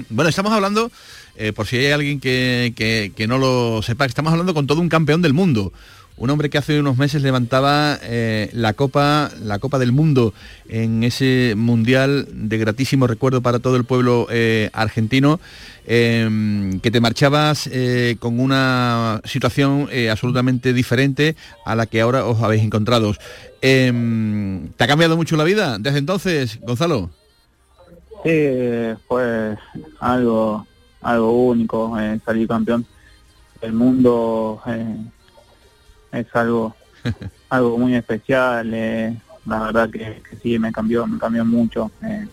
Bueno, 0.10 0.30
estamos 0.30 0.52
hablando, 0.54 0.92
eh, 1.36 1.52
por 1.54 1.68
si 1.68 1.78
hay 1.78 1.92
alguien 1.92 2.20
que, 2.20 2.74
que- 2.76 3.12
no 3.28 3.38
lo 3.38 3.82
sepa, 3.82 4.06
estamos 4.06 4.32
hablando 4.32 4.54
con 4.54 4.68
todo 4.68 4.82
un 4.82 4.90
campeón 4.90 5.22
del 5.22 5.34
mundo. 5.34 5.74
Un 6.16 6.30
hombre 6.30 6.50
que 6.50 6.58
hace 6.60 6.80
unos 6.80 6.98
meses 6.98 7.24
levantaba 7.24 7.98
eh, 8.04 8.50
la 8.54 8.74
copa, 8.74 9.32
la 9.42 9.58
copa 9.60 9.80
del 9.80 9.92
mundo 9.92 10.34
en 10.70 11.04
ese 11.04 11.56
mundial 11.58 12.28
de 12.32 12.58
gratísimo 12.60 13.08
recuerdo 13.08 13.42
para 13.42 13.60
todo 13.60 13.76
el 13.78 13.84
pueblo 13.84 14.28
eh, 14.30 14.70
argentino, 14.74 15.40
eh, 15.86 16.80
que 16.82 16.92
te 16.92 17.02
marchabas 17.02 17.68
eh, 17.72 18.16
con 18.20 18.40
una 18.40 19.22
situación 19.26 19.90
absolutamente 20.10 20.72
diferente 20.72 21.36
a 21.66 21.76
la 21.76 21.88
que 21.88 22.02
ahora 22.02 22.26
os 22.26 22.42
habéis 22.42 22.64
encontrado. 22.64 23.14
Eh, 23.62 23.92
¿Te 24.78 24.84
ha 24.84 24.88
cambiado 24.88 25.18
mucho 25.18 25.36
la 25.36 25.44
vida 25.44 25.78
desde 25.80 25.98
entonces, 25.98 26.60
Gonzalo? 26.62 27.10
Sí, 28.24 28.50
fue 29.08 29.58
algo 30.00 30.66
algo 31.02 31.48
único, 31.48 31.98
salir 32.26 32.48
campeón 32.48 32.86
del 33.62 33.74
mundo 33.74 34.62
es 36.14 36.28
algo 36.34 36.76
algo 37.50 37.78
muy 37.78 37.96
especial, 37.96 38.72
eh, 38.74 39.16
la 39.46 39.60
verdad 39.64 39.90
que, 39.90 40.22
que 40.30 40.38
sí 40.42 40.58
me 40.60 40.72
cambió, 40.72 41.06
me 41.06 41.20
cambió 41.20 41.44
mucho, 41.44 41.92
eh, 42.04 42.26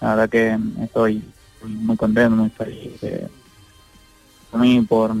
la 0.00 0.14
verdad 0.14 0.28
que 0.30 0.58
estoy 0.84 1.22
muy 1.62 1.96
contento, 1.96 2.36
muy 2.36 2.50
feliz 2.50 3.02
eh, 3.02 3.26
por 4.50 4.60
mí, 4.60 4.80
por, 4.88 5.12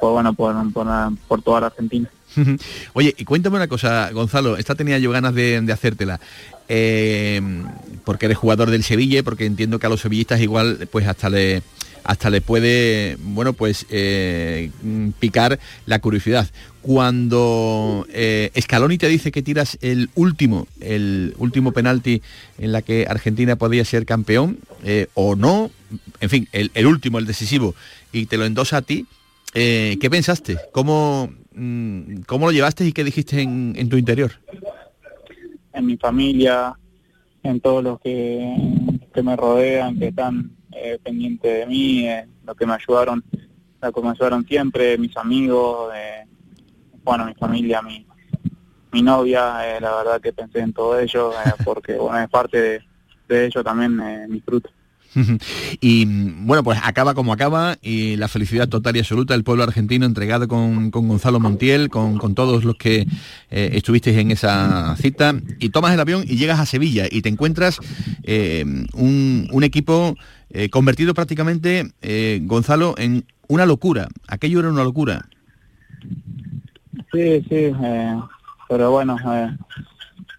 por 0.00 0.12
bueno, 0.12 0.32
por, 0.34 0.72
por, 0.72 0.86
la- 0.86 1.12
por 1.28 1.42
toda 1.42 1.60
la 1.62 1.66
Argentina. 1.68 2.08
Oye, 2.94 3.14
y 3.16 3.24
cuéntame 3.24 3.56
una 3.56 3.68
cosa, 3.68 4.10
Gonzalo, 4.12 4.56
esta 4.56 4.74
tenía 4.74 4.98
yo 4.98 5.10
ganas 5.10 5.34
de, 5.34 5.60
de 5.60 5.72
hacértela. 5.72 6.20
Eh, 6.68 7.40
porque 8.04 8.26
eres 8.26 8.38
jugador 8.38 8.70
del 8.70 8.82
Sevilla, 8.84 9.22
porque 9.22 9.44
entiendo 9.44 9.78
que 9.78 9.86
a 9.86 9.90
los 9.90 10.00
sevillistas 10.00 10.40
igual 10.40 10.88
pues 10.90 11.06
hasta 11.06 11.28
le 11.28 11.62
hasta 12.04 12.30
le 12.30 12.40
puede, 12.40 13.16
bueno, 13.20 13.52
pues 13.52 13.86
eh, 13.90 14.70
picar 15.18 15.58
la 15.86 16.00
curiosidad. 16.00 16.48
Cuando 16.82 18.06
eh, 18.10 18.50
Scaloni 18.60 18.98
te 18.98 19.08
dice 19.08 19.30
que 19.30 19.42
tiras 19.42 19.78
el 19.82 20.10
último, 20.14 20.66
el 20.80 21.34
último 21.38 21.72
penalti 21.72 22.22
en 22.58 22.72
la 22.72 22.82
que 22.82 23.06
Argentina 23.08 23.56
podía 23.56 23.84
ser 23.84 24.04
campeón, 24.04 24.58
eh, 24.84 25.06
o 25.14 25.36
no, 25.36 25.70
en 26.20 26.30
fin, 26.30 26.48
el, 26.52 26.70
el 26.74 26.86
último, 26.86 27.18
el 27.18 27.26
decisivo, 27.26 27.74
y 28.12 28.26
te 28.26 28.36
lo 28.36 28.44
endosa 28.44 28.78
a 28.78 28.82
ti, 28.82 29.06
eh, 29.54 29.96
¿qué 30.00 30.10
pensaste? 30.10 30.58
¿Cómo, 30.72 31.32
mm, 31.54 32.22
¿Cómo 32.26 32.46
lo 32.46 32.52
llevaste 32.52 32.84
y 32.86 32.92
qué 32.92 33.04
dijiste 33.04 33.40
en, 33.42 33.74
en 33.76 33.88
tu 33.88 33.96
interior? 33.96 34.32
en 35.72 35.86
mi 35.86 35.96
familia, 35.96 36.74
en 37.42 37.60
todos 37.60 37.82
los 37.82 38.00
que, 38.00 38.54
que 39.12 39.22
me 39.22 39.36
rodean, 39.36 39.98
que 39.98 40.08
están 40.08 40.52
eh, 40.74 40.98
pendientes 41.02 41.60
de 41.60 41.66
mí, 41.66 42.08
eh, 42.08 42.26
los 42.44 42.56
que 42.56 42.66
me 42.66 42.74
ayudaron, 42.74 43.24
los 43.80 43.92
que 43.92 44.02
me 44.02 44.10
ayudaron 44.10 44.46
siempre, 44.46 44.98
mis 44.98 45.16
amigos, 45.16 45.92
eh, 45.94 46.24
bueno, 47.04 47.26
mi 47.26 47.34
familia, 47.34 47.82
mi, 47.82 48.06
mi 48.92 49.02
novia, 49.02 49.80
la 49.80 49.96
verdad 49.96 50.20
que 50.20 50.32
pensé 50.32 50.60
en 50.60 50.72
todo 50.72 50.98
ello, 50.98 51.32
porque 51.64 51.94
bueno, 51.94 52.18
es 52.20 52.28
parte 52.28 52.60
de, 52.60 52.80
de 53.28 53.46
ello 53.46 53.64
también 53.64 54.30
mi 54.30 54.40
fruto. 54.40 54.70
y 55.80 56.04
bueno, 56.44 56.62
pues 56.62 56.78
acaba 56.82 57.14
como 57.14 57.32
acaba 57.32 57.76
y 57.82 58.16
la 58.16 58.28
felicidad 58.28 58.68
total 58.68 58.96
y 58.96 59.00
absoluta 59.00 59.34
del 59.34 59.44
pueblo 59.44 59.62
argentino 59.62 60.06
entregado 60.06 60.48
con, 60.48 60.90
con 60.90 61.08
Gonzalo 61.08 61.40
Montiel, 61.40 61.88
con, 61.88 62.18
con 62.18 62.34
todos 62.34 62.64
los 62.64 62.76
que 62.76 63.06
eh, 63.50 63.70
estuvisteis 63.74 64.16
en 64.16 64.30
esa 64.30 64.96
cita 64.96 65.34
y 65.58 65.70
tomas 65.70 65.92
el 65.92 66.00
avión 66.00 66.24
y 66.26 66.36
llegas 66.36 66.60
a 66.60 66.66
Sevilla 66.66 67.06
y 67.10 67.22
te 67.22 67.28
encuentras 67.28 67.78
eh, 68.22 68.64
un, 68.94 69.48
un 69.50 69.64
equipo 69.64 70.16
eh, 70.54 70.68
convertido 70.68 71.14
prácticamente, 71.14 71.92
eh, 72.02 72.40
Gonzalo, 72.42 72.94
en 72.98 73.24
una 73.48 73.64
locura. 73.64 74.08
Aquello 74.28 74.60
era 74.60 74.68
una 74.68 74.84
locura. 74.84 75.26
Sí, 77.10 77.42
sí, 77.48 77.72
eh, 77.82 78.20
pero 78.68 78.90
bueno, 78.90 79.16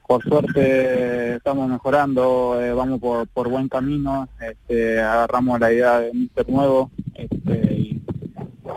por 0.07 0.23
suerte 0.23 1.35
estamos 1.35 1.67
mejorando, 1.67 2.59
vamos 2.75 2.99
por, 2.99 3.27
por 3.27 3.49
buen 3.49 3.67
camino, 3.69 4.29
este, 4.39 4.99
agarramos 4.99 5.59
la 5.59 5.73
idea 5.73 5.99
de 5.99 6.13
Mister 6.13 6.47
nuevo 6.47 6.91
este, 7.15 7.73
y, 7.73 8.01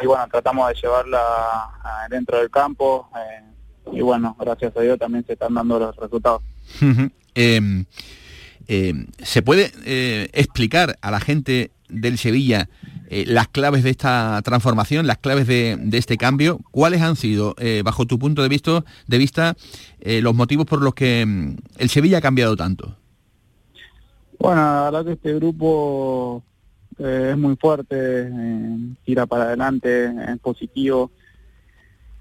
y 0.02 0.06
bueno, 0.06 0.26
tratamos 0.30 0.68
de 0.68 0.74
llevarla 0.74 1.20
dentro 2.10 2.38
del 2.38 2.50
campo 2.50 3.10
y 3.92 4.00
bueno, 4.00 4.36
gracias 4.38 4.76
a 4.76 4.80
Dios 4.80 4.98
también 4.98 5.24
se 5.26 5.34
están 5.34 5.54
dando 5.54 5.78
los 5.78 5.96
resultados. 5.96 6.42
Eh, 8.68 9.06
¿Se 9.18 9.42
puede 9.42 9.70
eh, 9.84 10.28
explicar 10.32 10.98
a 11.00 11.10
la 11.10 11.20
gente 11.20 11.70
del 11.88 12.18
Sevilla 12.18 12.68
eh, 13.08 13.24
las 13.26 13.46
claves 13.48 13.84
de 13.84 13.90
esta 13.90 14.40
transformación, 14.42 15.06
las 15.06 15.18
claves 15.18 15.46
de, 15.46 15.78
este 15.92 16.16
cambio? 16.16 16.60
¿Cuáles 16.72 17.02
han 17.02 17.16
sido, 17.16 17.54
bajo 17.84 18.06
tu 18.06 18.18
punto 18.18 18.42
de 18.42 18.48
vista, 18.48 18.84
de 19.06 19.18
vista 19.18 19.56
los 20.00 20.34
motivos 20.34 20.66
por 20.66 20.82
los 20.82 20.94
que 20.94 21.24
mm, 21.24 21.56
el 21.78 21.88
Sevilla 21.88 22.18
ha 22.18 22.22
cambiado 22.22 22.56
tanto? 22.56 22.96
Bueno, 24.38 24.60
la 24.60 24.82
verdad 24.90 25.04
que 25.04 25.12
este 25.12 25.34
grupo 25.34 26.42
es 26.98 27.36
muy 27.36 27.56
fuerte, 27.56 28.30
tira 29.04 29.26
para 29.26 29.44
adelante, 29.44 30.06
es 30.06 30.38
positivo 30.40 31.10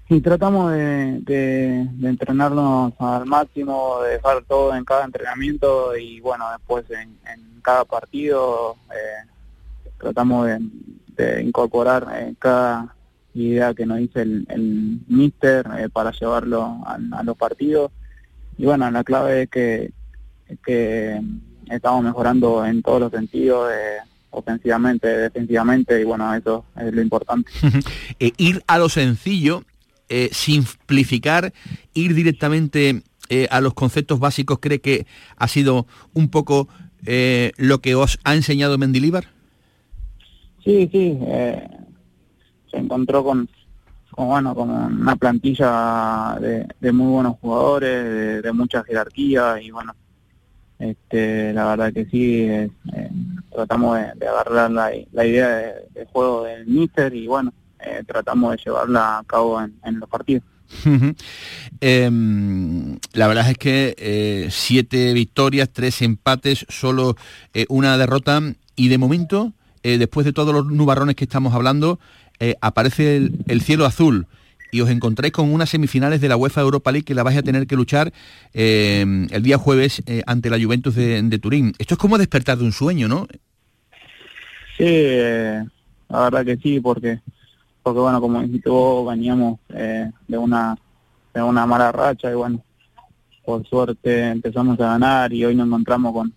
y 0.08 0.20
tratamos 0.20 0.72
de, 0.72 1.18
de- 1.22 1.88
entrenarnos 2.08 2.92
al 2.98 3.26
máximo, 3.26 4.00
de 4.02 4.12
dejar 4.12 4.44
todo 4.44 4.74
en 4.74 4.84
cada 4.84 5.04
entrenamiento 5.04 5.96
y 5.96 6.20
bueno, 6.20 6.44
después 6.52 6.84
en, 6.90 7.16
en 7.32 7.60
cada 7.62 7.84
partido 7.84 8.76
eh, 8.92 9.28
tratamos 9.98 10.46
de, 10.46 10.58
de 11.16 11.42
incorporar 11.42 12.06
eh, 12.14 12.34
cada 12.38 12.94
idea 13.34 13.74
que 13.74 13.84
nos 13.84 13.98
dice 13.98 14.22
el, 14.22 14.46
el 14.48 15.00
míster 15.08 15.66
eh, 15.78 15.88
para 15.88 16.12
llevarlo 16.12 16.62
a, 16.86 16.98
a 17.12 17.22
los 17.22 17.36
partidos 17.36 17.90
y 18.58 18.64
bueno, 18.64 18.90
la 18.90 19.02
clave 19.04 19.42
es 19.42 19.50
que, 19.50 19.90
que 20.64 21.20
estamos 21.68 22.04
mejorando 22.04 22.64
en 22.64 22.80
todos 22.80 23.00
los 23.00 23.10
sentidos, 23.10 23.70
eh, 23.72 23.98
ofensivamente, 24.30 25.08
defensivamente 25.08 26.00
y 26.00 26.04
bueno, 26.04 26.32
eso 26.34 26.64
es 26.76 26.92
lo 26.94 27.02
importante. 27.02 27.50
Eh, 28.20 28.32
ir 28.38 28.62
a 28.66 28.78
lo 28.78 28.88
sencillo, 28.88 29.64
eh, 30.08 30.28
simplificar, 30.32 31.52
ir 31.94 32.14
directamente 32.14 33.02
eh, 33.28 33.48
a 33.50 33.60
los 33.60 33.74
conceptos 33.74 34.20
básicos, 34.20 34.58
¿cree 34.60 34.80
que 34.80 35.06
ha 35.36 35.48
sido 35.48 35.86
un 36.14 36.28
poco 36.28 36.68
eh, 37.04 37.52
lo 37.56 37.80
que 37.80 37.94
os 37.94 38.18
ha 38.24 38.34
enseñado 38.34 38.78
Mendilíbar? 38.78 39.24
Sí, 40.64 40.88
sí, 40.92 41.18
eh, 41.22 41.68
se 42.70 42.76
encontró 42.76 43.24
con, 43.24 43.48
bueno, 44.16 44.54
con 44.54 44.70
una 44.70 45.16
plantilla 45.16 46.36
de, 46.40 46.66
de 46.80 46.92
muy 46.92 47.12
buenos 47.12 47.36
jugadores, 47.40 48.42
de, 48.42 48.52
mucha 48.52 48.84
jerarquía 48.84 49.60
y 49.60 49.70
bueno, 49.70 49.94
este, 50.78 51.52
la 51.52 51.66
verdad 51.66 51.92
que 51.92 52.06
sí, 52.06 52.42
eh, 52.42 52.70
tratamos 53.52 53.98
de, 54.16 54.26
agarrar 54.26 54.70
la, 54.70 54.92
la 55.12 55.26
idea 55.26 55.48
de, 55.48 55.74
de 55.94 56.06
juego 56.06 56.44
del 56.44 56.66
míster 56.66 57.14
y 57.14 57.26
bueno, 57.26 57.52
eh, 57.80 58.02
tratamos 58.06 58.52
de 58.52 58.62
llevarla 58.64 59.18
a 59.18 59.24
cabo 59.24 59.60
en, 59.60 59.78
en 59.84 60.00
los 60.00 60.08
partidos. 60.08 60.44
Em, 61.80 62.98
la 63.12 63.28
verdad 63.28 63.50
es 63.50 63.58
que 63.58 63.94
eh, 63.98 64.48
siete 64.50 65.12
victorias, 65.12 65.68
tres 65.72 66.02
empates, 66.02 66.66
solo 66.68 67.16
eh, 67.54 67.66
una 67.68 67.98
derrota. 67.98 68.40
y 68.74 68.88
de 68.88 68.98
momento, 68.98 69.52
eh, 69.82 69.98
después 69.98 70.24
de 70.26 70.32
todos 70.32 70.54
los 70.54 70.66
nubarrones 70.66 71.16
que 71.16 71.24
estamos 71.24 71.54
hablando, 71.54 71.98
aparece 72.60 73.30
el, 73.46 73.62
cielo 73.62 73.86
azul 73.86 74.26
y 74.70 74.82
os 74.82 74.90
encontráis 74.90 75.32
con 75.32 75.50
unas 75.50 75.70
semifinales 75.70 76.20
de 76.20 76.28
la 76.28 76.36
UEFA 76.36 76.60
Europa 76.60 76.92
League 76.92 77.06
que 77.06 77.14
la 77.14 77.22
vais 77.22 77.38
a 77.38 77.42
tener 77.42 77.66
que 77.66 77.76
luchar 77.76 78.12
el 78.52 79.42
día 79.42 79.56
jueves 79.56 80.02
ante 80.26 80.50
la 80.50 80.60
Juventus 80.60 80.94
de, 80.94 81.22
de, 81.22 81.38
Turín. 81.38 81.72
Esto 81.78 81.94
es 81.94 81.98
como 81.98 82.18
despertar 82.18 82.58
de 82.58 82.64
un 82.64 82.72
sueño, 82.72 83.08
¿no? 83.08 83.26
Sí, 84.76 84.84
la 86.10 86.20
verdad 86.24 86.44
que 86.44 86.58
sí, 86.58 86.78
porque 86.78 87.20
porque 87.86 88.00
bueno, 88.00 88.20
como 88.20 88.42
dijiste 88.42 88.68
vos, 88.68 89.08
veníamos 89.08 89.60
de 89.68 90.38
una 90.38 90.76
de 91.32 91.40
una 91.40 91.66
mala 91.66 91.92
racha 91.92 92.32
y 92.32 92.34
bueno, 92.34 92.60
por 93.44 93.64
suerte 93.64 94.28
empezamos 94.28 94.80
a 94.80 94.86
ganar 94.86 95.32
y 95.32 95.44
hoy 95.44 95.54
nos 95.54 95.68
encontramos 95.68 96.12
con, 96.12 96.34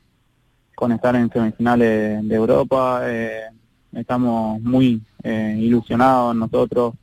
con 0.75 0.91
estar 0.91 1.15
en 1.15 1.31
semifinales 1.31 2.27
de 2.27 2.35
Europa. 2.35 3.01
Eh, 3.05 3.45
estamos 3.93 4.61
muy 4.61 5.01
eh, 5.23 5.55
ilusionados 5.57 6.35
nosotros, 6.35 6.93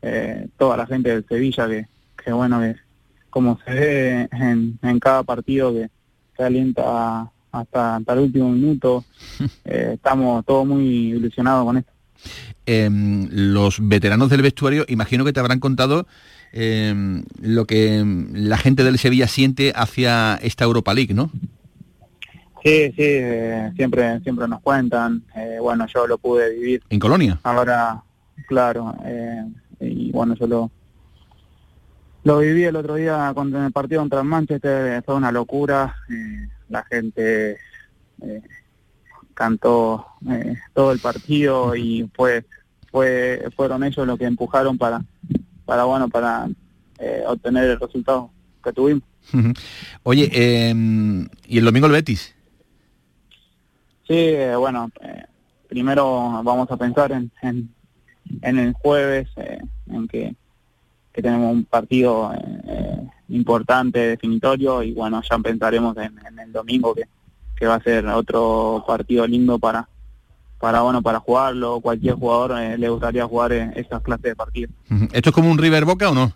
eh, 0.00 0.48
toda 0.56 0.78
la 0.78 0.86
gente 0.86 1.10
del 1.10 1.26
Sevilla, 1.28 1.68
que, 1.68 1.86
que 2.24 2.32
bueno, 2.32 2.58
que 2.58 2.76
como 3.28 3.58
se 3.66 3.74
ve 3.74 4.28
en, 4.32 4.78
en 4.80 4.98
cada 4.98 5.22
partido 5.22 5.74
que 5.74 5.90
se 6.38 6.42
alienta 6.42 7.30
hasta, 7.52 7.96
hasta 7.96 8.12
el 8.14 8.18
último 8.20 8.48
minuto, 8.48 9.04
estamos 9.64 10.42
todos 10.46 10.66
muy 10.66 11.10
ilusionados 11.10 11.66
con 11.66 11.76
esto. 11.76 11.99
Em, 12.72 13.28
los 13.30 13.78
veteranos 13.80 14.30
del 14.30 14.42
vestuario, 14.42 14.84
imagino 14.88 15.24
que 15.24 15.32
te 15.32 15.40
habrán 15.40 15.58
contado 15.58 16.06
Em, 16.52 17.24
lo 17.40 17.64
que 17.64 18.02
la 18.32 18.58
gente 18.58 18.82
del 18.82 18.98
Sevilla 18.98 19.28
siente 19.28 19.72
hacia 19.74 20.34
esta 20.42 20.64
Europa 20.64 20.92
League, 20.94 21.14
¿no? 21.14 21.30
Sí, 22.62 22.92
sí, 22.92 23.02
eh, 23.02 23.72
siempre, 23.76 24.20
siempre 24.20 24.48
nos 24.48 24.60
cuentan. 24.60 25.22
Eh, 25.36 25.58
bueno, 25.60 25.86
yo 25.86 26.06
lo 26.06 26.18
pude 26.18 26.50
vivir. 26.50 26.82
¿En 26.90 26.98
Colonia? 26.98 27.38
Ahora, 27.42 28.02
claro. 28.48 28.94
Eh, 29.04 29.44
y 29.80 30.12
bueno, 30.12 30.34
yo 30.34 30.46
lo, 30.46 30.70
lo 32.24 32.38
viví 32.40 32.64
el 32.64 32.76
otro 32.76 32.96
día 32.96 33.32
con 33.34 33.54
el 33.54 33.72
partido 33.72 34.02
contra 34.02 34.22
Manchester. 34.22 35.02
Fue 35.04 35.14
una 35.14 35.32
locura. 35.32 35.94
la 36.68 36.84
gente 36.84 37.56
cantó 39.32 40.06
todo 40.74 40.92
el 40.92 40.98
partido 40.98 41.74
y 41.74 42.10
fue, 42.14 42.44
fue, 42.90 43.48
fueron 43.56 43.84
ellos 43.84 44.06
los 44.06 44.18
que 44.18 44.24
empujaron 44.24 44.76
para 44.76 45.02
para 45.64 45.84
bueno 45.84 46.08
para 46.08 46.48
eh, 46.98 47.22
obtener 47.26 47.70
el 47.70 47.80
resultado 47.80 48.30
que 48.62 48.72
tuvimos. 48.72 49.04
Oye, 50.02 50.28
em, 50.32 51.28
¿y 51.46 51.58
el 51.58 51.64
domingo 51.64 51.86
el 51.86 51.92
Betis? 51.92 52.34
Sí, 54.06 54.16
eh, 54.16 54.56
bueno, 54.56 54.90
eh, 55.00 55.24
primero 55.68 56.42
vamos 56.42 56.70
a 56.70 56.76
pensar 56.76 57.12
en, 57.12 57.30
en, 57.40 58.58
el 58.58 58.72
jueves, 58.72 59.28
en 59.86 60.08
que, 60.08 60.34
tenemos 61.12 61.52
un 61.52 61.64
partido 61.64 62.32
importante, 63.28 63.98
definitorio, 64.00 64.82
y 64.82 64.92
bueno, 64.92 65.22
ya 65.22 65.38
pensaremos 65.38 65.96
en, 65.98 66.18
el 66.38 66.52
domingo, 66.52 66.94
que, 66.94 67.04
que 67.56 67.66
va 67.66 67.76
a 67.76 67.82
ser 67.82 68.06
otro 68.06 68.82
partido 68.86 69.26
lindo 69.26 69.58
para, 69.58 69.88
para 70.60 70.82
bueno 70.82 71.02
para 71.02 71.18
jugarlo 71.18 71.80
cualquier 71.80 72.14
jugador 72.14 72.60
eh, 72.60 72.76
le 72.76 72.88
gustaría 72.90 73.26
jugar 73.26 73.52
en 73.52 73.72
estas 73.74 74.02
clases 74.02 74.22
de 74.22 74.36
partidos. 74.36 74.74
Esto 75.12 75.30
es 75.30 75.34
como 75.34 75.50
un 75.50 75.58
River 75.58 75.86
Boca 75.86 76.10
o 76.10 76.14
no 76.14 76.32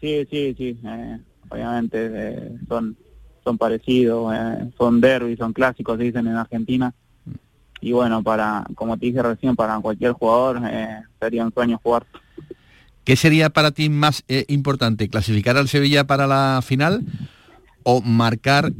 sí 0.00 0.26
sí 0.30 0.54
sí 0.56 0.80
eh, 0.82 1.18
obviamente 1.50 2.10
eh, 2.12 2.52
son 2.66 2.96
son 3.44 3.58
parecidos 3.58 4.34
son 4.76 5.00
derbis 5.00 5.38
son 5.38 5.52
clásicos 5.52 5.98
se 5.98 6.04
dicen 6.04 6.26
en 6.26 6.36
Argentina. 6.36 6.94
Y 7.82 7.92
bueno 7.92 8.22
para 8.22 8.64
como 8.74 8.96
te 8.96 9.06
dije 9.06 9.22
recién 9.22 9.54
para 9.54 9.78
cualquier 9.80 10.12
jugador 10.12 10.60
sería 11.20 11.44
un 11.44 11.52
sueño 11.52 11.78
jugar. 11.82 12.06
¿Qué 13.04 13.16
sería 13.16 13.50
para 13.50 13.70
ti 13.70 13.88
más 13.90 14.24
importante? 14.48 15.08
¿Clasificar 15.08 15.56
al 15.56 15.68
Sevilla 15.68 16.04
para 16.06 16.26
la 16.26 16.60
final 16.62 17.04
o 17.82 18.00
marcar 18.02 18.72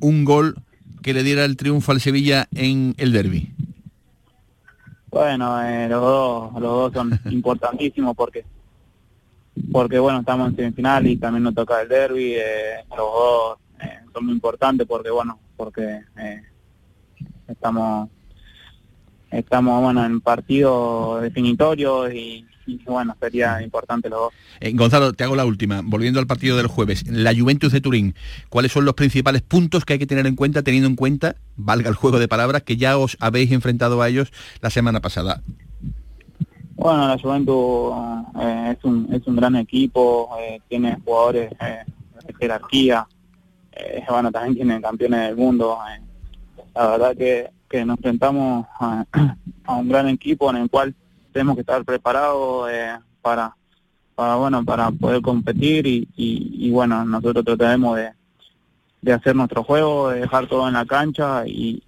un 0.00 0.24
gol 0.24 0.56
que 1.02 1.14
le 1.14 1.22
diera 1.22 1.44
el 1.44 1.56
triunfo 1.56 1.92
al 1.92 2.00
Sevilla 2.00 2.48
en 2.54 2.94
el 2.98 3.12
derby? 3.12 3.54
Bueno, 5.10 5.62
eh, 5.64 5.88
los 5.88 6.00
dos 6.00 6.52
los 6.54 6.62
dos 6.62 6.92
son 6.92 7.20
importantísimos 7.32 8.14
porque 8.14 8.44
porque 9.72 9.98
bueno 9.98 10.20
estamos 10.20 10.50
en 10.50 10.56
semifinal 10.56 11.06
y 11.06 11.16
también 11.16 11.42
nos 11.42 11.54
toca 11.54 11.80
el 11.80 11.88
derby. 11.88 12.34
Eh, 12.34 12.84
los 12.90 12.98
dos 12.98 13.58
eh, 13.80 14.00
son 14.12 14.26
muy 14.26 14.34
importantes 14.34 14.86
porque 14.86 15.10
bueno 15.10 15.38
porque 15.56 16.02
estamos 17.46 18.08
estamos 19.30 19.82
bueno 19.82 20.04
en 20.04 20.20
partido 20.20 21.20
definitorio 21.20 22.10
y 22.12 22.46
bueno, 22.86 23.16
sería 23.20 23.62
importante 23.62 24.08
los 24.08 24.18
dos. 24.18 24.32
Eh, 24.60 24.72
Gonzalo, 24.74 25.12
te 25.12 25.24
hago 25.24 25.36
la 25.36 25.44
última. 25.44 25.80
Volviendo 25.82 26.20
al 26.20 26.26
partido 26.26 26.56
del 26.56 26.66
jueves, 26.66 27.06
la 27.08 27.34
Juventus 27.34 27.72
de 27.72 27.80
Turín, 27.80 28.14
¿cuáles 28.48 28.72
son 28.72 28.84
los 28.84 28.94
principales 28.94 29.42
puntos 29.42 29.84
que 29.84 29.94
hay 29.94 29.98
que 29.98 30.06
tener 30.06 30.26
en 30.26 30.36
cuenta, 30.36 30.62
teniendo 30.62 30.88
en 30.88 30.96
cuenta, 30.96 31.36
valga 31.56 31.88
el 31.88 31.94
juego 31.94 32.18
de 32.18 32.28
palabras, 32.28 32.62
que 32.62 32.76
ya 32.76 32.98
os 32.98 33.16
habéis 33.20 33.52
enfrentado 33.52 34.02
a 34.02 34.08
ellos 34.08 34.32
la 34.60 34.70
semana 34.70 35.00
pasada? 35.00 35.42
Bueno, 36.74 37.08
la 37.08 37.18
Juventus 37.18 37.94
eh, 38.40 38.76
es, 38.76 38.84
un, 38.84 39.08
es 39.12 39.26
un 39.26 39.36
gran 39.36 39.56
equipo, 39.56 40.30
eh, 40.40 40.60
tiene 40.68 40.96
jugadores 41.04 41.50
de 41.50 42.34
jerarquía, 42.38 43.06
bueno, 44.08 44.30
también 44.30 44.54
tiene 44.56 44.80
campeones 44.80 45.28
del 45.28 45.36
mundo. 45.36 45.78
la 46.74 46.86
verdad 46.88 47.16
que, 47.16 47.50
que 47.68 47.84
nos 47.84 47.96
enfrentamos 47.98 48.66
a, 48.80 49.04
a 49.64 49.76
un 49.76 49.88
gran 49.88 50.08
equipo 50.08 50.50
en 50.50 50.56
el 50.56 50.70
cual 50.70 50.94
tenemos 51.38 51.54
que 51.54 51.60
estar 51.60 51.84
preparados 51.84 52.68
eh, 52.68 52.98
para, 53.22 53.54
para, 54.16 54.34
bueno, 54.34 54.64
para 54.64 54.90
poder 54.90 55.22
competir 55.22 55.86
y, 55.86 56.08
y, 56.16 56.68
bueno, 56.72 57.04
nosotros 57.04 57.44
trataremos 57.44 57.96
de, 57.96 58.10
de, 59.02 59.12
hacer 59.12 59.36
nuestro 59.36 59.62
juego, 59.62 60.10
de 60.10 60.22
dejar 60.22 60.48
todo 60.48 60.66
en 60.66 60.74
la 60.74 60.84
cancha 60.84 61.46
y, 61.46 61.80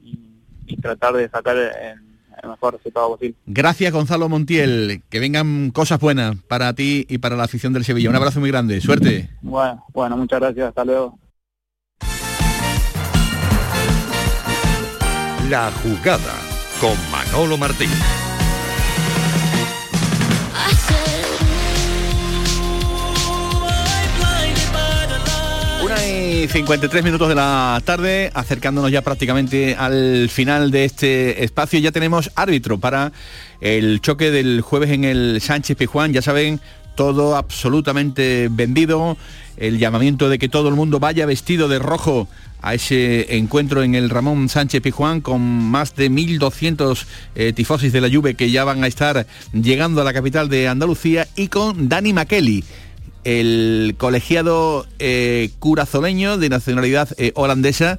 y 0.69 0.77
tratar 0.77 1.15
de 1.15 1.29
sacar 1.29 1.57
el, 1.57 2.49
mejor 2.49 2.75
resultado 2.75 3.17
posible. 3.17 3.35
Gracias 3.45 3.93
Gonzalo 3.93 4.29
Montiel, 4.29 5.03
que 5.11 5.19
vengan 5.19 5.73
cosas 5.73 5.99
buenas 5.99 6.37
para 6.49 6.73
ti 6.73 7.05
y 7.09 7.19
para 7.19 7.35
la 7.35 7.43
afición 7.45 7.73
del 7.73 7.85
Sevilla. 7.85 8.09
Un 8.09 8.17
abrazo 8.17 8.39
muy 8.39 8.51
grande, 8.51 8.81
suerte. 8.81 9.31
Bueno, 9.43 9.85
bueno, 9.93 10.17
muchas 10.17 10.39
gracias, 10.39 10.69
hasta 10.69 10.85
luego. 10.85 11.19
La 15.51 15.73
jugada 15.83 16.35
con 16.81 16.97
Manolo 17.11 17.59
Martín. 17.59 17.91
Y 26.43 26.49
53 26.49 27.05
minutos 27.05 27.29
de 27.29 27.35
la 27.35 27.83
tarde, 27.85 28.31
acercándonos 28.33 28.91
ya 28.91 29.03
prácticamente 29.03 29.75
al 29.75 30.29
final 30.31 30.71
de 30.71 30.85
este 30.85 31.45
espacio. 31.45 31.79
Ya 31.81 31.93
tenemos 31.93 32.31
árbitro 32.35 32.79
para 32.79 33.13
el 33.61 34.01
choque 34.01 34.31
del 34.31 34.63
jueves 34.63 34.91
en 34.91 35.05
el 35.05 35.41
Sánchez 35.43 35.77
Pijuán. 35.77 36.15
Ya 36.15 36.23
saben, 36.23 36.61
todo 36.95 37.37
absolutamente 37.37 38.49
vendido. 38.51 39.19
El 39.59 39.79
llamamiento 39.79 40.31
de 40.31 40.39
que 40.39 40.49
todo 40.49 40.71
el 40.71 40.77
mundo 40.77 40.99
vaya 40.99 41.27
vestido 41.27 41.69
de 41.69 41.79
rojo 41.79 42.27
a 42.63 42.75
ese 42.75 43.37
encuentro 43.37 43.83
en 43.83 43.95
el 43.95 44.09
Ramón 44.09 44.49
Sánchez 44.49 44.81
Pijuán 44.81 45.21
con 45.21 45.43
más 45.43 45.95
de 45.97 46.11
1.200 46.11 47.05
eh, 47.35 47.53
tifosis 47.53 47.93
de 47.93 48.01
la 48.01 48.11
Juve 48.11 48.35
que 48.35 48.51
ya 48.51 48.65
van 48.65 48.85
a 48.85 48.87
estar 48.87 49.27
llegando 49.53 50.01
a 50.01 50.05
la 50.05 50.13
capital 50.13 50.49
de 50.49 50.69
Andalucía 50.69 51.27
y 51.37 51.49
con 51.49 51.89
Dani 51.89 52.13
Makeli 52.13 52.65
el 53.25 53.95
colegiado 53.99 54.87
eh, 54.99 55.51
curazoleño 55.59 56.39
de 56.39 56.49
nacionalidad 56.49 57.09
eh, 57.19 57.33
holandesa, 57.35 57.99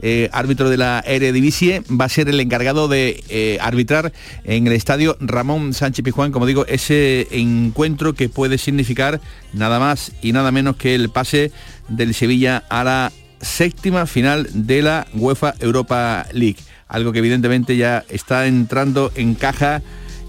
eh, 0.00 0.28
árbitro 0.32 0.68
de 0.68 0.76
la 0.76 1.02
Eredivisie, 1.06 1.82
va 1.88 2.06
a 2.06 2.08
ser 2.08 2.28
el 2.28 2.40
encargado 2.40 2.88
de 2.88 3.58
arbitrar 3.60 4.12
en 4.44 4.66
el 4.66 4.72
estadio 4.72 5.16
Ramón 5.20 5.74
Sánchez 5.74 6.04
Pijuán, 6.04 6.32
como 6.32 6.46
digo, 6.46 6.66
ese 6.66 7.28
encuentro 7.30 8.14
que 8.14 8.28
puede 8.28 8.58
significar 8.58 9.20
nada 9.52 9.78
más 9.78 10.12
y 10.20 10.32
nada 10.32 10.50
menos 10.50 10.76
que 10.76 10.96
el 10.96 11.10
pase 11.10 11.52
del 11.88 12.14
Sevilla 12.14 12.64
a 12.68 12.82
la 12.82 13.12
séptima 13.40 14.06
final 14.06 14.48
de 14.52 14.82
la 14.82 15.06
UEFA 15.14 15.54
Europa 15.60 16.26
League. 16.32 16.58
Algo 16.88 17.12
que 17.12 17.20
evidentemente 17.20 17.76
ya 17.76 18.04
está 18.08 18.46
entrando 18.46 19.12
en 19.14 19.34
caja 19.34 19.82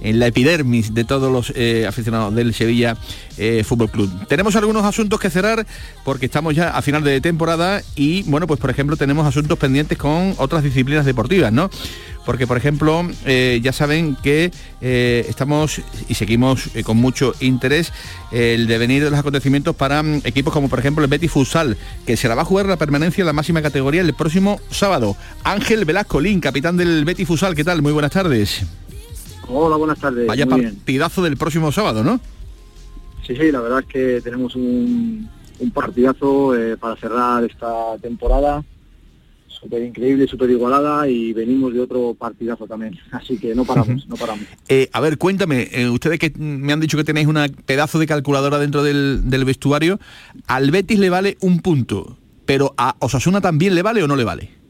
en 0.03 0.19
la 0.19 0.27
epidermis 0.27 0.93
de 0.93 1.03
todos 1.03 1.31
los 1.31 1.51
eh, 1.55 1.85
aficionados 1.87 2.35
del 2.35 2.53
Sevilla 2.53 2.97
eh, 3.37 3.63
Fútbol 3.63 3.89
Club. 3.89 4.27
Tenemos 4.27 4.55
algunos 4.55 4.83
asuntos 4.83 5.19
que 5.19 5.29
cerrar 5.29 5.65
porque 6.03 6.27
estamos 6.27 6.53
ya 6.53 6.69
a 6.69 6.81
final 6.81 7.03
de 7.03 7.19
temporada 7.21 7.81
y 7.95 8.23
bueno, 8.23 8.45
pues 8.45 8.59
por 8.59 8.69
ejemplo 8.69 8.97
tenemos 8.97 9.25
asuntos 9.25 9.57
pendientes 9.57 9.97
con 9.97 10.35
otras 10.37 10.63
disciplinas 10.63 11.05
deportivas, 11.05 11.51
¿no? 11.51 11.69
porque 12.25 12.47
por 12.47 12.55
ejemplo 12.55 13.05
eh, 13.25 13.59
ya 13.61 13.73
saben 13.73 14.15
que 14.15 14.49
estamos 14.79 15.81
y 16.07 16.13
seguimos 16.13 16.69
con 16.85 16.95
mucho 16.95 17.33
interés 17.41 17.91
el 18.31 18.65
devenir 18.67 19.03
de 19.03 19.09
los 19.09 19.19
acontecimientos 19.19 19.75
para 19.75 20.01
mm, 20.03 20.21
equipos 20.23 20.53
como 20.53 20.69
por 20.69 20.79
ejemplo 20.79 21.03
el 21.03 21.09
Betis 21.09 21.31
Futsal, 21.31 21.77
que 22.05 22.17
se 22.17 22.27
la 22.27 22.35
va 22.35 22.43
a 22.43 22.45
jugar 22.45 22.65
la 22.65 22.77
permanencia 22.77 23.21
en 23.21 23.27
la 23.27 23.33
máxima 23.33 23.61
categoría 23.61 24.01
el 24.01 24.13
próximo 24.13 24.59
sábado. 24.69 25.15
Ángel 25.43 25.85
Velasco 25.85 26.19
Lin, 26.19 26.39
capitán 26.39 26.77
del 26.77 27.05
Betis 27.05 27.27
Futsal, 27.27 27.55
¿qué 27.55 27.63
tal? 27.63 27.81
Muy 27.81 27.91
buenas 27.91 28.11
tardes. 28.11 28.65
Hola, 29.55 29.75
buenas 29.75 29.99
tardes. 29.99 30.25
Vaya 30.27 30.45
Muy 30.47 30.61
bien. 30.61 30.75
partidazo 30.75 31.21
del 31.21 31.37
próximo 31.37 31.71
sábado, 31.71 32.03
¿no? 32.03 32.19
Sí, 33.25 33.35
sí, 33.35 33.51
la 33.51 33.61
verdad 33.61 33.79
es 33.81 33.85
que 33.85 34.21
tenemos 34.21 34.55
un, 34.55 35.29
un 35.59 35.71
partidazo 35.71 36.57
eh, 36.57 36.75
para 36.75 36.95
cerrar 36.95 37.43
esta 37.43 37.97
temporada. 38.01 38.63
Súper 39.47 39.83
increíble, 39.83 40.27
súper 40.27 40.49
igualada 40.49 41.07
y 41.07 41.31
venimos 41.31 41.71
de 41.73 41.79
otro 41.79 42.15
partidazo 42.15 42.65
también. 42.67 42.99
Así 43.11 43.37
que 43.37 43.53
no 43.53 43.63
paramos, 43.63 44.07
no 44.07 44.15
paramos. 44.15 44.45
Eh, 44.67 44.89
a 44.91 44.99
ver, 44.99 45.17
cuéntame, 45.19 45.69
eh, 45.71 45.87
ustedes 45.87 46.17
que 46.19 46.33
me 46.35 46.73
han 46.73 46.79
dicho 46.79 46.97
que 46.97 47.03
tenéis 47.03 47.27
una 47.27 47.47
pedazo 47.47 47.99
de 47.99 48.07
calculadora 48.07 48.57
dentro 48.57 48.83
del, 48.83 49.29
del 49.29 49.45
vestuario, 49.45 49.99
al 50.47 50.71
Betis 50.71 50.97
le 50.99 51.09
vale 51.11 51.37
un 51.41 51.59
punto, 51.59 52.17
pero 52.45 52.73
a 52.75 52.95
Osasuna 52.99 53.39
también 53.39 53.75
le 53.75 53.83
vale 53.83 54.01
o 54.03 54.07
no 54.07 54.15
le 54.15 54.23
vale. 54.23 54.62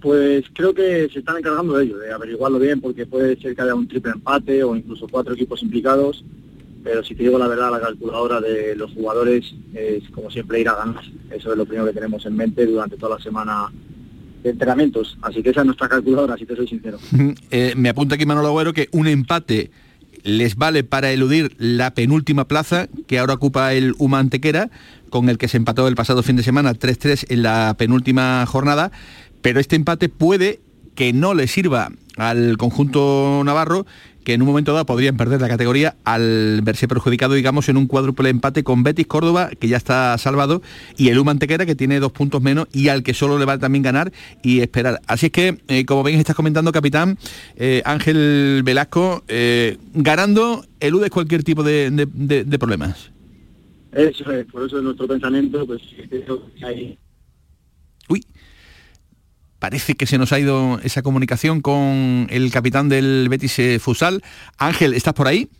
Pues 0.00 0.44
creo 0.52 0.74
que 0.74 1.08
se 1.12 1.18
están 1.18 1.38
encargando 1.38 1.76
de 1.76 1.84
ello, 1.84 1.98
de 1.98 2.12
averiguarlo 2.12 2.58
bien, 2.58 2.80
porque 2.80 3.06
puede 3.06 3.40
ser 3.40 3.54
que 3.54 3.62
haya 3.62 3.74
un 3.74 3.88
triple 3.88 4.12
empate 4.12 4.62
o 4.64 4.74
incluso 4.74 5.06
cuatro 5.08 5.34
equipos 5.34 5.62
implicados. 5.62 6.24
Pero 6.82 7.04
si 7.04 7.14
te 7.14 7.24
digo 7.24 7.38
la 7.38 7.48
verdad, 7.48 7.70
la 7.70 7.80
calculadora 7.80 8.40
de 8.40 8.74
los 8.74 8.92
jugadores 8.92 9.54
es 9.74 10.08
como 10.10 10.30
siempre 10.30 10.60
ir 10.60 10.68
a 10.68 10.76
ganar. 10.76 11.04
Eso 11.30 11.52
es 11.52 11.58
lo 11.58 11.66
primero 11.66 11.86
que 11.86 11.92
tenemos 11.92 12.24
en 12.24 12.36
mente 12.36 12.64
durante 12.66 12.96
toda 12.96 13.16
la 13.16 13.22
semana 13.22 13.70
de 14.42 14.50
entrenamientos. 14.50 15.18
Así 15.20 15.42
que 15.42 15.50
esa 15.50 15.60
es 15.60 15.66
nuestra 15.66 15.88
calculadora, 15.88 16.36
si 16.38 16.46
te 16.46 16.56
soy 16.56 16.68
sincero. 16.68 16.98
Eh, 17.50 17.74
me 17.76 17.88
apunta 17.88 18.14
aquí 18.14 18.26
Manolo 18.26 18.48
Agüero 18.48 18.72
que 18.72 18.88
un 18.92 19.08
empate 19.08 19.70
les 20.22 20.56
vale 20.56 20.84
para 20.84 21.10
eludir 21.10 21.54
la 21.58 21.94
penúltima 21.94 22.46
plaza 22.46 22.88
que 23.06 23.18
ahora 23.18 23.34
ocupa 23.34 23.72
el 23.72 23.94
Uma 23.98 24.18
Antequera, 24.18 24.70
con 25.08 25.28
el 25.28 25.38
que 25.38 25.48
se 25.48 25.56
empató 25.56 25.88
el 25.88 25.96
pasado 25.96 26.22
fin 26.22 26.36
de 26.36 26.42
semana 26.42 26.74
3-3 26.74 27.26
en 27.28 27.42
la 27.42 27.74
penúltima 27.78 28.44
jornada, 28.46 28.92
pero 29.42 29.60
este 29.60 29.76
empate 29.76 30.08
puede 30.08 30.60
que 30.94 31.12
no 31.12 31.34
le 31.34 31.46
sirva 31.46 31.90
al 32.16 32.58
conjunto 32.58 33.42
navarro, 33.44 33.86
que 34.24 34.34
en 34.34 34.42
un 34.42 34.48
momento 34.48 34.72
dado 34.74 34.84
podrían 34.84 35.16
perder 35.16 35.40
la 35.40 35.48
categoría 35.48 35.96
al 36.04 36.60
verse 36.62 36.86
perjudicado, 36.86 37.32
digamos, 37.32 37.70
en 37.70 37.78
un 37.78 37.86
cuádruple 37.86 38.28
empate 38.28 38.62
con 38.62 38.82
Betis 38.82 39.06
Córdoba, 39.06 39.48
que 39.58 39.68
ya 39.68 39.78
está 39.78 40.18
salvado, 40.18 40.60
y 40.98 41.08
el 41.08 41.18
Uma 41.18 41.30
Antequera, 41.30 41.64
que 41.64 41.74
tiene 41.74 42.00
dos 42.00 42.12
puntos 42.12 42.42
menos 42.42 42.68
y 42.72 42.88
al 42.88 43.02
que 43.02 43.14
solo 43.14 43.38
le 43.38 43.46
va 43.46 43.56
también 43.58 43.82
ganar 43.82 44.12
y 44.42 44.60
esperar. 44.60 45.00
Así 45.06 45.26
es 45.26 45.32
que, 45.32 45.58
eh, 45.68 45.86
como 45.86 46.02
bien 46.02 46.18
estás 46.18 46.36
comentando, 46.36 46.70
capitán, 46.70 47.16
eh, 47.56 47.80
Ángel 47.86 48.60
Velasco, 48.62 49.24
eh, 49.28 49.78
ganando, 49.94 50.66
eludes 50.80 51.10
cualquier 51.10 51.42
tipo 51.42 51.62
de, 51.62 51.90
de- 51.90 52.58
problemas. 52.58 53.10
Eso 53.92 54.30
es, 54.32 54.44
por 54.46 54.66
eso 54.66 54.76
es 54.76 54.84
nuestro 54.84 55.08
pensamiento, 55.08 55.66
pues 55.66 55.80
hay 56.62 56.98
Parece 59.60 59.94
que 59.94 60.06
se 60.06 60.16
nos 60.16 60.32
ha 60.32 60.40
ido 60.40 60.80
esa 60.82 61.02
comunicación 61.02 61.60
con 61.60 62.26
el 62.30 62.50
capitán 62.50 62.88
del 62.88 63.28
Betis 63.28 63.58
eh, 63.58 63.78
Fusal. 63.78 64.24
Ángel, 64.56 64.94
¿estás 64.94 65.12
por 65.12 65.28
ahí? 65.28 65.50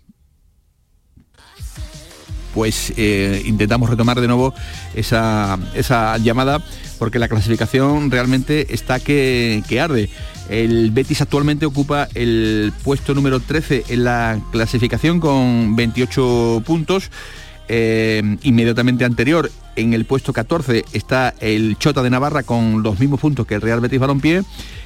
Pues 2.55 2.95
eh, 2.97 3.43
intentamos 3.45 3.91
retomar 3.91 4.19
de 4.19 4.27
nuevo 4.27 4.55
esa, 4.95 5.59
esa 5.75 6.17
llamada 6.17 6.65
porque 6.99 7.19
la 7.19 7.29
clasificación 7.29 8.11
realmente 8.11 8.73
está 8.75 9.01
que, 9.01 9.63
que 9.69 9.81
arde. 9.81 10.09
El 10.49 10.91
Betis 10.93 11.21
actualmente 11.21 11.67
ocupa 11.67 12.09
el 12.15 12.73
puesto 12.83 13.15
número 13.15 13.39
13 13.39 13.85
en 13.91 14.05
la 14.05 14.41
clasificación 14.51 15.21
con 15.21 15.77
28 15.77 16.63
puntos. 16.65 17.11
Eh, 17.73 18.37
inmediatamente 18.43 19.05
anterior, 19.05 19.49
en 19.77 19.95
el 19.95 20.05
puesto 20.05 20.33
14, 20.33 20.85
está 20.93 21.35
el 21.39 21.79
Chota 21.79 22.03
de 22.03 22.11
Navarra 22.11 22.43
con 22.43 22.83
los 22.83 22.99
mismos 22.99 23.21
puntos 23.21 23.47
que 23.47 23.55
el 23.55 23.61
Real 23.61 23.79
Betis 23.79 24.01
Balompié. 24.01 24.43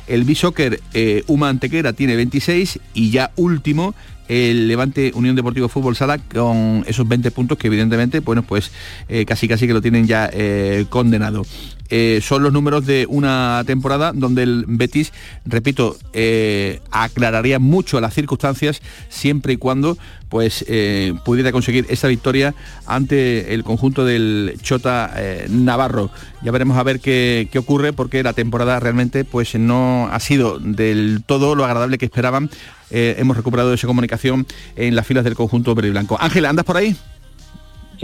El 0.06 0.24
B-Soccer 0.24 0.82
eh, 0.92 1.24
Uma 1.26 1.48
Antequera 1.48 1.94
tiene 1.94 2.14
26 2.14 2.80
y 2.92 3.10
ya 3.10 3.32
último 3.36 3.94
el 4.28 4.68
Levante 4.68 5.12
Unión 5.14 5.34
Deportivo 5.34 5.68
Fútbol 5.68 5.96
Sala 5.96 6.18
con 6.18 6.84
esos 6.86 7.08
20 7.08 7.30
puntos 7.30 7.56
que 7.56 7.68
evidentemente, 7.68 8.20
bueno, 8.20 8.42
pues 8.42 8.70
eh, 9.08 9.24
casi 9.24 9.48
casi 9.48 9.66
que 9.66 9.72
lo 9.72 9.80
tienen 9.80 10.06
ya 10.06 10.28
eh, 10.30 10.84
condenado. 10.90 11.46
Eh, 11.90 12.20
son 12.22 12.42
los 12.42 12.52
números 12.52 12.86
de 12.86 13.06
una 13.08 13.62
temporada 13.66 14.12
donde 14.14 14.42
el 14.42 14.64
Betis, 14.66 15.12
repito, 15.44 15.96
eh, 16.12 16.80
aclararía 16.90 17.58
mucho 17.58 18.00
las 18.00 18.14
circunstancias 18.14 18.80
siempre 19.08 19.54
y 19.54 19.56
cuando 19.56 19.98
pues 20.28 20.64
eh, 20.66 21.14
pudiera 21.24 21.52
conseguir 21.52 21.86
esa 21.90 22.08
victoria 22.08 22.54
ante 22.86 23.54
el 23.54 23.62
conjunto 23.62 24.04
del 24.04 24.56
Chota 24.62 25.14
Navarro. 25.48 26.10
Ya 26.42 26.50
veremos 26.50 26.76
a 26.76 26.82
ver 26.82 27.00
qué, 27.00 27.48
qué 27.52 27.58
ocurre 27.58 27.92
porque 27.92 28.22
la 28.22 28.32
temporada 28.32 28.80
realmente 28.80 29.24
pues 29.24 29.54
no 29.54 30.08
ha 30.10 30.18
sido 30.20 30.58
del 30.58 31.22
todo 31.24 31.54
lo 31.54 31.64
agradable 31.64 31.98
que 31.98 32.06
esperaban. 32.06 32.50
Hemos 32.90 33.36
recuperado 33.36 33.74
esa 33.74 33.86
comunicación 33.86 34.46
en 34.76 34.94
las 34.96 35.06
filas 35.06 35.24
del 35.24 35.34
conjunto 35.34 35.74
verde 35.74 35.88
y 35.88 35.92
blanco. 35.92 36.16
Ángel, 36.20 36.46
¿andas 36.46 36.64
por 36.64 36.76
ahí? 36.76 36.96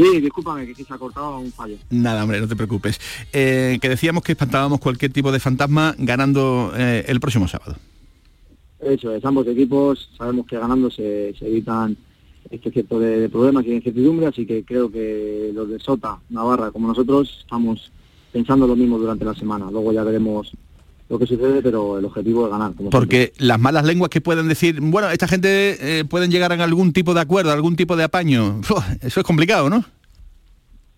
Sí, 0.01 0.21
discúlpame 0.21 0.67
que 0.67 0.83
se 0.83 0.95
ha 0.95 0.99
cortado 0.99 1.39
un 1.39 1.53
fallo. 1.53 1.77
Nada, 1.91 2.23
hombre, 2.23 2.41
no 2.41 2.49
te 2.49 2.57
preocupes. 2.57 2.99
Eh, 3.33 3.79
que 3.83 3.89
decíamos 3.89 4.23
que 4.23 4.33
espantábamos 4.33 4.81
cualquier 4.81 5.13
tipo 5.13 5.31
de 5.31 5.41
fantasma 5.41 5.95
ganando 5.99 6.73
eh, 6.75 7.05
el 7.07 7.21
próximo 7.21 7.47
sábado. 7.47 7.77
Eso 8.81 9.15
es, 9.15 9.23
ambos 9.27 9.47
equipos 9.47 10.11
sabemos 10.17 10.47
que 10.47 10.57
ganando 10.59 10.91
se, 10.91 11.35
se 11.39 11.47
evitan 11.47 11.97
este 12.51 12.71
cierto 12.71 12.99
de, 12.99 13.21
de 13.21 13.29
problemas 13.29 13.67
y 13.67 13.71
de 13.71 13.77
incertidumbre, 13.77 14.27
así 14.27 14.47
que 14.47 14.65
creo 14.65 14.91
que 14.91 15.51
los 15.53 15.69
de 15.69 15.79
Sota, 15.79 16.19
Navarra, 16.31 16.71
como 16.71 16.89
nosotros, 16.89 17.41
estamos 17.43 17.93
pensando 18.33 18.67
lo 18.67 18.77
mismo 18.77 18.99
durante 18.99 19.27
la 19.27 19.35
semana. 19.35 19.71
Luego 19.71 19.93
ya 19.93 20.03
veremos 20.03 20.51
lo 21.11 21.19
que 21.19 21.27
sucede, 21.27 21.61
pero 21.61 21.99
el 21.99 22.05
objetivo 22.05 22.47
es 22.47 22.53
ganar. 22.53 22.73
Como 22.75 22.91
Porque 22.91 23.33
las 23.39 23.59
malas 23.59 23.85
lenguas 23.85 24.11
que 24.11 24.21
pueden 24.21 24.47
decir, 24.47 24.81
bueno, 24.81 25.11
esta 25.11 25.27
gente 25.27 25.99
eh, 25.99 26.05
pueden 26.05 26.31
llegar 26.31 26.53
a 26.53 26.65
algún 26.65 26.93
tipo 26.93 27.15
de 27.15 27.21
acuerdo, 27.21 27.51
algún 27.51 27.75
tipo 27.75 27.97
de 27.97 28.05
apaño. 28.05 28.61
Uf, 28.71 28.85
eso 29.03 29.21
es 29.21 29.27
complicado, 29.27 29.69
¿no? 29.69 29.85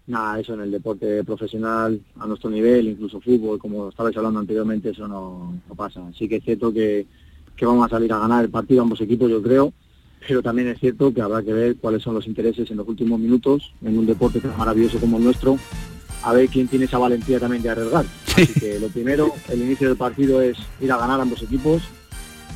Nada, 0.06 0.38
eso 0.38 0.52
en 0.52 0.60
el 0.60 0.70
deporte 0.70 1.24
profesional, 1.24 1.98
a 2.18 2.26
nuestro 2.26 2.50
nivel, 2.50 2.88
incluso 2.88 3.22
fútbol, 3.22 3.58
como 3.58 3.88
estabais 3.88 4.14
hablando 4.14 4.38
anteriormente, 4.38 4.90
eso 4.90 5.08
no, 5.08 5.54
no 5.66 5.74
pasa. 5.74 6.02
Sí 6.18 6.28
que 6.28 6.36
es 6.36 6.44
cierto 6.44 6.74
que, 6.74 7.06
que 7.56 7.64
vamos 7.64 7.86
a 7.86 7.88
salir 7.88 8.12
a 8.12 8.18
ganar 8.18 8.44
el 8.44 8.50
partido 8.50 8.82
ambos 8.82 9.00
equipos, 9.00 9.30
yo 9.30 9.40
creo, 9.40 9.72
pero 10.28 10.42
también 10.42 10.68
es 10.68 10.78
cierto 10.78 11.14
que 11.14 11.22
habrá 11.22 11.42
que 11.42 11.54
ver 11.54 11.76
cuáles 11.76 12.02
son 12.02 12.14
los 12.14 12.26
intereses 12.26 12.70
en 12.70 12.76
los 12.76 12.86
últimos 12.86 13.18
minutos 13.18 13.72
en 13.82 13.96
un 13.96 14.04
deporte 14.04 14.40
tan 14.40 14.58
maravilloso 14.58 14.98
como 14.98 15.16
el 15.16 15.24
nuestro, 15.24 15.56
a 16.22 16.32
ver 16.32 16.48
quién 16.48 16.68
tiene 16.68 16.84
esa 16.86 16.98
valentía 16.98 17.38
también 17.40 17.62
de 17.62 17.70
arriesgar. 17.70 18.04
Así 18.28 18.46
que 18.48 18.78
lo 18.80 18.88
primero, 18.88 19.34
el 19.48 19.62
inicio 19.62 19.88
del 19.88 19.96
partido 19.96 20.40
es 20.40 20.56
ir 20.80 20.90
a 20.92 20.96
ganar 20.96 21.20
ambos 21.20 21.42
equipos 21.42 21.82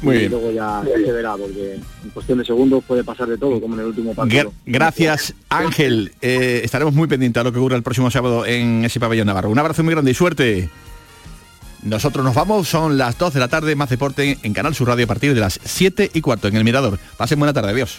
Muy 0.02 0.14
y 0.14 0.18
bien. 0.20 0.30
luego 0.32 0.50
ya, 0.52 0.82
se 0.84 1.12
verá, 1.12 1.36
porque 1.36 1.74
en 2.04 2.10
cuestión 2.10 2.38
de 2.38 2.44
segundos 2.44 2.82
puede 2.86 3.04
pasar 3.04 3.28
de 3.28 3.36
todo, 3.38 3.60
como 3.60 3.74
en 3.74 3.80
el 3.80 3.86
último 3.86 4.14
partido. 4.14 4.50
Gra- 4.50 4.52
gracias, 4.66 5.34
Ángel. 5.48 6.12
Eh, 6.22 6.60
estaremos 6.64 6.94
muy 6.94 7.08
pendientes 7.08 7.40
a 7.40 7.44
lo 7.44 7.52
que 7.52 7.58
ocurra 7.58 7.76
el 7.76 7.82
próximo 7.82 8.10
sábado 8.10 8.46
en 8.46 8.84
ese 8.84 9.00
pabellón 9.00 9.26
navarro. 9.26 9.50
Un 9.50 9.58
abrazo 9.58 9.82
muy 9.84 9.92
grande 9.94 10.10
y 10.10 10.14
suerte. 10.14 10.70
Nosotros 11.82 12.24
nos 12.24 12.34
vamos, 12.34 12.66
son 12.68 12.98
las 12.98 13.16
2 13.16 13.34
de 13.34 13.40
la 13.40 13.48
tarde, 13.48 13.76
más 13.76 13.88
deporte 13.90 14.38
en 14.42 14.52
Canal 14.54 14.74
Sur 14.74 14.88
Radio 14.88 15.04
a 15.04 15.08
partir 15.08 15.34
de 15.34 15.40
las 15.40 15.60
7 15.62 16.10
y 16.14 16.20
cuarto 16.20 16.48
en 16.48 16.56
el 16.56 16.64
Mirador. 16.64 16.98
Pasen 17.16 17.38
buena 17.38 17.52
tarde, 17.52 17.70
adiós. 17.70 17.98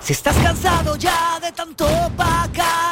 Si 0.00 0.12
estás 0.12 0.36
cansado 0.36 0.96
ya 0.96 1.38
de 1.40 1.52
tanto 1.52 1.86
pagar 2.16 2.91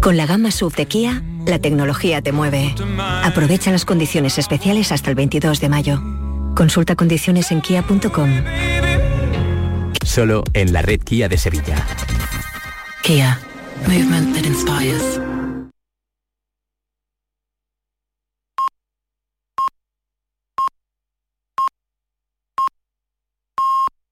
Con 0.00 0.16
la 0.16 0.26
gama 0.26 0.50
SUV 0.50 0.74
de 0.74 0.86
Kia, 0.86 1.22
la 1.46 1.58
tecnología 1.58 2.22
te 2.22 2.32
mueve. 2.32 2.74
Aprovecha 3.22 3.70
las 3.70 3.84
condiciones 3.84 4.38
especiales 4.38 4.92
hasta 4.92 5.10
el 5.10 5.16
22 5.16 5.60
de 5.60 5.68
mayo. 5.68 6.02
Consulta 6.54 6.96
condiciones 6.96 7.50
en 7.52 7.60
kia.com. 7.60 8.30
Solo 10.04 10.44
en 10.52 10.72
la 10.72 10.82
red 10.82 11.00
Kia 11.00 11.28
de 11.28 11.38
Sevilla. 11.38 11.86
Kia. 13.02 13.38
Movement 13.86 14.34
that 14.34 14.44
inspires. 14.44 15.31